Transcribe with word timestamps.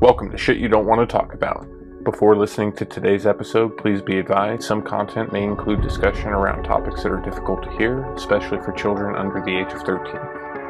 Welcome 0.00 0.30
to 0.30 0.38
Shit 0.38 0.58
You 0.58 0.68
Don't 0.68 0.86
Want 0.86 1.00
to 1.00 1.12
Talk 1.12 1.34
About. 1.34 1.66
Before 2.04 2.36
listening 2.36 2.72
to 2.74 2.84
today's 2.84 3.26
episode, 3.26 3.76
please 3.76 4.00
be 4.00 4.20
advised 4.20 4.62
some 4.62 4.80
content 4.80 5.32
may 5.32 5.42
include 5.42 5.82
discussion 5.82 6.28
around 6.28 6.62
topics 6.62 7.02
that 7.02 7.10
are 7.10 7.20
difficult 7.20 7.64
to 7.64 7.70
hear, 7.72 8.04
especially 8.12 8.58
for 8.58 8.70
children 8.70 9.16
under 9.16 9.42
the 9.44 9.58
age 9.58 9.72
of 9.72 9.82
13. 9.82 10.14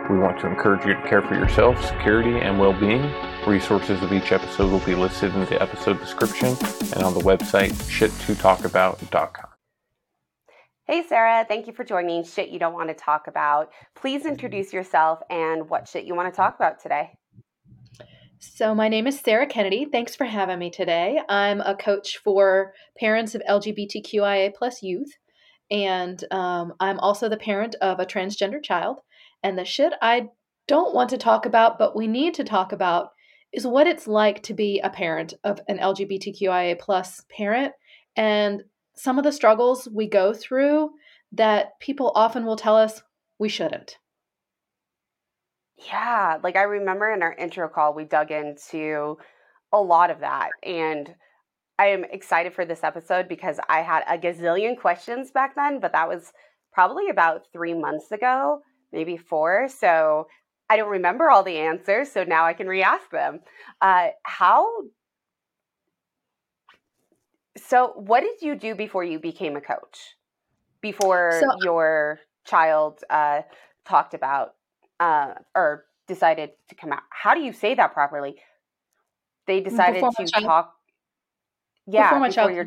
We 0.08 0.18
want 0.18 0.40
to 0.40 0.46
encourage 0.46 0.86
you 0.86 0.94
to 0.94 1.02
care 1.06 1.20
for 1.20 1.34
yourself, 1.34 1.78
security, 1.84 2.38
and 2.38 2.58
well 2.58 2.72
being. 2.72 3.02
Resources 3.46 4.02
of 4.02 4.14
each 4.14 4.32
episode 4.32 4.72
will 4.72 4.86
be 4.86 4.94
listed 4.94 5.34
in 5.34 5.44
the 5.44 5.60
episode 5.60 6.00
description 6.00 6.56
and 6.94 7.02
on 7.02 7.12
the 7.12 7.20
website 7.20 7.72
shit2talkabout.com. 7.72 9.50
Hey, 10.86 11.04
Sarah, 11.06 11.44
thank 11.46 11.66
you 11.66 11.74
for 11.74 11.84
joining 11.84 12.24
Shit 12.24 12.48
You 12.48 12.58
Don't 12.58 12.72
Want 12.72 12.88
to 12.88 12.94
Talk 12.94 13.26
About. 13.26 13.68
Please 13.94 14.24
introduce 14.24 14.72
yourself 14.72 15.20
and 15.28 15.68
what 15.68 15.86
shit 15.86 16.06
you 16.06 16.14
want 16.14 16.32
to 16.32 16.36
talk 16.36 16.54
about 16.54 16.80
today. 16.80 17.10
So, 18.40 18.72
my 18.72 18.88
name 18.88 19.08
is 19.08 19.18
Sarah 19.18 19.48
Kennedy. 19.48 19.88
Thanks 19.90 20.14
for 20.14 20.24
having 20.24 20.60
me 20.60 20.70
today. 20.70 21.20
I'm 21.28 21.60
a 21.60 21.74
coach 21.74 22.18
for 22.18 22.72
parents 22.96 23.34
of 23.34 23.42
LGBTQIA 23.48 24.54
plus 24.54 24.80
youth, 24.80 25.10
and 25.72 26.22
um, 26.30 26.72
I'm 26.78 27.00
also 27.00 27.28
the 27.28 27.36
parent 27.36 27.74
of 27.80 27.98
a 27.98 28.06
transgender 28.06 28.62
child. 28.62 28.98
And 29.42 29.58
the 29.58 29.64
shit 29.64 29.92
I 30.00 30.28
don't 30.68 30.94
want 30.94 31.10
to 31.10 31.18
talk 31.18 31.46
about, 31.46 31.80
but 31.80 31.96
we 31.96 32.06
need 32.06 32.34
to 32.34 32.44
talk 32.44 32.70
about, 32.70 33.08
is 33.52 33.66
what 33.66 33.88
it's 33.88 34.06
like 34.06 34.44
to 34.44 34.54
be 34.54 34.78
a 34.84 34.90
parent 34.90 35.34
of 35.42 35.60
an 35.66 35.78
LGBTQIA 35.78 36.78
plus 36.78 37.24
parent, 37.36 37.72
and 38.14 38.62
some 38.94 39.18
of 39.18 39.24
the 39.24 39.32
struggles 39.32 39.88
we 39.92 40.08
go 40.08 40.32
through 40.32 40.90
that 41.32 41.78
people 41.80 42.12
often 42.14 42.44
will 42.44 42.56
tell 42.56 42.76
us 42.76 43.02
we 43.40 43.48
shouldn't. 43.48 43.98
Yeah, 45.86 46.38
like 46.42 46.56
I 46.56 46.62
remember 46.62 47.12
in 47.12 47.22
our 47.22 47.34
intro 47.34 47.68
call, 47.68 47.94
we 47.94 48.04
dug 48.04 48.30
into 48.30 49.16
a 49.72 49.80
lot 49.80 50.10
of 50.10 50.20
that. 50.20 50.50
And 50.62 51.14
I 51.78 51.86
am 51.86 52.04
excited 52.04 52.52
for 52.52 52.64
this 52.64 52.82
episode 52.82 53.28
because 53.28 53.60
I 53.68 53.80
had 53.82 54.02
a 54.08 54.18
gazillion 54.18 54.76
questions 54.78 55.30
back 55.30 55.54
then, 55.54 55.78
but 55.78 55.92
that 55.92 56.08
was 56.08 56.32
probably 56.72 57.08
about 57.08 57.42
three 57.52 57.74
months 57.74 58.10
ago, 58.10 58.60
maybe 58.92 59.16
four. 59.16 59.68
So 59.68 60.26
I 60.68 60.76
don't 60.76 60.90
remember 60.90 61.30
all 61.30 61.44
the 61.44 61.58
answers. 61.58 62.10
So 62.10 62.24
now 62.24 62.44
I 62.44 62.54
can 62.54 62.66
re 62.66 62.82
ask 62.82 63.10
them. 63.10 63.40
Uh, 63.80 64.08
how? 64.24 64.66
So, 67.56 67.92
what 67.96 68.20
did 68.20 68.40
you 68.40 68.54
do 68.54 68.74
before 68.74 69.02
you 69.02 69.18
became 69.18 69.56
a 69.56 69.60
coach? 69.60 70.16
Before 70.80 71.40
so, 71.40 71.46
your 71.64 72.20
child 72.46 73.00
uh, 73.10 73.42
talked 73.84 74.14
about 74.14 74.54
uh, 75.00 75.34
or 75.54 75.84
decided 76.06 76.50
to 76.68 76.74
come 76.74 76.92
out. 76.92 77.02
How 77.10 77.34
do 77.34 77.40
you 77.40 77.52
say 77.52 77.74
that 77.74 77.92
properly? 77.92 78.36
They 79.46 79.60
decided 79.60 80.02
to 80.02 80.40
talk. 80.42 80.74
Yeah, 81.86 82.08
before 82.08 82.20
my 82.20 82.30
child. 82.30 82.52
Yeah. 82.52 82.64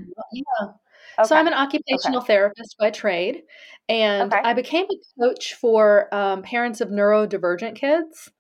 Okay. 1.20 1.28
So 1.28 1.36
I'm 1.36 1.48
an 1.48 1.54
occupational 1.54 2.20
okay. 2.20 2.28
therapist 2.28 2.76
by 2.80 2.90
trade, 2.90 3.44
and 3.90 4.34
okay. 4.34 4.42
I 4.44 4.54
became 4.54 4.86
a 4.86 5.22
coach 5.22 5.56
for 5.56 6.14
um, 6.14 6.42
parents 6.42 6.82
of 6.82 6.90
neurodivergent 6.90 7.76
kids, 7.76 8.32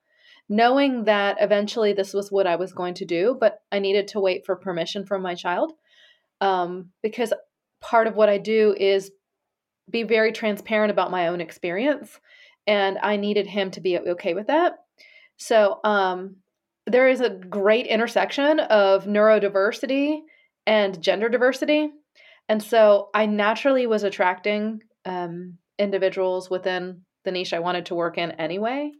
knowing 0.47 1.03
that 1.03 1.37
eventually 1.39 1.93
this 1.93 2.13
was 2.13 2.31
what 2.31 2.47
I 2.47 2.55
was 2.55 2.73
going 2.73 2.93
to 2.95 3.05
do, 3.05 3.37
but 3.39 3.61
I 3.71 3.79
needed 3.79 4.07
to 4.09 4.19
wait 4.19 4.45
for 4.45 4.55
permission 4.55 5.05
from 5.05 5.21
my 5.21 5.35
child 5.35 5.73
um, 6.39 6.89
because 7.01 7.33
part 7.79 8.07
of 8.07 8.15
what 8.15 8.29
I 8.29 8.37
do 8.37 8.75
is 8.77 9.11
be 9.89 10.03
very 10.03 10.31
transparent 10.31 10.91
about 10.91 11.11
my 11.11 11.27
own 11.27 11.41
experience 11.41 12.19
and 12.67 12.97
I 13.01 13.17
needed 13.17 13.47
him 13.47 13.71
to 13.71 13.81
be 13.81 13.97
okay 13.99 14.33
with 14.33 14.47
that. 14.47 14.73
So 15.37 15.79
um, 15.83 16.37
there 16.85 17.07
is 17.07 17.21
a 17.21 17.29
great 17.29 17.87
intersection 17.87 18.59
of 18.59 19.05
neurodiversity 19.05 20.19
and 20.67 21.01
gender 21.01 21.29
diversity, 21.29 21.89
and 22.47 22.61
so 22.61 23.09
I 23.13 23.25
naturally 23.25 23.87
was 23.87 24.03
attracting 24.03 24.81
um, 25.05 25.57
individuals 25.79 26.49
within 26.49 27.01
the 27.23 27.31
niche 27.31 27.53
I 27.53 27.59
wanted 27.59 27.87
to 27.87 27.95
work 27.95 28.17
in 28.17 28.31
anyway. 28.31 28.91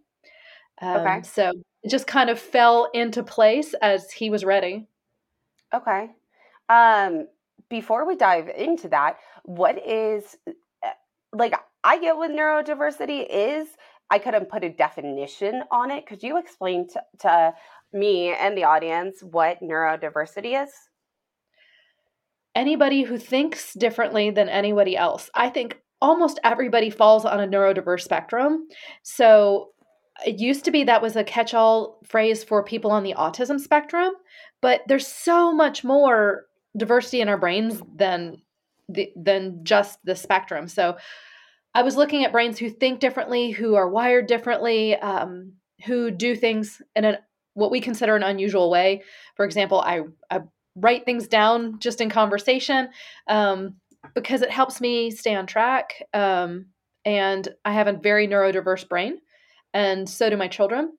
Um, 0.82 0.98
okay. 1.02 1.22
So 1.24 1.52
it 1.84 1.90
just 1.90 2.08
kind 2.08 2.30
of 2.30 2.40
fell 2.40 2.90
into 2.94 3.24
place 3.24 3.74
as 3.82 4.12
he 4.12 4.30
was 4.30 4.44
ready. 4.44 4.88
Okay. 5.74 6.10
Um, 6.70 7.28
before 7.70 8.08
we 8.08 8.16
dive 8.16 8.50
into 8.50 8.90
that, 8.90 9.18
what 9.44 9.78
is 9.88 10.38
uh, 10.48 10.90
like 11.34 11.54
I 11.84 12.00
get 12.00 12.18
what 12.18 12.32
neurodiversity 12.32 13.26
is. 13.30 13.68
I 14.10 14.20
couldn't 14.20 14.50
put 14.50 14.64
a 14.64 14.70
definition 14.70 15.64
on 15.72 15.90
it. 15.90 16.06
Could 16.06 16.22
you 16.22 16.38
explain 16.38 16.88
to, 16.90 17.02
to 17.20 17.54
me 17.94 18.34
and 18.34 18.58
the 18.58 18.66
audience 18.66 19.22
what 19.22 19.62
neurodiversity 19.62 20.62
is? 20.62 20.70
Anybody 22.54 23.04
who 23.04 23.18
thinks 23.18 23.74
differently 23.74 24.30
than 24.30 24.50
anybody 24.50 24.98
else. 24.98 25.30
I 25.34 25.50
think 25.50 25.80
almost 26.02 26.40
everybody 26.44 26.90
falls 26.90 27.24
on 27.24 27.40
a 27.40 27.48
neurodiverse 27.48 28.02
spectrum. 28.02 28.68
So 29.04 29.70
it 30.26 30.40
used 30.40 30.66
to 30.66 30.72
be 30.72 30.84
that 30.84 31.02
was 31.02 31.16
a 31.16 31.24
catch 31.24 31.54
all 31.54 32.00
phrase 32.06 32.44
for 32.44 32.64
people 32.64 32.92
on 32.92 33.04
the 33.04 33.14
autism 33.14 33.60
spectrum, 33.60 34.14
but 34.62 34.82
there's 34.88 35.08
so 35.08 35.54
much 35.54 35.84
more 35.84 36.48
diversity 36.76 37.22
in 37.22 37.30
our 37.30 37.38
brains 37.38 37.82
than 37.96 38.42
the, 38.90 39.12
than 39.16 39.64
just 39.64 40.00
the 40.04 40.16
spectrum. 40.16 40.68
So 40.68 40.98
I 41.74 41.84
was 41.84 41.96
looking 41.96 42.26
at 42.26 42.32
brains 42.32 42.60
who 42.60 42.70
think 42.70 43.00
differently, 43.00 43.52
who 43.52 43.76
are 43.76 43.90
wired 43.90 44.28
differently, 44.28 44.96
um, 44.98 45.54
who 45.86 46.12
do 46.12 46.36
things 46.36 46.82
in 46.96 47.18
what 47.54 47.72
we 47.72 47.82
consider 47.82 48.16
an 48.16 48.24
unusual 48.24 48.70
way. 48.70 49.04
For 49.36 49.46
example, 49.46 49.80
I, 49.82 50.02
I 50.30 50.42
write 50.76 51.06
things 51.06 51.28
down 51.28 51.80
just 51.80 52.02
in 52.02 52.10
conversation 52.10 52.90
um, 53.28 53.76
because 54.14 54.42
it 54.42 54.52
helps 54.52 54.82
me 54.82 55.12
stay 55.12 55.36
on 55.36 55.48
track. 55.48 56.04
Um, 56.14 56.68
and 57.06 57.48
I 57.66 57.74
have 57.74 57.88
a 57.88 57.94
very 57.94 58.28
neurodiverse 58.28 58.88
brain, 58.88 59.20
and 59.74 60.08
so 60.08 60.30
do 60.30 60.38
my 60.38 60.48
children. 60.48 60.94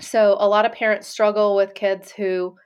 So 0.00 0.36
a 0.38 0.48
lot 0.48 0.66
of 0.66 0.72
parents 0.72 1.08
struggle 1.08 1.56
with 1.56 1.74
kids 1.74 2.10
who 2.10 2.56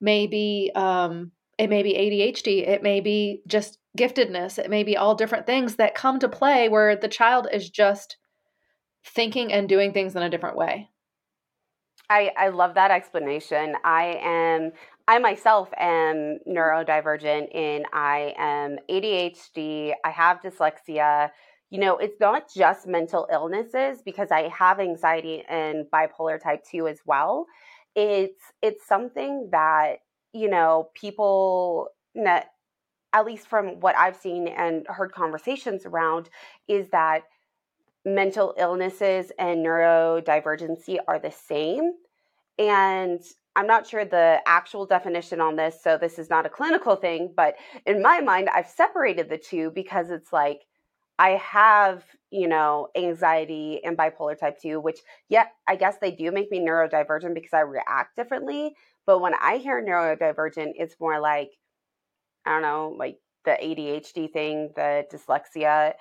maybe 0.00 0.70
um, 0.74 1.32
it 1.58 1.68
may 1.70 1.82
be 1.82 1.94
ADHD, 1.94 2.66
it 2.68 2.82
may 2.82 3.00
be 3.00 3.42
just 3.46 3.78
giftedness, 4.00 4.58
it 4.58 4.70
may 4.70 4.82
be 4.82 4.96
all 4.96 5.14
different 5.14 5.46
things 5.46 5.76
that 5.76 5.94
come 5.94 6.18
to 6.20 6.28
play 6.28 6.68
where 6.68 6.96
the 6.96 7.08
child 7.08 7.46
is 7.52 7.68
just 7.68 8.16
thinking 9.04 9.52
and 9.52 9.68
doing 9.68 9.92
things 9.92 10.16
in 10.16 10.22
a 10.22 10.30
different 10.30 10.56
way. 10.56 10.88
I, 12.08 12.30
I 12.36 12.48
love 12.48 12.74
that 12.74 12.90
explanation. 12.90 13.74
I 13.84 14.18
am 14.22 14.72
I 15.06 15.18
myself 15.18 15.68
am 15.76 16.38
neurodivergent 16.48 17.54
and 17.54 17.84
I 17.92 18.34
am 18.36 18.78
ADHD. 18.88 19.92
I 20.04 20.10
have 20.10 20.40
dyslexia. 20.40 21.30
You 21.70 21.80
know, 21.80 21.98
it's 21.98 22.18
not 22.20 22.52
just 22.52 22.86
mental 22.86 23.28
illnesses 23.32 24.02
because 24.04 24.30
I 24.30 24.48
have 24.48 24.80
anxiety 24.80 25.44
and 25.48 25.86
bipolar 25.92 26.42
type 26.42 26.64
2 26.70 26.88
as 26.88 26.98
well. 27.06 27.46
It's 27.94 28.42
it's 28.62 28.86
something 28.86 29.48
that 29.52 29.98
you 30.32 30.48
know, 30.48 30.90
people, 30.94 31.88
at 33.12 33.26
least 33.26 33.48
from 33.48 33.80
what 33.80 33.96
I've 33.96 34.16
seen 34.16 34.48
and 34.48 34.86
heard 34.88 35.12
conversations 35.12 35.86
around, 35.86 36.30
is 36.68 36.88
that 36.90 37.22
mental 38.04 38.54
illnesses 38.58 39.32
and 39.38 39.64
neurodivergency 39.64 40.98
are 41.06 41.18
the 41.18 41.30
same. 41.30 41.92
And 42.58 43.20
I'm 43.56 43.66
not 43.66 43.86
sure 43.86 44.04
the 44.04 44.40
actual 44.46 44.86
definition 44.86 45.40
on 45.40 45.56
this, 45.56 45.82
so 45.82 45.98
this 45.98 46.18
is 46.18 46.30
not 46.30 46.46
a 46.46 46.50
clinical 46.50 46.96
thing, 46.96 47.32
but 47.36 47.56
in 47.86 48.00
my 48.00 48.20
mind, 48.20 48.48
I've 48.48 48.68
separated 48.68 49.28
the 49.28 49.38
two 49.38 49.70
because 49.74 50.10
it's 50.10 50.32
like 50.32 50.62
I 51.18 51.30
have, 51.30 52.04
you 52.30 52.48
know, 52.48 52.88
anxiety 52.96 53.80
and 53.84 53.98
bipolar 53.98 54.38
type 54.38 54.58
2, 54.58 54.80
which, 54.80 55.00
yeah, 55.28 55.46
I 55.68 55.76
guess 55.76 55.96
they 56.00 56.12
do 56.12 56.32
make 56.32 56.50
me 56.50 56.60
neurodivergent 56.60 57.34
because 57.34 57.52
I 57.52 57.60
react 57.60 58.16
differently. 58.16 58.74
But 59.04 59.18
when 59.18 59.34
I 59.34 59.58
hear 59.58 59.84
neurodivergent, 59.84 60.72
it's 60.76 60.96
more 60.98 61.20
like, 61.20 61.50
I 62.46 62.52
don't 62.52 62.62
know, 62.62 62.94
like 62.98 63.18
the 63.44 63.56
ADHD 63.62 64.32
thing, 64.32 64.70
the 64.74 65.04
dyslexia. 65.12 65.94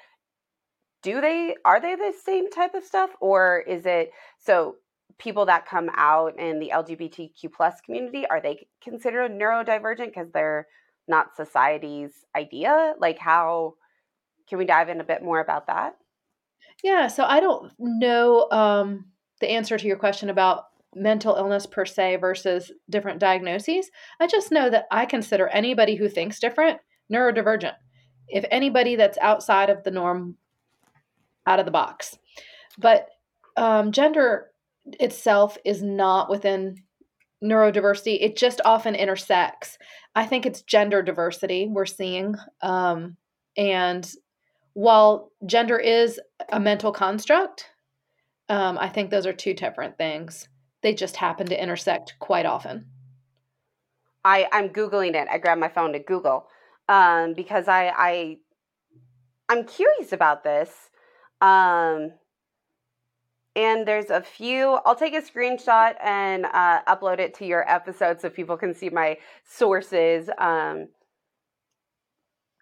Do 1.02 1.22
they, 1.22 1.56
are 1.64 1.80
they 1.80 1.96
the 1.96 2.14
same 2.24 2.50
type 2.50 2.74
of 2.74 2.84
stuff? 2.84 3.12
Or 3.22 3.64
is 3.68 3.86
it, 3.86 4.12
so 4.38 4.76
people 5.18 5.46
that 5.46 5.66
come 5.66 5.90
out 5.96 6.38
in 6.38 6.60
the 6.60 6.72
LGBTQ 6.74 7.52
plus 7.56 7.80
community, 7.82 8.26
are 8.28 8.42
they 8.42 8.68
considered 8.84 9.32
neurodivergent 9.32 10.08
because 10.08 10.32
they're 10.32 10.68
not 11.08 11.36
society's 11.36 12.12
idea? 12.36 12.94
Like 13.00 13.18
how, 13.18 13.76
can 14.48 14.58
we 14.58 14.66
dive 14.66 14.90
in 14.90 15.00
a 15.00 15.06
bit 15.06 15.24
more 15.24 15.40
about 15.40 15.68
that? 15.68 15.96
Yeah, 16.84 17.08
so 17.08 17.24
I 17.24 17.40
don't 17.40 17.72
know 17.78 18.48
um, 18.52 19.06
the 19.42 19.50
answer 19.50 19.78
to 19.78 19.88
your 19.88 19.98
question 19.98 20.30
about 20.30 20.66
mental 20.96 21.36
illness 21.36 21.66
per 21.66 21.86
se 21.86 22.18
versus 22.18 22.72
different 22.90 23.20
diagnoses. 23.20 23.90
I 24.20 24.28
just 24.28 24.52
know 24.52 24.70
that 24.70 24.86
I 24.92 25.06
consider 25.06 25.48
anybody 25.50 25.96
who 25.96 26.10
thinks 26.10 26.40
different 26.40 26.80
neurodivergent. 27.12 27.76
If 28.28 28.46
anybody 28.52 28.96
that's 28.96 29.18
outside 29.20 29.70
of 29.70 29.84
the 29.84 29.92
norm, 29.92 30.36
out 31.46 31.60
of 31.60 31.66
the 31.66 31.72
box. 31.72 32.18
But 32.78 33.08
um, 33.58 33.92
gender 33.92 34.52
itself 35.00 35.58
is 35.66 35.82
not 35.82 36.30
within 36.30 36.76
neurodiversity, 37.44 38.18
it 38.22 38.38
just 38.38 38.62
often 38.66 38.96
intersects. 38.96 39.78
I 40.16 40.26
think 40.26 40.46
it's 40.46 40.62
gender 40.62 41.02
diversity 41.02 41.68
we're 41.70 41.86
seeing. 41.86 42.36
Um, 42.62 43.16
and 43.58 44.10
while 44.74 45.32
gender 45.46 45.78
is 45.78 46.20
a 46.52 46.60
mental 46.60 46.92
construct, 46.92 47.66
um, 48.50 48.78
I 48.80 48.90
think 48.90 49.10
those 49.10 49.26
are 49.26 49.34
two 49.34 49.54
different 49.54 49.98
things. 49.98 50.48
They 50.82 50.94
just 50.94 51.18
happen 51.18 51.48
to 51.48 51.62
intersect 51.62 52.16
quite 52.20 52.46
often. 52.46 52.86
I, 54.24 54.48
I'm 54.52 54.70
Googling 54.70 55.16
it. 55.16 55.28
I 55.30 55.38
grabbed 55.38 55.62
my 55.62 55.70
phone 55.70 55.94
to 55.94 56.00
Google 56.00 56.48
um, 56.88 57.34
because 57.34 57.68
I, 57.68 57.94
I 57.96 58.38
I'm 59.50 59.66
curious 59.66 60.14
about 60.14 60.44
this. 60.44 60.70
Um, 61.42 62.12
and 63.56 63.88
there's 63.88 64.10
a 64.10 64.22
few. 64.22 64.80
I'll 64.86 64.96
take 64.96 65.16
a 65.16 65.22
screenshot 65.22 65.96
and 66.04 66.46
uh, 66.46 66.82
upload 66.88 67.20
it 67.20 67.34
to 67.36 67.46
your 67.46 67.70
episode 67.70 68.22
so 68.22 68.30
people 68.30 68.58
can 68.58 68.74
see 68.74 68.90
my 68.90 69.18
sources. 69.44 70.30
Um, 70.38 70.90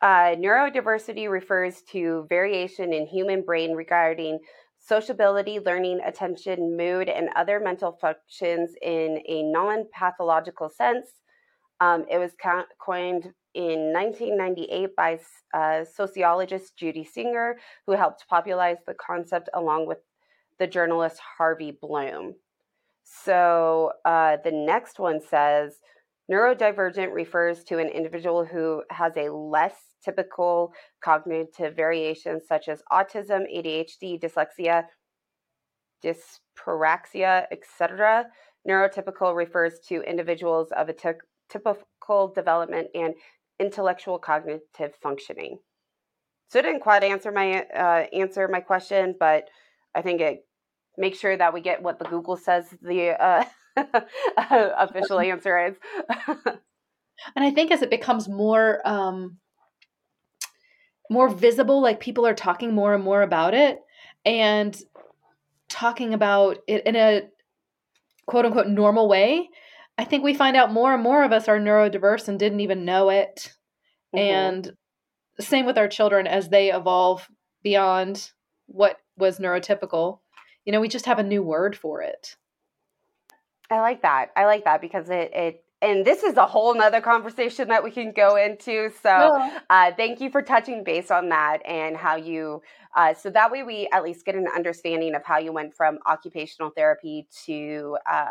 uh, 0.02 0.36
neurodiversity 0.36 1.30
refers 1.30 1.82
to 1.92 2.26
variation 2.30 2.94
in 2.94 3.06
human 3.06 3.42
brain 3.42 3.74
regarding 3.74 4.40
sociability, 4.88 5.60
learning, 5.60 6.00
attention, 6.06 6.78
mood, 6.78 7.10
and 7.10 7.30
other 7.36 7.60
mental 7.60 7.98
functions 8.00 8.72
in 8.82 9.20
a 9.28 9.44
non 9.44 9.86
pathological 9.92 10.70
sense. 10.70 11.08
Um, 11.80 12.06
it 12.10 12.18
was 12.18 12.32
coined 12.80 13.34
in 13.54 13.94
1998 13.94 14.96
by 14.96 15.20
uh, 15.54 15.84
sociologist 15.84 16.78
Judy 16.78 17.04
Singer, 17.04 17.58
who 17.86 17.94
helped 17.94 18.28
popularize 18.30 18.78
the 18.86 18.94
concept 18.94 19.50
along 19.54 19.88
with 19.88 20.00
the 20.60 20.68
journalist 20.68 21.20
Harvey 21.38 21.78
Blume. 21.80 22.36
So 23.04 23.92
uh, 24.06 24.38
the 24.44 24.52
next 24.52 25.00
one 25.00 25.22
says 25.22 25.76
neurodivergent 26.32 27.14
refers 27.14 27.64
to 27.66 27.78
an 27.80 27.88
individual 27.90 28.46
who 28.46 28.84
has 28.90 29.16
a 29.18 29.30
less 29.30 29.76
typical 30.04 30.74
cognitive 31.04 31.76
variations 31.76 32.44
such 32.48 32.68
as 32.68 32.82
autism, 32.92 33.44
ADHD, 33.54 34.20
dyslexia, 34.22 34.84
dyspraxia, 36.04 37.46
etc. 37.52 38.26
Neurotypical 38.68 39.36
refers 39.36 39.80
to 39.88 40.02
individuals 40.02 40.70
of 40.76 40.90
a 40.90 40.94
t- 40.94 41.10
typical 41.50 42.34
development 42.34 42.88
and 42.94 43.14
intellectual 43.60 44.20
cognitive 44.20 44.94
functioning. 45.02 45.58
So 46.50 46.60
it 46.60 46.64
didn't 46.64 46.82
quite 46.82 47.04
answer 47.04 47.32
my 47.32 47.64
uh, 47.64 48.06
answer 48.14 48.48
my 48.48 48.62
question, 48.62 49.16
but 49.20 49.50
I 49.96 50.02
think 50.02 50.22
it 50.22 50.46
make 50.98 51.16
sure 51.16 51.38
that 51.38 51.54
we 51.54 51.62
get 51.62 51.82
what 51.82 52.00
the 52.00 52.06
Google 52.06 52.38
says 52.38 52.66
the 52.82 53.22
uh, 53.22 53.44
official 54.38 55.20
answer 55.20 55.68
is. 55.68 55.76
and 57.36 57.46
I 57.46 57.52
think 57.52 57.72
as 57.72 57.82
it 57.82 57.90
becomes 57.90 58.28
more 58.28 58.82
um, 58.88 59.38
more 61.10 61.30
visible, 61.30 61.82
like 61.82 62.00
people 62.00 62.26
are 62.26 62.34
talking 62.34 62.74
more 62.74 62.94
and 62.94 63.04
more 63.04 63.22
about 63.22 63.54
it, 63.54 63.80
and 64.26 64.78
talking 65.70 66.14
about 66.14 66.58
it 66.68 66.86
in 66.86 66.96
a 66.96 67.24
quote 68.26 68.46
unquote 68.46 68.68
normal 68.68 69.08
way, 69.08 69.50
I 69.98 70.06
think 70.06 70.24
we 70.24 70.34
find 70.34 70.58
out 70.58 70.74
more 70.74 70.94
and 70.94 71.04
more 71.04 71.24
of 71.24 71.32
us 71.32 71.48
are 71.48 71.60
neurodiverse 71.60 72.28
and 72.28 72.38
didn't 72.38 72.62
even 72.62 72.86
know 72.86 73.10
it. 73.10 73.54
Mm-hmm. 74.16 74.18
And 74.18 74.72
same 75.40 75.66
with 75.66 75.78
our 75.78 75.88
children 75.88 76.28
as 76.28 76.50
they 76.50 76.72
evolve 76.72 77.28
beyond 77.64 78.32
what 78.68 78.98
was 79.18 79.40
neurotypical 79.40 80.20
you 80.68 80.74
know 80.74 80.82
we 80.82 80.90
just 80.90 81.06
have 81.06 81.18
a 81.18 81.24
new 81.24 81.42
word 81.42 81.76
for 81.76 82.02
it 82.02 82.36
i 83.70 83.80
like 83.80 84.02
that. 84.02 84.32
I 84.36 84.46
like 84.46 84.66
that 84.66 84.82
because 84.82 85.10
it 85.10 85.32
it 85.34 85.64
and 85.82 86.04
this 86.04 86.24
is 86.24 86.38
a 86.38 86.46
whole 86.46 86.74
nother 86.74 87.02
conversation 87.02 87.68
that 87.68 87.84
we 87.84 87.92
can 87.92 88.12
go 88.12 88.36
into. 88.36 88.90
So 89.04 89.10
yeah. 89.10 89.60
uh, 89.70 89.92
thank 89.96 90.20
you 90.20 90.32
for 90.32 90.42
touching 90.42 90.84
base 90.84 91.12
on 91.12 91.30
that 91.30 91.64
and 91.66 91.96
how 91.96 92.16
you 92.16 92.62
uh, 92.96 93.14
so 93.14 93.30
that 93.30 93.52
way 93.52 93.62
we 93.64 93.88
at 93.92 94.04
least 94.04 94.26
get 94.26 94.36
an 94.36 94.48
understanding 94.56 95.14
of 95.14 95.24
how 95.24 95.38
you 95.38 95.52
went 95.52 95.76
from 95.76 96.00
occupational 96.08 96.72
therapy 96.76 97.28
to 97.46 97.98
uh, 98.10 98.26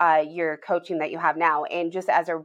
uh 0.00 0.22
your 0.28 0.58
coaching 0.58 0.98
that 0.98 1.10
you 1.10 1.18
have 1.18 1.36
now. 1.36 1.64
And 1.64 1.90
just 1.90 2.08
as 2.08 2.28
a 2.28 2.42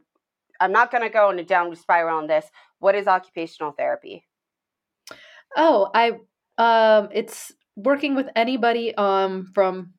i'm 0.60 0.72
not 0.72 0.92
going 0.92 1.04
to 1.04 1.10
go 1.10 1.30
in 1.30 1.40
a 1.40 1.44
downward 1.44 1.78
spiral 1.78 2.18
on 2.18 2.28
this. 2.28 2.46
What 2.80 2.96
is 2.96 3.08
occupational 3.08 3.72
therapy? 3.72 4.26
Oh 5.56 5.90
i 5.94 6.14
um 6.58 7.10
it's 7.12 7.54
working 7.76 8.16
with 8.16 8.28
anybody 8.36 8.96
um, 8.96 9.48
from 9.54 9.94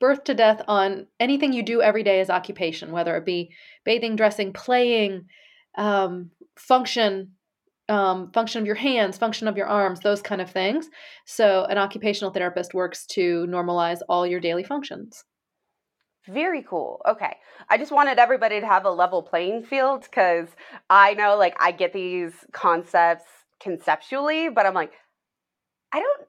birth 0.00 0.24
to 0.24 0.34
death 0.34 0.62
on 0.68 1.06
anything 1.18 1.52
you 1.52 1.62
do 1.62 1.82
every 1.82 2.02
day 2.02 2.20
as 2.20 2.30
occupation, 2.30 2.92
whether 2.92 3.16
it 3.16 3.24
be 3.24 3.50
bathing, 3.84 4.16
dressing, 4.16 4.52
playing, 4.52 5.26
um, 5.76 6.30
function, 6.56 7.32
um, 7.88 8.30
function 8.32 8.60
of 8.60 8.66
your 8.66 8.74
hands, 8.76 9.16
function 9.16 9.48
of 9.48 9.56
your 9.56 9.66
arms, 9.66 10.00
those 10.00 10.22
kind 10.22 10.40
of 10.40 10.50
things. 10.50 10.88
So, 11.26 11.64
an 11.64 11.78
occupational 11.78 12.32
therapist 12.32 12.74
works 12.74 13.06
to 13.06 13.46
normalize 13.48 14.00
all 14.08 14.26
your 14.26 14.40
daily 14.40 14.64
functions. 14.64 15.24
Very 16.26 16.62
cool. 16.62 17.00
Okay. 17.08 17.36
I 17.70 17.78
just 17.78 17.90
wanted 17.90 18.18
everybody 18.18 18.60
to 18.60 18.66
have 18.66 18.84
a 18.84 18.90
level 18.90 19.22
playing 19.22 19.62
field 19.62 20.02
because 20.02 20.48
I 20.90 21.14
know, 21.14 21.36
like, 21.36 21.56
I 21.58 21.72
get 21.72 21.94
these 21.94 22.32
concepts 22.52 23.24
conceptually, 23.60 24.50
but 24.50 24.66
I'm 24.66 24.74
like, 24.74 24.92
I 25.92 26.00
don't 26.00 26.28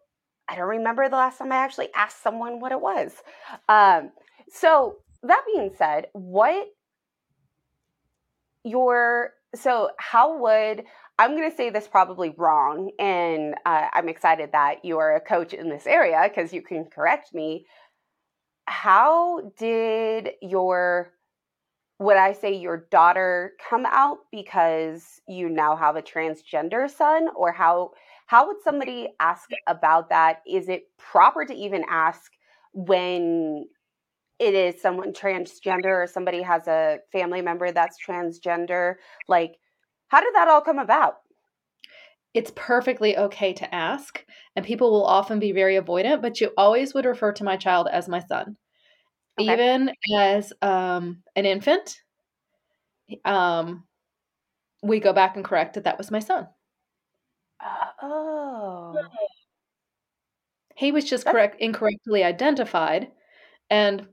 I 0.50 0.56
don't 0.56 0.68
remember 0.68 1.08
the 1.08 1.16
last 1.16 1.38
time 1.38 1.52
I 1.52 1.58
actually 1.58 1.90
asked 1.96 2.24
someone 2.24 2.60
what 2.60 2.72
it 2.72 2.82
was. 2.82 3.14
Um, 3.68 4.12
so 4.52 4.98
that 5.24 5.44
being 5.54 5.72
said, 5.78 6.08
what 6.14 6.68
your 8.64 9.34
so 9.56 9.90
how 9.98 10.40
would 10.40 10.84
I'm 11.18 11.36
going 11.36 11.50
to 11.50 11.56
say 11.56 11.70
this 11.70 11.88
probably 11.88 12.34
wrong, 12.38 12.92
and 12.98 13.56
uh, 13.66 13.88
I'm 13.92 14.08
excited 14.08 14.52
that 14.54 14.86
you 14.86 14.98
are 15.00 15.16
a 15.16 15.22
coach 15.22 15.54
in 15.54 15.70
this 15.70 15.86
area 15.86 16.22
because 16.24 16.54
you 16.54 16.62
can 16.62 16.86
correct 16.86 17.34
me. 17.34 17.66
How 18.66 19.52
did 19.58 20.32
your 20.42 21.12
would 22.00 22.16
I 22.16 22.32
say 22.32 22.56
your 22.56 22.88
daughter 22.90 23.54
come 23.70 23.86
out 23.86 24.20
because 24.32 25.20
you 25.28 25.50
now 25.50 25.76
have 25.76 25.98
a 25.98 26.02
transgender 26.02 26.90
son, 26.90 27.28
or 27.36 27.52
how 27.52 27.92
how 28.30 28.46
would 28.46 28.62
somebody 28.64 29.08
ask 29.20 29.50
about 29.66 30.10
that? 30.10 30.44
Is 30.46 30.70
it 30.70 30.84
proper 31.00 31.46
to 31.46 31.54
even 31.54 31.84
ask 31.90 32.32
when 32.74 33.66
it 34.38 34.54
is 34.54 34.80
someone 34.80 35.14
transgender 35.14 36.04
or 36.04 36.06
somebody 36.06 36.44
has 36.44 36.68
a 36.68 37.00
family 37.12 37.42
member 37.42 37.72
that's 37.72 37.98
transgender? 38.08 38.98
Like, 39.28 39.56
how 40.10 40.22
did 40.22 40.36
that 40.36 40.48
all 40.48 40.62
come 40.62 40.78
about? 40.78 41.16
It's 42.36 42.52
perfectly 42.56 43.18
okay 43.18 43.52
to 43.54 43.74
ask, 43.74 44.24
and 44.56 44.64
people 44.64 44.92
will 44.92 45.08
often 45.08 45.40
be 45.40 45.52
very 45.52 45.78
avoidant, 45.78 46.22
but 46.22 46.40
you 46.40 46.52
always 46.56 46.94
would 46.94 47.06
refer 47.06 47.32
to 47.32 47.44
my 47.44 47.58
child 47.58 47.88
as 47.92 48.08
my 48.08 48.20
son. 48.20 48.56
Okay. 49.40 49.52
Even 49.52 49.92
as 50.16 50.54
um, 50.62 51.24
an 51.36 51.48
infant, 51.48 51.98
um, 53.26 53.86
we 54.84 55.00
go 55.00 55.14
back 55.14 55.36
and 55.36 55.44
correct 55.44 55.74
that 55.74 55.86
that 55.86 55.98
was 55.98 56.12
my 56.12 56.20
son. 56.20 56.48
Ah, 57.62 57.94
oh. 58.02 58.96
He 60.76 60.92
was 60.92 61.06
just 61.06 61.26
That's 61.26 61.34
correct 61.34 61.62
incorrectly 61.62 62.24
identified 62.24 63.12
and 63.70 64.08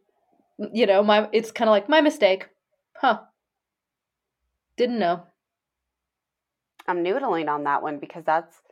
you 0.73 0.87
know, 0.87 1.03
my 1.03 1.29
it's 1.33 1.51
kind 1.53 1.69
of 1.69 1.73
like 1.73 1.89
my 1.89 2.01
mistake. 2.01 2.49
Huh. 2.97 3.21
Didn't 4.77 4.99
know. 4.99 5.25
I'm 6.89 7.05
noodling 7.05 7.49
on 7.49 7.65
that 7.65 7.83
one 7.83 7.99
because 7.99 8.25
that's 8.25 8.63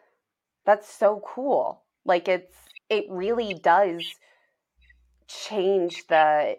that's 0.64 0.88
so 0.92 1.22
cool. 1.26 1.82
Like 2.04 2.28
it's 2.28 2.54
it 2.88 3.06
really 3.08 3.54
does 3.54 4.02
change 5.28 6.06
the 6.08 6.56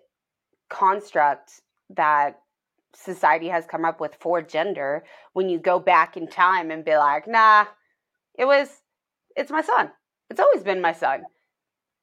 construct 0.69 1.61
that 1.89 2.41
society 2.95 3.47
has 3.49 3.65
come 3.65 3.85
up 3.85 3.99
with 3.99 4.15
for 4.19 4.41
gender 4.41 5.03
when 5.33 5.49
you 5.49 5.59
go 5.59 5.79
back 5.79 6.17
in 6.17 6.27
time 6.27 6.71
and 6.71 6.85
be 6.85 6.95
like, 6.97 7.27
nah, 7.27 7.65
it 8.37 8.45
was, 8.45 8.69
it's 9.35 9.51
my 9.51 9.61
son. 9.61 9.91
It's 10.29 10.39
always 10.39 10.63
been 10.63 10.81
my 10.81 10.93
son. 10.93 11.23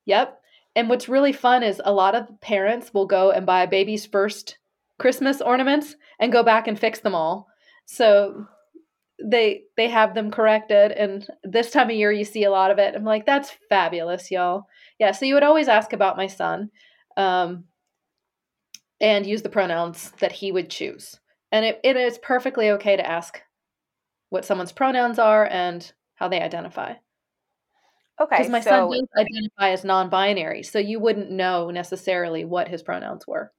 Yep. 0.06 0.38
And 0.74 0.88
what's 0.88 1.08
really 1.08 1.32
fun 1.32 1.62
is 1.62 1.80
a 1.84 1.92
lot 1.92 2.14
of 2.14 2.40
parents 2.40 2.94
will 2.94 3.06
go 3.06 3.30
and 3.30 3.44
buy 3.44 3.62
a 3.62 3.68
baby's 3.68 4.06
first 4.06 4.58
Christmas 4.98 5.40
ornaments 5.40 5.96
and 6.18 6.32
go 6.32 6.42
back 6.42 6.66
and 6.66 6.78
fix 6.78 7.00
them 7.00 7.14
all. 7.14 7.48
So 7.86 8.46
they 9.22 9.62
they 9.76 9.88
have 9.88 10.14
them 10.14 10.30
corrected 10.30 10.90
and 10.92 11.26
this 11.44 11.70
time 11.70 11.90
of 11.90 11.96
year 11.96 12.10
you 12.10 12.24
see 12.24 12.44
a 12.44 12.50
lot 12.50 12.70
of 12.70 12.78
it. 12.78 12.94
I'm 12.94 13.04
like 13.04 13.26
that's 13.26 13.52
fabulous, 13.68 14.30
y'all. 14.30 14.64
Yeah, 14.98 15.12
so 15.12 15.26
you 15.26 15.34
would 15.34 15.42
always 15.42 15.68
ask 15.68 15.92
about 15.92 16.16
my 16.16 16.26
son. 16.26 16.70
Um 17.16 17.64
and 19.00 19.26
use 19.26 19.42
the 19.42 19.48
pronouns 19.48 20.12
that 20.20 20.32
he 20.32 20.52
would 20.52 20.70
choose. 20.70 21.18
And 21.50 21.64
it, 21.64 21.80
it 21.82 21.96
is 21.96 22.18
perfectly 22.18 22.70
okay 22.70 22.96
to 22.96 23.06
ask 23.06 23.40
what 24.30 24.44
someone's 24.44 24.72
pronouns 24.72 25.18
are 25.18 25.46
and 25.46 25.92
how 26.22 26.28
they 26.28 26.40
identify. 26.40 26.94
Okay. 28.20 28.36
Because 28.36 28.48
my 28.48 28.60
so, 28.60 28.70
son 28.70 28.90
does 28.90 29.08
identify 29.18 29.70
as 29.70 29.84
non 29.84 30.08
binary, 30.08 30.62
so 30.62 30.78
you 30.78 31.00
wouldn't 31.00 31.32
know 31.32 31.70
necessarily 31.70 32.44
what 32.44 32.68
his 32.68 32.80
pronouns 32.80 33.26
were. 33.26 33.50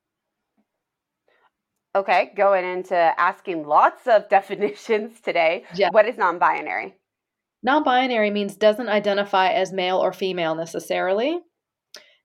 Okay, 1.94 2.32
going 2.38 2.64
into 2.64 2.96
asking 2.96 3.68
lots 3.68 4.08
of 4.08 4.30
definitions 4.38 5.20
today. 5.20 5.66
Yeah. 5.76 5.90
What 5.92 6.08
is 6.08 6.18
non 6.18 6.40
binary? 6.40 6.96
Non 7.64 7.84
binary 7.84 8.32
means 8.32 8.56
doesn't 8.56 8.88
identify 8.88 9.50
as 9.50 9.74
male 9.74 9.98
or 9.98 10.14
female 10.14 10.56
necessarily. 10.56 11.40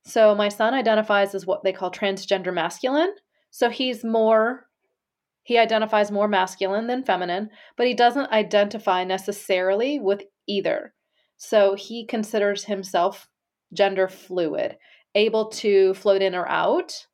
So 0.04 0.37
my 0.37 0.49
son 0.49 0.73
identifies 0.73 1.35
as 1.35 1.47
what 1.47 1.64
they 1.64 1.73
call 1.73 1.90
transgender 1.90 2.54
masculine. 2.54 3.12
So 3.50 3.71
he's 3.71 4.04
more, 4.04 4.68
he 5.49 5.57
identifies 5.57 6.11
more 6.11 6.28
masculine 6.28 6.88
than 6.88 7.02
feminine, 7.02 7.49
but 7.78 7.87
he 7.87 7.95
doesn't 7.95 8.31
identify 8.31 9.02
necessarily 9.02 9.99
with 9.99 10.21
either. 10.47 10.93
So 11.38 11.75
he 11.75 12.05
considers 12.05 12.64
himself 12.64 13.31
gender 13.73 14.09
fluid, 14.09 14.76
able 15.14 15.49
to 15.49 15.95
float 15.95 16.21
in 16.21 16.35
or 16.35 16.47
out. 16.47 17.07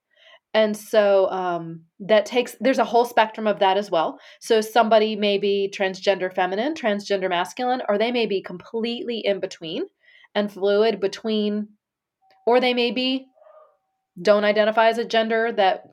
And 0.52 0.76
so 0.76 1.30
um, 1.30 1.84
that 2.00 2.26
takes, 2.26 2.56
there's 2.58 2.80
a 2.80 2.84
whole 2.84 3.04
spectrum 3.04 3.46
of 3.46 3.60
that 3.60 3.76
as 3.76 3.88
well. 3.88 4.18
So 4.40 4.60
somebody 4.60 5.14
may 5.14 5.38
be 5.38 5.72
transgender 5.72 6.34
feminine, 6.34 6.74
transgender 6.74 7.28
masculine, 7.28 7.82
or 7.88 7.98
they 7.98 8.10
may 8.10 8.26
be 8.26 8.42
completely 8.42 9.20
in 9.24 9.38
between 9.38 9.84
and 10.34 10.52
fluid 10.52 10.98
between, 10.98 11.68
or 12.48 12.58
they 12.58 12.74
may 12.74 12.90
be 12.90 13.26
don't 14.20 14.42
identify 14.42 14.88
as 14.88 14.98
a 14.98 15.04
gender 15.04 15.52
that 15.52 15.84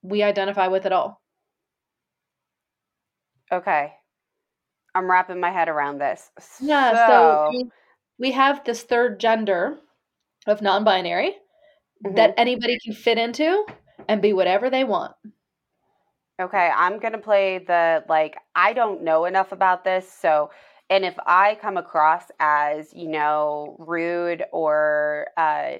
we 0.00 0.22
identify 0.22 0.68
with 0.68 0.86
at 0.86 0.92
all. 0.92 1.20
Okay. 3.54 3.92
I'm 4.94 5.10
wrapping 5.10 5.40
my 5.40 5.50
head 5.50 5.68
around 5.68 5.98
this. 5.98 6.30
Yeah, 6.60 6.92
so, 6.92 7.52
So, 7.52 7.70
we, 8.18 8.32
have 8.32 8.64
this 8.64 8.82
third 8.82 9.20
gender 9.20 9.78
of 10.46 10.62
non 10.62 10.84
binary 10.84 11.36
Mhm. 12.04 12.16
that 12.16 12.34
anybody 12.36 12.78
can 12.84 12.94
fit 12.94 13.18
into 13.18 13.66
and 14.08 14.20
be 14.20 14.32
whatever 14.32 14.70
they 14.70 14.84
want. 14.84 15.14
okay, 16.40 16.68
I'm 16.74 16.98
going 16.98 17.12
to 17.12 17.18
play 17.18 17.58
the 17.58 18.04
like, 18.08 18.36
I 18.56 18.72
don't 18.72 19.02
know 19.02 19.24
enough 19.24 19.52
about 19.52 19.84
this. 19.84 20.10
So, 20.12 20.50
and 20.90 21.04
if 21.04 21.14
I 21.24 21.54
come 21.54 21.76
across 21.76 22.24
as, 22.40 22.92
you 22.92 23.08
know, 23.08 23.76
rude 23.78 24.44
or, 24.52 25.28
uh, 25.36 25.74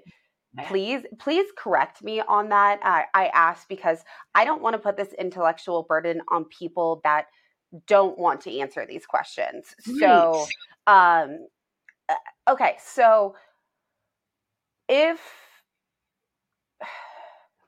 please 0.68 1.02
please 1.18 1.48
correct 1.58 2.02
me 2.02 2.20
on 2.20 2.48
that 2.48 2.78
i, 2.84 3.04
I 3.12 3.26
ask 3.34 3.68
because 3.68 4.04
i 4.36 4.44
don't 4.44 4.62
want 4.62 4.74
to 4.74 4.78
put 4.78 4.96
this 4.96 5.12
intellectual 5.18 5.82
burden 5.82 6.22
on 6.28 6.44
people 6.44 7.00
that 7.02 7.26
don't 7.86 8.18
want 8.18 8.40
to 8.42 8.58
answer 8.58 8.86
these 8.86 9.06
questions. 9.06 9.74
So 9.98 10.46
um 10.86 11.46
uh, 12.08 12.50
okay 12.50 12.76
so 12.84 13.34
if 14.88 15.18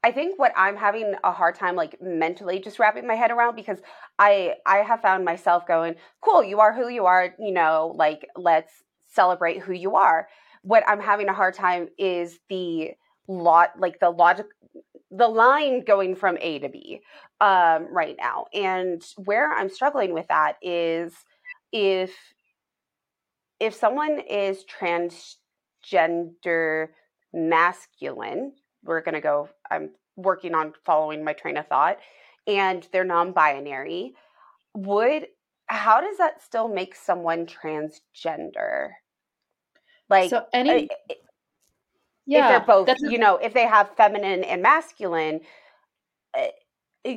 i 0.05 0.13
think 0.13 0.39
what 0.39 0.53
i'm 0.55 0.77
having 0.77 1.15
a 1.25 1.33
hard 1.33 1.55
time 1.55 1.75
like 1.75 1.97
mentally 2.03 2.61
just 2.61 2.79
wrapping 2.79 3.07
my 3.07 3.15
head 3.15 3.31
around 3.31 3.57
because 3.57 3.79
i 4.19 4.55
i 4.67 4.79
have 4.79 5.01
found 5.01 5.25
myself 5.25 5.67
going 5.67 5.95
cool 6.21 6.45
you 6.45 6.61
are 6.61 6.75
who 6.75 6.89
you 6.89 7.07
are 7.07 7.35
you 7.39 7.51
know 7.51 7.93
like 7.97 8.27
let's 8.37 8.85
celebrate 9.07 9.61
who 9.61 9.73
you 9.73 9.95
are. 9.97 10.29
What 10.63 10.85
i'm 10.87 11.01
having 11.01 11.29
a 11.29 11.33
hard 11.33 11.55
time 11.55 11.89
is 11.99 12.39
the 12.49 12.93
lot 13.29 13.71
like 13.79 13.99
the 14.01 14.11
logic 14.11 14.47
the 15.11 15.29
line 15.29 15.85
going 15.85 16.15
from 16.17 16.37
a 16.41 16.59
to 16.59 16.69
b 16.69 17.01
um 17.41 17.87
right 17.93 18.17
now. 18.19 18.47
And 18.53 19.03
where 19.17 19.53
i'm 19.53 19.69
struggling 19.69 20.13
with 20.13 20.29
that 20.29 20.57
is 20.63 21.15
if 21.73 22.13
if 23.61 23.75
someone 23.75 24.21
is 24.21 24.65
transgender 25.91 26.89
masculine 27.33 28.53
we're 28.85 29.01
going 29.03 29.15
to 29.15 29.21
go 29.21 29.49
i'm 29.71 29.91
working 30.17 30.55
on 30.55 30.73
following 30.85 31.25
my 31.25 31.33
train 31.33 31.57
of 31.57 31.67
thought 31.67 31.99
and 32.47 32.89
they're 32.93 33.05
non-binary 33.05 34.15
would 34.75 35.27
how 35.69 36.01
does 36.01 36.19
that 36.19 36.43
still 36.43 36.69
make 36.69 36.95
someone 36.95 37.47
transgender? 37.47 38.91
Like 40.09 40.31
so 40.31 40.47
any 40.53 40.89
I- 41.11 41.15
yeah, 42.27 42.39
if 42.39 42.67
they're 42.67 42.67
both 42.67 42.89
a- 42.89 43.11
you 43.11 43.19
know 43.19 43.37
if 43.37 43.55
they 43.55 43.67
have 43.67 43.91
feminine 43.97 44.45
and 44.45 44.63
masculine 44.63 45.41
uh, 46.37 47.13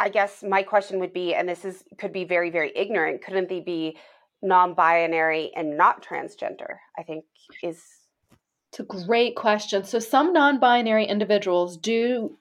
i 0.00 0.08
guess 0.08 0.42
my 0.42 0.62
question 0.62 0.98
would 0.98 1.12
be 1.12 1.34
and 1.34 1.48
this 1.48 1.64
is 1.64 1.84
could 1.98 2.12
be 2.12 2.24
very 2.24 2.50
very 2.50 2.72
ignorant 2.74 3.22
couldn't 3.24 3.48
they 3.48 3.60
be 3.60 3.96
non-binary 4.42 5.52
and 5.54 5.76
not 5.76 6.02
transgender 6.04 6.78
i 6.98 7.02
think 7.02 7.24
is 7.62 7.82
It's 8.72 8.80
a 8.80 8.84
great 8.84 9.34
question. 9.36 9.84
So, 9.84 9.98
some 9.98 10.32
non 10.32 10.60
binary 10.60 11.04
individuals 11.06 11.76
do 11.76 12.38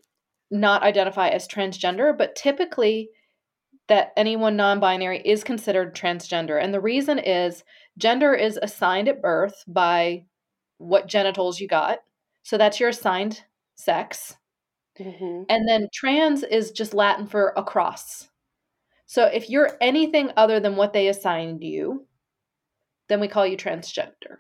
not 0.52 0.84
identify 0.84 1.30
as 1.30 1.48
transgender, 1.48 2.16
but 2.18 2.36
typically, 2.36 3.10
that 3.88 4.14
anyone 4.16 4.56
non 4.56 4.80
binary 4.80 5.22
is 5.26 5.44
considered 5.44 5.96
transgender. 5.96 6.62
And 6.64 6.74
the 6.74 6.80
reason 6.80 7.18
is 7.20 7.64
gender 7.98 8.34
is 8.34 8.60
assigned 8.62 9.08
at 9.10 9.22
birth 9.22 9.64
by 9.68 10.26
what 10.80 11.08
genitals 11.08 11.60
you 11.62 11.68
got. 11.70 12.00
So, 12.44 12.58
that's 12.58 12.80
your 12.80 12.90
assigned 12.90 13.44
sex. 13.76 14.36
Mhm. 15.00 15.46
And 15.50 15.68
then 15.68 15.88
trans 15.94 16.44
is 16.44 16.72
just 16.72 16.94
Latin 16.94 17.28
for 17.28 17.54
across. 17.56 18.30
So, 19.06 19.26
if 19.26 19.50
you're 19.50 19.78
anything 19.82 20.32
other 20.36 20.60
than 20.60 20.76
what 20.76 20.94
they 20.94 21.08
assigned 21.08 21.64
you, 21.64 22.08
then 23.08 23.20
we 23.20 23.28
call 23.28 23.46
you 23.48 23.58
transgender. 23.58 24.40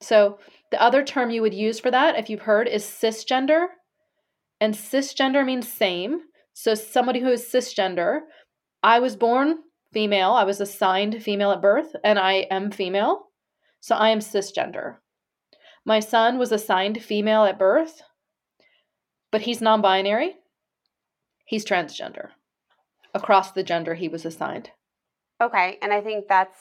So, 0.00 0.38
the 0.70 0.80
other 0.80 1.04
term 1.04 1.30
you 1.30 1.42
would 1.42 1.54
use 1.54 1.80
for 1.80 1.90
that, 1.90 2.16
if 2.18 2.30
you've 2.30 2.42
heard, 2.42 2.68
is 2.68 2.84
cisgender. 2.84 3.68
And 4.60 4.74
cisgender 4.74 5.44
means 5.44 5.68
same. 5.70 6.22
So, 6.52 6.74
somebody 6.74 7.20
who 7.20 7.30
is 7.30 7.44
cisgender, 7.50 8.20
I 8.82 9.00
was 9.00 9.16
born 9.16 9.58
female, 9.92 10.32
I 10.32 10.44
was 10.44 10.60
assigned 10.60 11.22
female 11.22 11.50
at 11.52 11.62
birth, 11.62 11.96
and 12.04 12.18
I 12.18 12.46
am 12.50 12.70
female. 12.70 13.27
So, 13.88 13.94
I 13.96 14.10
am 14.10 14.18
cisgender. 14.18 14.96
My 15.86 15.98
son 16.00 16.36
was 16.36 16.52
assigned 16.52 17.02
female 17.02 17.44
at 17.44 17.58
birth, 17.58 18.02
but 19.32 19.40
he's 19.40 19.62
non 19.62 19.80
binary. 19.80 20.36
He's 21.46 21.64
transgender 21.64 22.32
across 23.14 23.52
the 23.52 23.62
gender 23.62 23.94
he 23.94 24.06
was 24.08 24.26
assigned. 24.26 24.70
okay 25.40 25.78
and 25.80 25.92
i 25.92 26.00
think 26.00 26.26
that's 26.28 26.58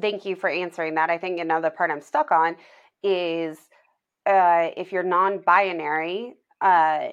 thank 0.00 0.24
you 0.24 0.36
for 0.36 0.48
answering 0.48 0.94
that 0.94 1.10
i 1.10 1.18
think 1.18 1.40
another 1.40 1.70
part 1.70 1.90
i'm 1.90 2.00
stuck 2.00 2.30
on 2.30 2.54
is 3.02 3.58
uh, 4.24 4.68
if 4.76 4.92
you're 4.92 5.02
non-binary 5.02 6.34
uh, 6.60 7.08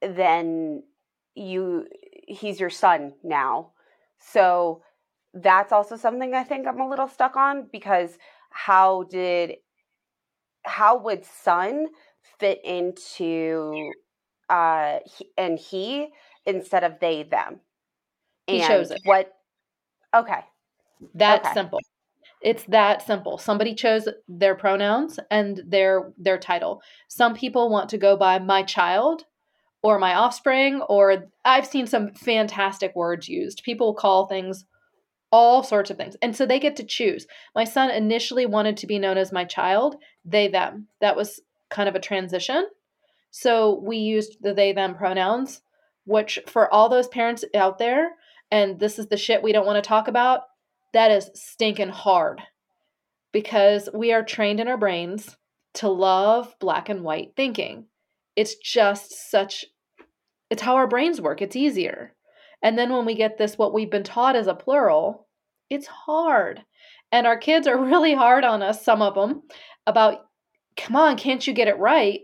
then 0.00 0.82
you 1.34 1.86
he's 2.26 2.58
your 2.58 2.70
son 2.70 3.12
now 3.22 3.72
so 4.18 4.80
that's 5.34 5.72
also 5.72 5.96
something 5.96 6.34
i 6.34 6.42
think 6.44 6.66
i'm 6.66 6.80
a 6.80 6.88
little 6.88 7.08
stuck 7.08 7.36
on 7.36 7.68
because 7.72 8.18
how 8.50 9.04
did 9.04 9.56
how 10.64 10.98
would 10.98 11.24
son 11.24 11.86
fit 12.38 12.60
into 12.64 13.92
uh 14.48 14.98
he, 15.06 15.30
and 15.36 15.58
he 15.58 16.08
instead 16.46 16.84
of 16.84 16.98
they 17.00 17.22
them 17.22 17.60
He 18.46 18.60
chose 18.60 18.90
it. 18.90 19.00
what 19.04 19.32
okay 20.14 20.40
That's 21.14 21.46
Okay. 21.46 21.54
simple. 21.54 21.80
It's 22.42 22.64
that 22.64 23.02
simple. 23.02 23.38
Somebody 23.38 23.74
chose 23.74 24.08
their 24.28 24.54
pronouns 24.54 25.18
and 25.30 25.62
their 25.66 26.12
their 26.18 26.38
title. 26.38 26.82
Some 27.08 27.34
people 27.34 27.70
want 27.70 27.90
to 27.90 27.98
go 27.98 28.16
by 28.16 28.38
my 28.38 28.62
child 28.62 29.24
or 29.82 29.98
my 29.98 30.14
offspring 30.14 30.82
or 30.82 31.28
I've 31.44 31.66
seen 31.66 31.86
some 31.86 32.14
fantastic 32.14 32.94
words 32.96 33.28
used. 33.28 33.62
People 33.64 33.94
call 33.94 34.26
things 34.26 34.64
all 35.32 35.62
sorts 35.62 35.90
of 35.90 35.96
things. 35.96 36.16
And 36.22 36.34
so 36.34 36.44
they 36.44 36.58
get 36.58 36.76
to 36.76 36.84
choose. 36.84 37.26
My 37.54 37.64
son 37.64 37.90
initially 37.90 38.46
wanted 38.46 38.76
to 38.78 38.86
be 38.86 38.98
known 38.98 39.16
as 39.16 39.32
my 39.32 39.44
child, 39.44 39.96
they 40.24 40.48
them. 40.48 40.88
That 41.00 41.16
was 41.16 41.40
kind 41.70 41.88
of 41.88 41.94
a 41.94 42.00
transition. 42.00 42.66
So 43.30 43.80
we 43.84 43.98
used 43.98 44.38
the 44.40 44.52
they 44.52 44.72
them 44.72 44.96
pronouns, 44.96 45.62
which 46.04 46.38
for 46.46 46.72
all 46.72 46.88
those 46.88 47.08
parents 47.08 47.44
out 47.54 47.78
there 47.78 48.10
and 48.50 48.80
this 48.80 48.98
is 48.98 49.06
the 49.06 49.16
shit 49.16 49.42
we 49.42 49.52
don't 49.52 49.66
want 49.66 49.82
to 49.82 49.88
talk 49.88 50.08
about, 50.08 50.42
that 50.92 51.10
is 51.10 51.30
stinking 51.34 51.90
hard 51.90 52.42
because 53.32 53.88
we 53.94 54.12
are 54.12 54.24
trained 54.24 54.58
in 54.58 54.66
our 54.66 54.76
brains 54.76 55.36
to 55.74 55.88
love 55.88 56.54
black 56.58 56.88
and 56.88 57.04
white 57.04 57.32
thinking. 57.36 57.86
It's 58.34 58.56
just 58.56 59.30
such, 59.30 59.64
it's 60.50 60.62
how 60.62 60.74
our 60.74 60.88
brains 60.88 61.20
work. 61.20 61.40
It's 61.40 61.54
easier. 61.54 62.14
And 62.62 62.78
then 62.78 62.92
when 62.92 63.06
we 63.06 63.14
get 63.14 63.38
this, 63.38 63.56
what 63.56 63.72
we've 63.72 63.90
been 63.90 64.04
taught 64.04 64.36
as 64.36 64.46
a 64.46 64.54
plural, 64.54 65.26
it's 65.68 65.86
hard. 65.86 66.62
And 67.12 67.26
our 67.26 67.38
kids 67.38 67.66
are 67.66 67.78
really 67.84 68.14
hard 68.14 68.44
on 68.44 68.62
us, 68.62 68.84
some 68.84 69.02
of 69.02 69.14
them, 69.14 69.42
about, 69.86 70.26
come 70.76 70.96
on, 70.96 71.16
can't 71.16 71.46
you 71.46 71.52
get 71.52 71.68
it 71.68 71.78
right? 71.78 72.20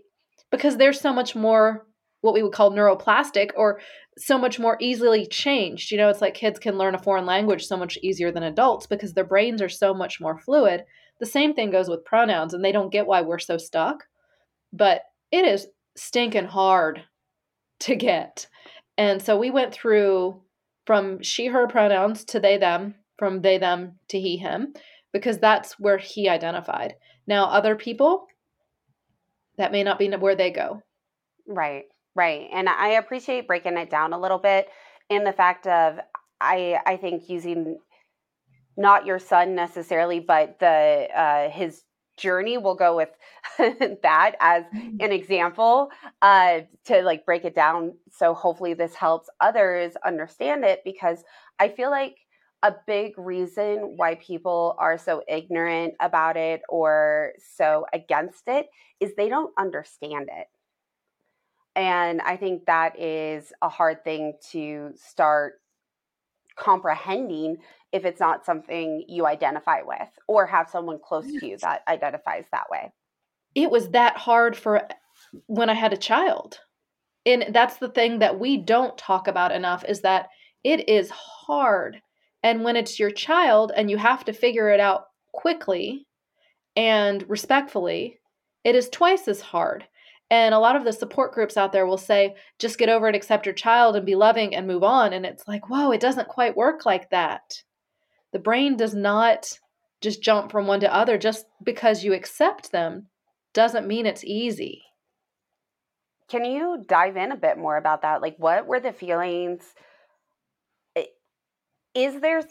Because 0.50 0.76
there's 0.76 1.00
so 1.00 1.12
much 1.12 1.34
more 1.34 1.86
what 2.20 2.34
we 2.34 2.42
would 2.42 2.52
call 2.52 2.72
neuroplastic 2.72 3.50
or 3.56 3.80
so 4.18 4.38
much 4.38 4.58
more 4.58 4.76
easily 4.80 5.26
changed. 5.26 5.90
You 5.90 5.98
know, 5.98 6.08
it's 6.08 6.20
like 6.20 6.34
kids 6.34 6.58
can 6.58 6.78
learn 6.78 6.94
a 6.94 6.98
foreign 6.98 7.26
language 7.26 7.66
so 7.66 7.76
much 7.76 7.98
easier 8.02 8.32
than 8.32 8.42
adults 8.42 8.86
because 8.86 9.12
their 9.14 9.24
brains 9.24 9.62
are 9.62 9.68
so 9.68 9.94
much 9.94 10.20
more 10.20 10.38
fluid. 10.38 10.84
The 11.20 11.26
same 11.26 11.54
thing 11.54 11.70
goes 11.70 11.88
with 11.88 12.04
pronouns, 12.04 12.52
and 12.52 12.64
they 12.64 12.72
don't 12.72 12.92
get 12.92 13.06
why 13.06 13.22
we're 13.22 13.38
so 13.38 13.56
stuck. 13.56 14.04
But 14.72 15.02
it 15.30 15.44
is 15.46 15.66
stinking 15.96 16.46
hard 16.46 17.02
to 17.80 17.96
get. 17.96 18.48
And 18.98 19.20
so 19.20 19.36
we 19.36 19.50
went 19.50 19.72
through 19.72 20.40
from 20.86 21.22
she, 21.22 21.46
her 21.46 21.66
pronouns 21.66 22.24
to 22.26 22.40
they, 22.40 22.56
them, 22.56 22.94
from 23.18 23.42
they, 23.42 23.58
them 23.58 23.98
to 24.08 24.20
he, 24.20 24.36
him, 24.36 24.74
because 25.12 25.38
that's 25.38 25.78
where 25.78 25.98
he 25.98 26.28
identified. 26.28 26.94
Now, 27.26 27.46
other 27.46 27.76
people, 27.76 28.26
that 29.58 29.72
may 29.72 29.82
not 29.82 29.98
be 29.98 30.08
where 30.08 30.36
they 30.36 30.50
go. 30.50 30.82
Right, 31.46 31.84
right. 32.14 32.48
And 32.52 32.68
I 32.68 32.90
appreciate 32.90 33.46
breaking 33.46 33.76
it 33.76 33.90
down 33.90 34.12
a 34.12 34.20
little 34.20 34.38
bit 34.38 34.68
in 35.08 35.24
the 35.24 35.32
fact 35.32 35.66
of 35.66 35.98
I 36.40 36.78
I 36.84 36.96
think 36.96 37.28
using 37.28 37.78
not 38.76 39.06
your 39.06 39.18
son 39.18 39.54
necessarily, 39.54 40.20
but 40.20 40.58
the 40.58 41.08
uh, 41.14 41.50
his 41.50 41.82
journey. 42.16 42.58
We'll 42.58 42.74
go 42.74 42.96
with 42.96 43.10
that 44.02 44.36
as 44.40 44.64
mm. 44.74 45.02
an 45.02 45.12
example 45.12 45.90
uh, 46.22 46.60
to 46.84 47.02
like 47.02 47.24
break 47.24 47.44
it 47.44 47.54
down. 47.54 47.94
So 48.10 48.34
hopefully 48.34 48.74
this 48.74 48.94
helps 48.94 49.28
others 49.40 49.92
understand 50.04 50.64
it 50.64 50.82
because 50.84 51.22
I 51.58 51.68
feel 51.68 51.90
like 51.90 52.16
a 52.62 52.74
big 52.86 53.12
reason 53.18 53.94
why 53.96 54.16
people 54.16 54.74
are 54.78 54.98
so 54.98 55.22
ignorant 55.28 55.94
about 56.00 56.36
it 56.36 56.62
or 56.68 57.32
so 57.54 57.86
against 57.92 58.44
it 58.46 58.66
is 58.98 59.14
they 59.14 59.28
don't 59.28 59.52
understand 59.58 60.28
it. 60.32 60.46
And 61.76 62.22
I 62.22 62.36
think 62.36 62.64
that 62.64 62.98
is 62.98 63.52
a 63.60 63.68
hard 63.68 64.02
thing 64.02 64.34
to 64.52 64.92
start 64.96 65.60
comprehending 66.56 67.58
if 67.92 68.04
it's 68.04 68.20
not 68.20 68.44
something 68.44 69.04
you 69.08 69.26
identify 69.26 69.82
with 69.82 70.08
or 70.26 70.46
have 70.46 70.68
someone 70.70 70.98
close 71.02 71.26
to 71.26 71.46
you 71.46 71.56
that 71.58 71.82
identifies 71.88 72.44
that 72.52 72.70
way. 72.70 72.92
It 73.54 73.70
was 73.70 73.90
that 73.90 74.16
hard 74.16 74.56
for 74.56 74.86
when 75.46 75.70
I 75.70 75.74
had 75.74 75.92
a 75.92 75.98
child. 75.98 76.58
And 77.24 77.46
that's 77.50 77.78
the 77.78 77.88
thing 77.88 78.20
that 78.20 78.38
we 78.38 78.56
don't 78.56 78.96
talk 78.98 79.28
about 79.28 79.52
enough 79.52 79.84
is 79.88 80.00
that 80.02 80.28
it 80.62 80.88
is 80.88 81.10
hard. 81.10 82.00
And 82.42 82.64
when 82.64 82.76
it's 82.76 82.98
your 82.98 83.10
child 83.10 83.72
and 83.74 83.90
you 83.90 83.96
have 83.96 84.24
to 84.26 84.32
figure 84.32 84.68
it 84.70 84.80
out 84.80 85.06
quickly 85.32 86.06
and 86.76 87.24
respectfully, 87.28 88.20
it 88.64 88.74
is 88.74 88.88
twice 88.88 89.28
as 89.28 89.40
hard. 89.40 89.84
And 90.28 90.54
a 90.54 90.58
lot 90.58 90.74
of 90.74 90.84
the 90.84 90.92
support 90.92 91.32
groups 91.32 91.56
out 91.56 91.72
there 91.72 91.86
will 91.86 91.98
say, 91.98 92.34
just 92.58 92.78
get 92.78 92.88
over 92.88 93.08
it, 93.08 93.14
accept 93.14 93.46
your 93.46 93.54
child, 93.54 93.94
and 93.94 94.04
be 94.04 94.16
loving 94.16 94.54
and 94.54 94.66
move 94.66 94.82
on. 94.82 95.12
And 95.12 95.24
it's 95.24 95.46
like, 95.46 95.70
whoa, 95.70 95.92
it 95.92 96.00
doesn't 96.00 96.28
quite 96.28 96.56
work 96.56 96.84
like 96.84 97.10
that. 97.10 97.62
The 98.32 98.40
brain 98.40 98.76
does 98.76 98.92
not 98.92 99.58
just 100.00 100.22
jump 100.22 100.50
from 100.50 100.66
one 100.66 100.80
to 100.80 100.92
other. 100.92 101.16
Just 101.16 101.46
because 101.62 102.02
you 102.02 102.12
accept 102.12 102.72
them 102.72 103.06
doesn't 103.54 103.86
mean 103.86 104.04
it's 104.04 104.24
easy. 104.24 104.82
Can 106.28 106.44
you 106.44 106.84
dive 106.88 107.16
in 107.16 107.30
a 107.30 107.36
bit 107.36 107.56
more 107.56 107.76
about 107.76 108.02
that? 108.02 108.20
Like, 108.20 108.34
what 108.36 108.66
were 108.66 108.80
the 108.80 108.92
feelings? 108.92 109.62
Is 111.94 112.20
there, 112.20 112.42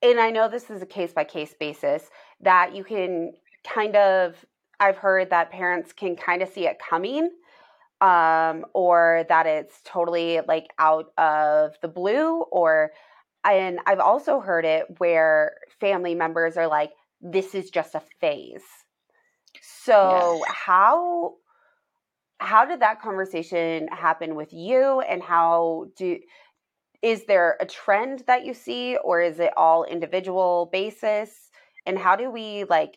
and 0.00 0.20
I 0.20 0.30
know 0.30 0.48
this 0.48 0.70
is 0.70 0.80
a 0.80 0.86
case 0.86 1.12
by 1.12 1.24
case 1.24 1.54
basis, 1.58 2.08
that 2.40 2.74
you 2.74 2.84
can 2.84 3.32
kind 3.62 3.94
of 3.96 4.36
I've 4.82 4.96
heard 4.96 5.30
that 5.30 5.52
parents 5.52 5.92
can 5.92 6.16
kind 6.16 6.42
of 6.42 6.48
see 6.48 6.66
it 6.66 6.80
coming 6.80 7.30
um, 8.00 8.64
or 8.74 9.24
that 9.28 9.46
it's 9.46 9.80
totally 9.84 10.40
like 10.48 10.72
out 10.76 11.12
of 11.16 11.76
the 11.82 11.88
blue 11.88 12.42
or 12.50 12.90
and 13.44 13.78
I've 13.86 14.00
also 14.00 14.40
heard 14.40 14.64
it 14.64 14.86
where 14.98 15.52
family 15.80 16.16
members 16.16 16.56
are 16.56 16.66
like 16.66 16.90
this 17.20 17.54
is 17.54 17.70
just 17.70 17.94
a 17.94 18.02
phase. 18.20 18.64
So 19.60 20.42
how 20.48 21.34
how 22.38 22.64
did 22.64 22.80
that 22.80 23.00
conversation 23.00 23.86
happen 23.92 24.34
with 24.34 24.52
you 24.52 25.00
and 25.00 25.22
how 25.22 25.86
do 25.96 26.18
is 27.02 27.24
there 27.26 27.56
a 27.60 27.66
trend 27.66 28.24
that 28.26 28.44
you 28.44 28.52
see 28.52 28.96
or 29.04 29.20
is 29.20 29.38
it 29.38 29.52
all 29.56 29.84
individual 29.84 30.68
basis 30.72 31.50
and 31.86 31.96
how 31.96 32.16
do 32.16 32.32
we 32.32 32.64
like 32.64 32.96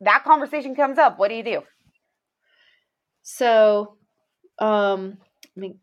that 0.00 0.24
conversation 0.24 0.74
comes 0.74 0.98
up, 0.98 1.18
what 1.18 1.28
do 1.28 1.34
you 1.34 1.44
do? 1.44 1.62
So, 3.22 3.96
um, 4.58 5.18
make 5.56 5.76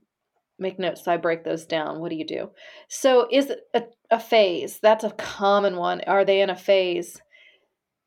make 0.60 0.80
notes 0.80 1.06
so 1.06 1.12
I 1.12 1.18
break 1.18 1.44
those 1.44 1.66
down. 1.66 2.00
What 2.00 2.10
do 2.10 2.16
you 2.16 2.26
do? 2.26 2.50
So, 2.90 3.28
is 3.32 3.50
it 3.50 3.60
a, 3.74 3.84
a 4.12 4.20
phase? 4.20 4.80
That's 4.82 5.04
a 5.04 5.12
common 5.12 5.76
one. 5.76 6.02
Are 6.08 6.26
they 6.26 6.42
in 6.42 6.50
a 6.50 6.56
phase? 6.56 7.22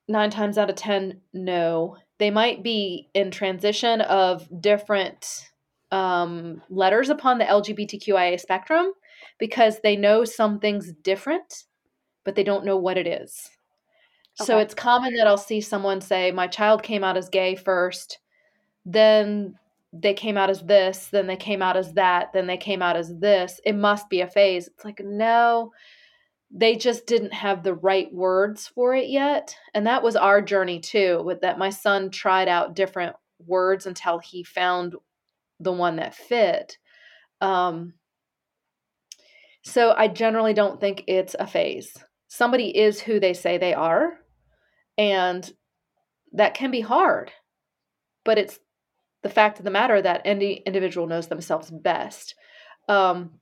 Nine 0.08 0.30
times 0.30 0.58
out 0.58 0.70
of 0.70 0.76
ten, 0.76 1.20
no. 1.32 1.96
They 2.18 2.30
might 2.30 2.62
be 2.62 3.08
in 3.14 3.30
transition 3.30 4.00
of 4.02 4.46
different 4.60 5.50
um, 5.90 6.62
letters 6.68 7.08
upon 7.08 7.38
the 7.38 7.44
LGBTQIA 7.44 8.38
spectrum 8.40 8.92
because 9.38 9.78
they 9.82 9.96
know 9.96 10.24
something's 10.24 10.92
different, 10.92 11.64
but 12.24 12.34
they 12.34 12.44
don't 12.44 12.64
know 12.64 12.76
what 12.76 12.98
it 12.98 13.06
is. 13.06 13.48
So 14.44 14.58
it's 14.58 14.74
common 14.74 15.14
that 15.14 15.26
I'll 15.26 15.36
see 15.36 15.60
someone 15.60 16.00
say, 16.00 16.30
My 16.30 16.46
child 16.46 16.82
came 16.82 17.04
out 17.04 17.16
as 17.16 17.28
gay 17.28 17.54
first, 17.54 18.18
then 18.84 19.58
they 19.92 20.14
came 20.14 20.36
out 20.36 20.50
as 20.50 20.62
this, 20.62 21.08
then 21.08 21.26
they 21.26 21.36
came 21.36 21.62
out 21.62 21.76
as 21.76 21.92
that, 21.94 22.32
then 22.32 22.46
they 22.46 22.56
came 22.56 22.82
out 22.82 22.96
as 22.96 23.16
this. 23.18 23.60
It 23.64 23.74
must 23.74 24.08
be 24.08 24.20
a 24.20 24.26
phase. 24.26 24.68
It's 24.68 24.84
like, 24.84 25.00
no, 25.04 25.72
they 26.50 26.76
just 26.76 27.06
didn't 27.06 27.32
have 27.32 27.62
the 27.62 27.74
right 27.74 28.12
words 28.12 28.68
for 28.68 28.94
it 28.94 29.08
yet. 29.08 29.56
And 29.74 29.86
that 29.86 30.02
was 30.02 30.16
our 30.16 30.40
journey 30.40 30.80
too, 30.80 31.22
with 31.24 31.40
that 31.40 31.58
my 31.58 31.70
son 31.70 32.10
tried 32.10 32.48
out 32.48 32.74
different 32.74 33.16
words 33.46 33.86
until 33.86 34.18
he 34.18 34.44
found 34.44 34.94
the 35.58 35.72
one 35.72 35.96
that 35.96 36.14
fit. 36.14 36.78
Um, 37.40 37.94
so 39.62 39.92
I 39.96 40.08
generally 40.08 40.54
don't 40.54 40.80
think 40.80 41.04
it's 41.06 41.34
a 41.38 41.46
phase. 41.46 41.96
Somebody 42.28 42.76
is 42.76 43.00
who 43.00 43.18
they 43.18 43.34
say 43.34 43.58
they 43.58 43.74
are 43.74 44.19
and 44.98 45.50
that 46.32 46.54
can 46.54 46.70
be 46.70 46.80
hard. 46.80 47.32
But 48.24 48.38
it's 48.38 48.58
the 49.22 49.30
fact 49.30 49.58
of 49.58 49.64
the 49.64 49.70
matter 49.70 50.00
that 50.00 50.22
any 50.24 50.54
individual 50.66 51.06
knows 51.06 51.28
themselves 51.28 51.70
best. 51.70 52.34
Um, 52.88 53.40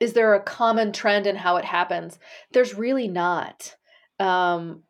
is 0.00 0.12
there 0.12 0.34
a 0.34 0.42
common 0.42 0.92
trend 0.92 1.26
in 1.26 1.36
how 1.36 1.56
it 1.56 1.64
happens? 1.64 2.18
There's 2.52 2.74
really 2.74 3.08
not. 3.08 3.76
Um, 4.18 4.82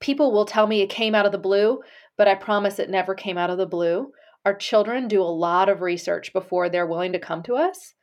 people 0.00 0.32
will 0.32 0.44
tell 0.44 0.66
me 0.66 0.80
it 0.80 0.90
came 0.90 1.14
out 1.14 1.26
of 1.26 1.32
the 1.32 1.38
blue, 1.38 1.80
but 2.16 2.28
I 2.28 2.34
promise 2.34 2.78
it 2.78 2.90
never 2.90 3.14
came 3.14 3.38
out 3.38 3.50
of 3.50 3.58
the 3.58 3.66
blue. 3.66 4.12
Our 4.44 4.54
children 4.54 5.08
do 5.08 5.20
a 5.20 5.24
lot 5.24 5.68
of 5.68 5.82
research 5.82 6.32
before 6.32 6.68
they're 6.68 6.86
willing 6.86 7.12
to 7.12 7.18
come 7.18 7.42
to 7.44 7.54
us 7.54 7.94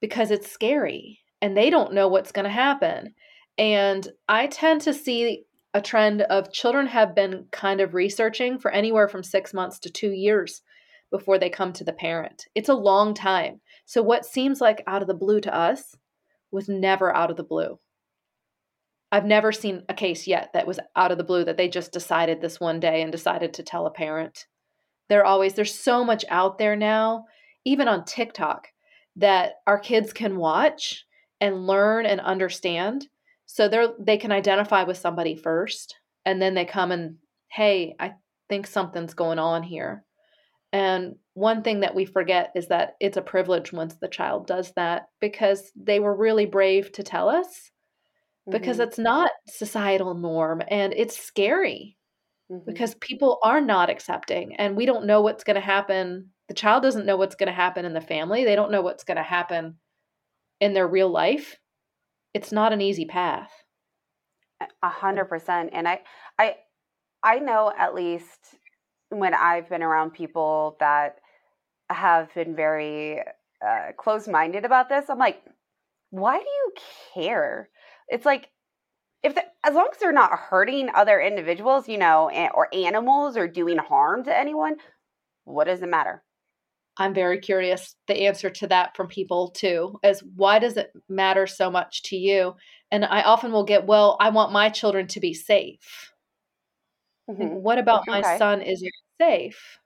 because 0.00 0.30
it's 0.30 0.50
scary 0.50 1.20
and 1.40 1.56
they 1.56 1.68
don't 1.68 1.92
know 1.92 2.08
what's 2.08 2.32
going 2.32 2.44
to 2.44 2.50
happen. 2.50 3.14
And 3.58 4.08
I 4.28 4.46
tend 4.46 4.80
to 4.82 4.94
see 4.94 5.44
a 5.74 5.80
trend 5.80 6.22
of 6.22 6.52
children 6.52 6.86
have 6.86 7.14
been 7.14 7.46
kind 7.50 7.80
of 7.80 7.94
researching 7.94 8.58
for 8.58 8.70
anywhere 8.70 9.08
from 9.08 9.22
six 9.22 9.54
months 9.54 9.78
to 9.80 9.90
two 9.90 10.10
years 10.10 10.62
before 11.10 11.38
they 11.38 11.50
come 11.50 11.72
to 11.72 11.84
the 11.84 11.92
parent. 11.92 12.46
It's 12.54 12.68
a 12.68 12.74
long 12.74 13.14
time. 13.14 13.60
So, 13.84 14.02
what 14.02 14.24
seems 14.26 14.60
like 14.60 14.82
out 14.86 15.02
of 15.02 15.08
the 15.08 15.14
blue 15.14 15.40
to 15.42 15.54
us 15.54 15.96
was 16.50 16.68
never 16.68 17.14
out 17.14 17.30
of 17.30 17.36
the 17.36 17.44
blue. 17.44 17.78
I've 19.10 19.26
never 19.26 19.52
seen 19.52 19.82
a 19.88 19.94
case 19.94 20.26
yet 20.26 20.50
that 20.54 20.66
was 20.66 20.80
out 20.96 21.12
of 21.12 21.18
the 21.18 21.24
blue 21.24 21.44
that 21.44 21.58
they 21.58 21.68
just 21.68 21.92
decided 21.92 22.40
this 22.40 22.58
one 22.58 22.80
day 22.80 23.02
and 23.02 23.12
decided 23.12 23.54
to 23.54 23.62
tell 23.62 23.86
a 23.86 23.90
parent. 23.90 24.46
They're 25.08 25.24
always, 25.24 25.52
there's 25.52 25.74
so 25.74 26.02
much 26.02 26.24
out 26.30 26.58
there 26.58 26.76
now, 26.76 27.26
even 27.66 27.88
on 27.88 28.06
TikTok, 28.06 28.68
that 29.16 29.56
our 29.66 29.78
kids 29.78 30.14
can 30.14 30.36
watch 30.36 31.04
and 31.42 31.66
learn 31.66 32.06
and 32.06 32.20
understand 32.20 33.06
so 33.46 33.68
they're 33.68 33.92
they 33.98 34.16
can 34.16 34.32
identify 34.32 34.82
with 34.84 34.96
somebody 34.96 35.36
first 35.36 35.96
and 36.24 36.40
then 36.40 36.54
they 36.54 36.64
come 36.64 36.92
and 36.92 37.16
hey 37.48 37.94
i 37.98 38.12
think 38.48 38.66
something's 38.66 39.14
going 39.14 39.38
on 39.38 39.62
here 39.62 40.04
and 40.72 41.16
one 41.34 41.62
thing 41.62 41.80
that 41.80 41.94
we 41.94 42.04
forget 42.04 42.50
is 42.54 42.68
that 42.68 42.94
it's 42.98 43.16
a 43.16 43.22
privilege 43.22 43.72
once 43.72 43.96
the 43.96 44.08
child 44.08 44.46
does 44.46 44.72
that 44.76 45.06
because 45.20 45.70
they 45.76 46.00
were 46.00 46.16
really 46.16 46.46
brave 46.46 46.92
to 46.92 47.02
tell 47.02 47.28
us 47.28 47.70
because 48.50 48.78
mm-hmm. 48.78 48.88
it's 48.88 48.98
not 48.98 49.30
societal 49.48 50.14
norm 50.14 50.62
and 50.68 50.92
it's 50.96 51.18
scary 51.18 51.96
mm-hmm. 52.50 52.64
because 52.70 52.94
people 52.96 53.38
are 53.42 53.60
not 53.60 53.90
accepting 53.90 54.56
and 54.56 54.76
we 54.76 54.86
don't 54.86 55.06
know 55.06 55.20
what's 55.20 55.44
going 55.44 55.54
to 55.54 55.60
happen 55.60 56.28
the 56.48 56.54
child 56.54 56.82
doesn't 56.82 57.06
know 57.06 57.16
what's 57.16 57.36
going 57.36 57.46
to 57.46 57.52
happen 57.52 57.84
in 57.84 57.92
the 57.92 58.00
family 58.00 58.44
they 58.44 58.56
don't 58.56 58.72
know 58.72 58.82
what's 58.82 59.04
going 59.04 59.16
to 59.16 59.22
happen 59.22 59.76
in 60.60 60.74
their 60.74 60.88
real 60.88 61.08
life 61.08 61.56
it's 62.34 62.52
not 62.52 62.72
an 62.72 62.80
easy 62.80 63.04
path. 63.04 63.50
A 64.82 64.88
hundred 64.88 65.26
percent. 65.26 65.70
And 65.72 65.88
I, 65.88 66.00
I, 66.38 66.56
I 67.22 67.38
know 67.38 67.72
at 67.76 67.94
least 67.94 68.56
when 69.10 69.34
I've 69.34 69.68
been 69.68 69.82
around 69.82 70.12
people 70.12 70.76
that 70.80 71.16
have 71.90 72.32
been 72.34 72.56
very 72.56 73.20
uh, 73.20 73.92
close-minded 73.98 74.64
about 74.64 74.88
this, 74.88 75.10
I'm 75.10 75.18
like, 75.18 75.42
why 76.10 76.38
do 76.38 76.44
you 76.44 76.72
care? 77.14 77.68
It's 78.08 78.24
like 78.24 78.48
if 79.22 79.34
the, 79.34 79.42
as 79.64 79.74
long 79.74 79.88
as 79.92 79.98
they're 79.98 80.12
not 80.12 80.38
hurting 80.38 80.90
other 80.94 81.20
individuals, 81.20 81.88
you 81.88 81.98
know, 81.98 82.30
or 82.54 82.68
animals 82.74 83.36
or 83.36 83.46
doing 83.46 83.78
harm 83.78 84.24
to 84.24 84.36
anyone, 84.36 84.76
what 85.44 85.64
does 85.64 85.82
it 85.82 85.88
matter? 85.88 86.22
I'm 86.96 87.14
very 87.14 87.38
curious 87.38 87.94
the 88.06 88.26
answer 88.26 88.50
to 88.50 88.66
that 88.68 88.96
from 88.96 89.08
people 89.08 89.50
too, 89.50 89.98
as 90.02 90.22
why 90.36 90.58
does 90.58 90.76
it 90.76 90.92
matter 91.08 91.46
so 91.46 91.70
much 91.70 92.02
to 92.04 92.16
you? 92.16 92.54
And 92.90 93.04
I 93.04 93.22
often 93.22 93.52
will 93.52 93.64
get, 93.64 93.86
well, 93.86 94.16
I 94.20 94.28
want 94.28 94.52
my 94.52 94.68
children 94.68 95.06
to 95.08 95.20
be 95.20 95.32
safe. 95.32 96.12
Mm-hmm. 97.30 97.62
What 97.62 97.78
about 97.78 98.06
my 98.06 98.20
okay. 98.20 98.36
son 98.36 98.60
isn't 98.60 98.92
safe? 99.20 99.78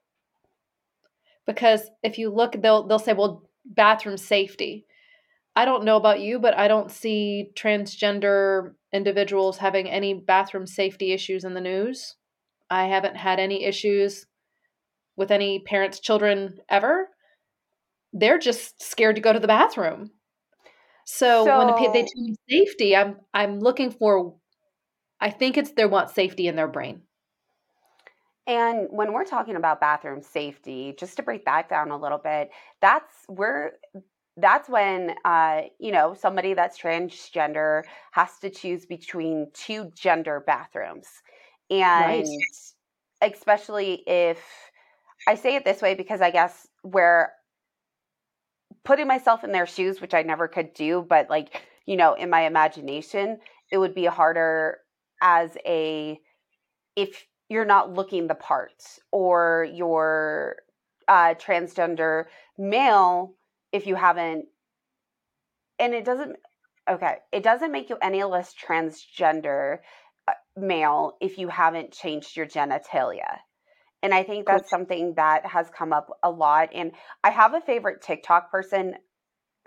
Because 1.46 1.88
if 2.02 2.18
you 2.18 2.30
look, 2.30 2.60
they'll 2.60 2.86
they'll 2.86 2.98
say, 2.98 3.12
well, 3.12 3.48
bathroom 3.64 4.16
safety. 4.16 4.86
I 5.54 5.64
don't 5.64 5.84
know 5.84 5.96
about 5.96 6.20
you, 6.20 6.38
but 6.38 6.58
I 6.58 6.68
don't 6.68 6.90
see 6.90 7.50
transgender 7.54 8.74
individuals 8.92 9.58
having 9.58 9.88
any 9.88 10.12
bathroom 10.12 10.66
safety 10.66 11.12
issues 11.12 11.44
in 11.44 11.54
the 11.54 11.60
news. 11.60 12.16
I 12.68 12.86
haven't 12.86 13.16
had 13.16 13.38
any 13.38 13.64
issues 13.64 14.26
with 15.16 15.30
any 15.30 15.60
parents' 15.60 16.00
children 16.00 16.58
ever. 16.68 17.08
They're 18.12 18.38
just 18.38 18.82
scared 18.82 19.16
to 19.16 19.22
go 19.22 19.32
to 19.32 19.40
the 19.40 19.46
bathroom. 19.46 20.10
So, 21.04 21.44
so 21.44 21.58
when 21.58 21.92
they 21.92 22.02
tell 22.02 22.22
me 22.22 22.34
safety, 22.48 22.96
I'm 22.96 23.16
I'm 23.32 23.60
looking 23.60 23.90
for. 23.90 24.34
I 25.20 25.30
think 25.30 25.56
it's 25.56 25.72
they 25.72 25.86
want 25.86 26.10
safety 26.10 26.48
in 26.48 26.56
their 26.56 26.68
brain. 26.68 27.02
And 28.46 28.86
when 28.90 29.12
we're 29.12 29.24
talking 29.24 29.56
about 29.56 29.80
bathroom 29.80 30.22
safety, 30.22 30.94
just 30.98 31.16
to 31.16 31.22
break 31.22 31.44
that 31.46 31.68
down 31.68 31.90
a 31.90 31.96
little 31.96 32.18
bit, 32.18 32.50
that's 32.80 33.12
where 33.26 33.72
that's 34.36 34.68
when 34.68 35.14
uh, 35.24 35.62
you 35.78 35.92
know 35.92 36.14
somebody 36.14 36.54
that's 36.54 36.78
transgender 36.78 37.82
has 38.12 38.38
to 38.40 38.50
choose 38.50 38.86
between 38.86 39.48
two 39.54 39.90
gender 39.96 40.42
bathrooms 40.46 41.06
and 41.70 42.26
right. 42.26 43.32
especially 43.32 44.02
if 44.06 44.38
i 45.26 45.34
say 45.34 45.56
it 45.56 45.64
this 45.64 45.82
way 45.82 45.94
because 45.94 46.20
i 46.20 46.30
guess 46.30 46.66
where 46.82 47.32
putting 48.84 49.06
myself 49.06 49.44
in 49.44 49.52
their 49.52 49.66
shoes 49.66 50.00
which 50.00 50.14
i 50.14 50.22
never 50.22 50.48
could 50.48 50.72
do 50.74 51.04
but 51.08 51.28
like 51.30 51.62
you 51.86 51.96
know 51.96 52.14
in 52.14 52.30
my 52.30 52.42
imagination 52.42 53.38
it 53.70 53.78
would 53.78 53.94
be 53.94 54.04
harder 54.04 54.78
as 55.22 55.56
a 55.66 56.18
if 56.94 57.26
you're 57.48 57.64
not 57.64 57.92
looking 57.92 58.26
the 58.26 58.34
part 58.34 58.82
or 59.12 59.68
you're 59.72 60.56
uh, 61.08 61.34
transgender 61.34 62.24
male 62.58 63.34
if 63.72 63.86
you 63.86 63.94
haven't 63.94 64.46
and 65.78 65.94
it 65.94 66.04
doesn't 66.04 66.36
okay 66.88 67.16
it 67.32 67.42
doesn't 67.42 67.70
make 67.70 67.88
you 67.88 67.96
any 68.02 68.24
less 68.24 68.54
transgender 68.54 69.78
uh, 70.26 70.32
male 70.56 71.16
if 71.20 71.38
you 71.38 71.48
haven't 71.48 71.92
changed 71.92 72.36
your 72.36 72.46
genitalia 72.46 73.38
and 74.06 74.14
i 74.14 74.22
think 74.22 74.46
that's 74.46 74.70
something 74.70 75.12
that 75.16 75.44
has 75.44 75.68
come 75.76 75.92
up 75.92 76.08
a 76.22 76.30
lot 76.30 76.70
and 76.74 76.92
i 77.24 77.30
have 77.30 77.54
a 77.54 77.60
favorite 77.60 78.00
tiktok 78.00 78.50
person. 78.50 78.94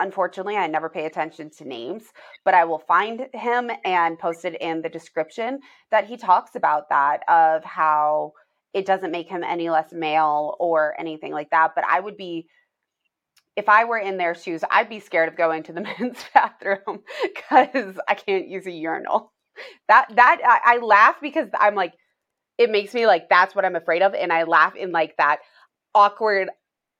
Unfortunately 0.00 0.56
i 0.56 0.66
never 0.66 0.88
pay 0.88 1.04
attention 1.04 1.50
to 1.58 1.68
names 1.68 2.04
but 2.44 2.54
i 2.54 2.64
will 2.64 2.78
find 2.78 3.26
him 3.34 3.70
and 3.84 4.18
post 4.18 4.46
it 4.46 4.56
in 4.60 4.80
the 4.80 4.88
description 4.88 5.60
that 5.90 6.06
he 6.06 6.16
talks 6.16 6.56
about 6.56 6.88
that 6.88 7.20
of 7.28 7.62
how 7.64 8.32
it 8.72 8.86
doesn't 8.86 9.10
make 9.10 9.28
him 9.28 9.44
any 9.44 9.68
less 9.68 9.92
male 9.92 10.56
or 10.60 10.94
anything 10.98 11.32
like 11.32 11.50
that. 11.50 11.72
But 11.74 11.84
i 11.84 12.00
would 12.00 12.16
be 12.16 12.46
if 13.56 13.68
I 13.68 13.84
were 13.84 13.98
in 13.98 14.16
their 14.16 14.34
shoes, 14.34 14.62
I'd 14.70 14.88
be 14.88 15.00
scared 15.00 15.28
of 15.28 15.36
going 15.36 15.64
to 15.64 15.72
the 15.72 15.80
men's 16.00 16.24
bathroom 16.32 17.00
because 17.22 17.98
I 18.08 18.14
can't 18.14 18.48
use 18.48 18.66
a 18.66 18.70
urinal. 18.70 19.32
That 19.88 20.06
that 20.16 20.38
I, 20.42 20.76
I, 20.76 20.78
laugh 20.78 21.16
because 21.20 21.48
I'm 21.58 21.74
like, 21.74 21.92
it 22.60 22.70
makes 22.70 22.92
me 22.92 23.06
like 23.06 23.30
that's 23.30 23.54
what 23.54 23.64
I'm 23.64 23.74
afraid 23.74 24.02
of, 24.02 24.12
and 24.12 24.30
I 24.30 24.42
laugh 24.42 24.76
in 24.76 24.92
like 24.92 25.16
that 25.16 25.38
awkward. 25.94 26.50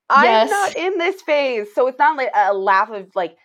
I'm 0.08 0.48
not 0.48 0.74
in 0.74 0.96
this 0.96 1.20
phase, 1.20 1.68
so 1.74 1.86
it's 1.86 1.98
not 1.98 2.16
like 2.16 2.30
a 2.34 2.54
laugh 2.54 2.88
of 2.90 3.10
like 3.14 3.36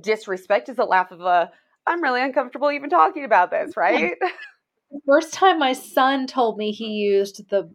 disrespect. 0.00 0.68
It's 0.68 0.78
a 0.78 0.84
laugh 0.84 1.10
of 1.10 1.20
a 1.20 1.50
I'm 1.84 2.00
really 2.00 2.22
uncomfortable 2.22 2.70
even 2.70 2.90
talking 2.90 3.24
about 3.24 3.50
this, 3.50 3.72
right? 3.76 4.12
First 5.06 5.34
time 5.34 5.58
my 5.58 5.72
son 5.72 6.28
told 6.28 6.56
me 6.56 6.70
he 6.70 6.90
used 6.90 7.50
the 7.50 7.74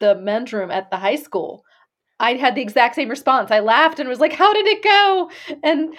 the 0.00 0.14
men's 0.14 0.52
room 0.54 0.70
at 0.70 0.90
the 0.90 0.96
high 0.96 1.16
school. 1.16 1.64
I 2.18 2.34
had 2.34 2.54
the 2.54 2.62
exact 2.62 2.94
same 2.94 3.10
response. 3.10 3.50
I 3.50 3.60
laughed 3.60 4.00
and 4.00 4.08
was 4.08 4.20
like, 4.20 4.32
"How 4.32 4.54
did 4.54 4.66
it 4.66 4.82
go?" 4.82 5.30
And 5.62 5.94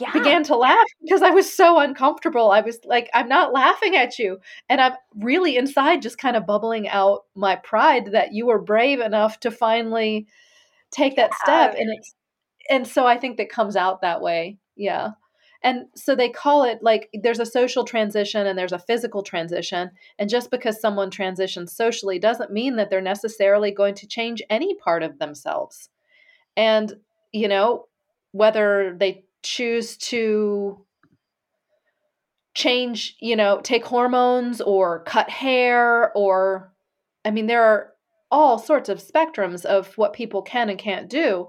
yeah. 0.00 0.12
began 0.12 0.42
to 0.44 0.56
laugh 0.56 0.86
because 1.02 1.22
I 1.22 1.30
was 1.30 1.52
so 1.52 1.78
uncomfortable. 1.78 2.50
I 2.50 2.60
was 2.60 2.78
like, 2.84 3.08
"I'm 3.14 3.28
not 3.28 3.52
laughing 3.52 3.96
at 3.96 4.18
you," 4.18 4.38
and 4.68 4.80
I'm 4.80 4.94
really 5.16 5.56
inside 5.56 6.02
just 6.02 6.18
kind 6.18 6.36
of 6.36 6.46
bubbling 6.46 6.88
out 6.88 7.24
my 7.34 7.56
pride 7.56 8.12
that 8.12 8.32
you 8.32 8.46
were 8.46 8.60
brave 8.60 9.00
enough 9.00 9.40
to 9.40 9.50
finally 9.50 10.26
take 10.90 11.16
that 11.16 11.34
step. 11.34 11.74
And 11.78 11.90
it's 11.96 12.14
and 12.68 12.86
so 12.86 13.06
I 13.06 13.16
think 13.16 13.36
that 13.36 13.48
comes 13.48 13.76
out 13.76 14.00
that 14.02 14.20
way. 14.20 14.58
Yeah. 14.76 15.10
And 15.62 15.86
so 15.94 16.14
they 16.14 16.28
call 16.28 16.64
it 16.64 16.78
like 16.82 17.08
there's 17.12 17.40
a 17.40 17.46
social 17.46 17.84
transition 17.84 18.46
and 18.46 18.58
there's 18.58 18.72
a 18.72 18.78
physical 18.78 19.22
transition. 19.22 19.90
And 20.18 20.30
just 20.30 20.50
because 20.50 20.80
someone 20.80 21.10
transitions 21.10 21.74
socially 21.74 22.18
doesn't 22.18 22.52
mean 22.52 22.76
that 22.76 22.90
they're 22.90 23.00
necessarily 23.00 23.72
going 23.72 23.94
to 23.96 24.06
change 24.06 24.42
any 24.48 24.74
part 24.76 25.02
of 25.02 25.18
themselves. 25.18 25.88
And, 26.56 26.94
you 27.32 27.48
know, 27.48 27.86
whether 28.32 28.96
they 28.98 29.24
choose 29.46 29.96
to 29.96 30.84
change, 32.54 33.16
you 33.20 33.36
know, 33.36 33.60
take 33.62 33.84
hormones 33.84 34.60
or 34.60 35.04
cut 35.04 35.28
hair 35.30 36.12
or, 36.14 36.72
I 37.24 37.30
mean, 37.30 37.46
there 37.46 37.62
are 37.62 37.92
all 38.30 38.58
sorts 38.58 38.88
of 38.88 39.02
spectrums 39.02 39.64
of 39.64 39.96
what 39.96 40.12
people 40.12 40.42
can 40.42 40.68
and 40.68 40.78
can't 40.78 41.08
do. 41.08 41.48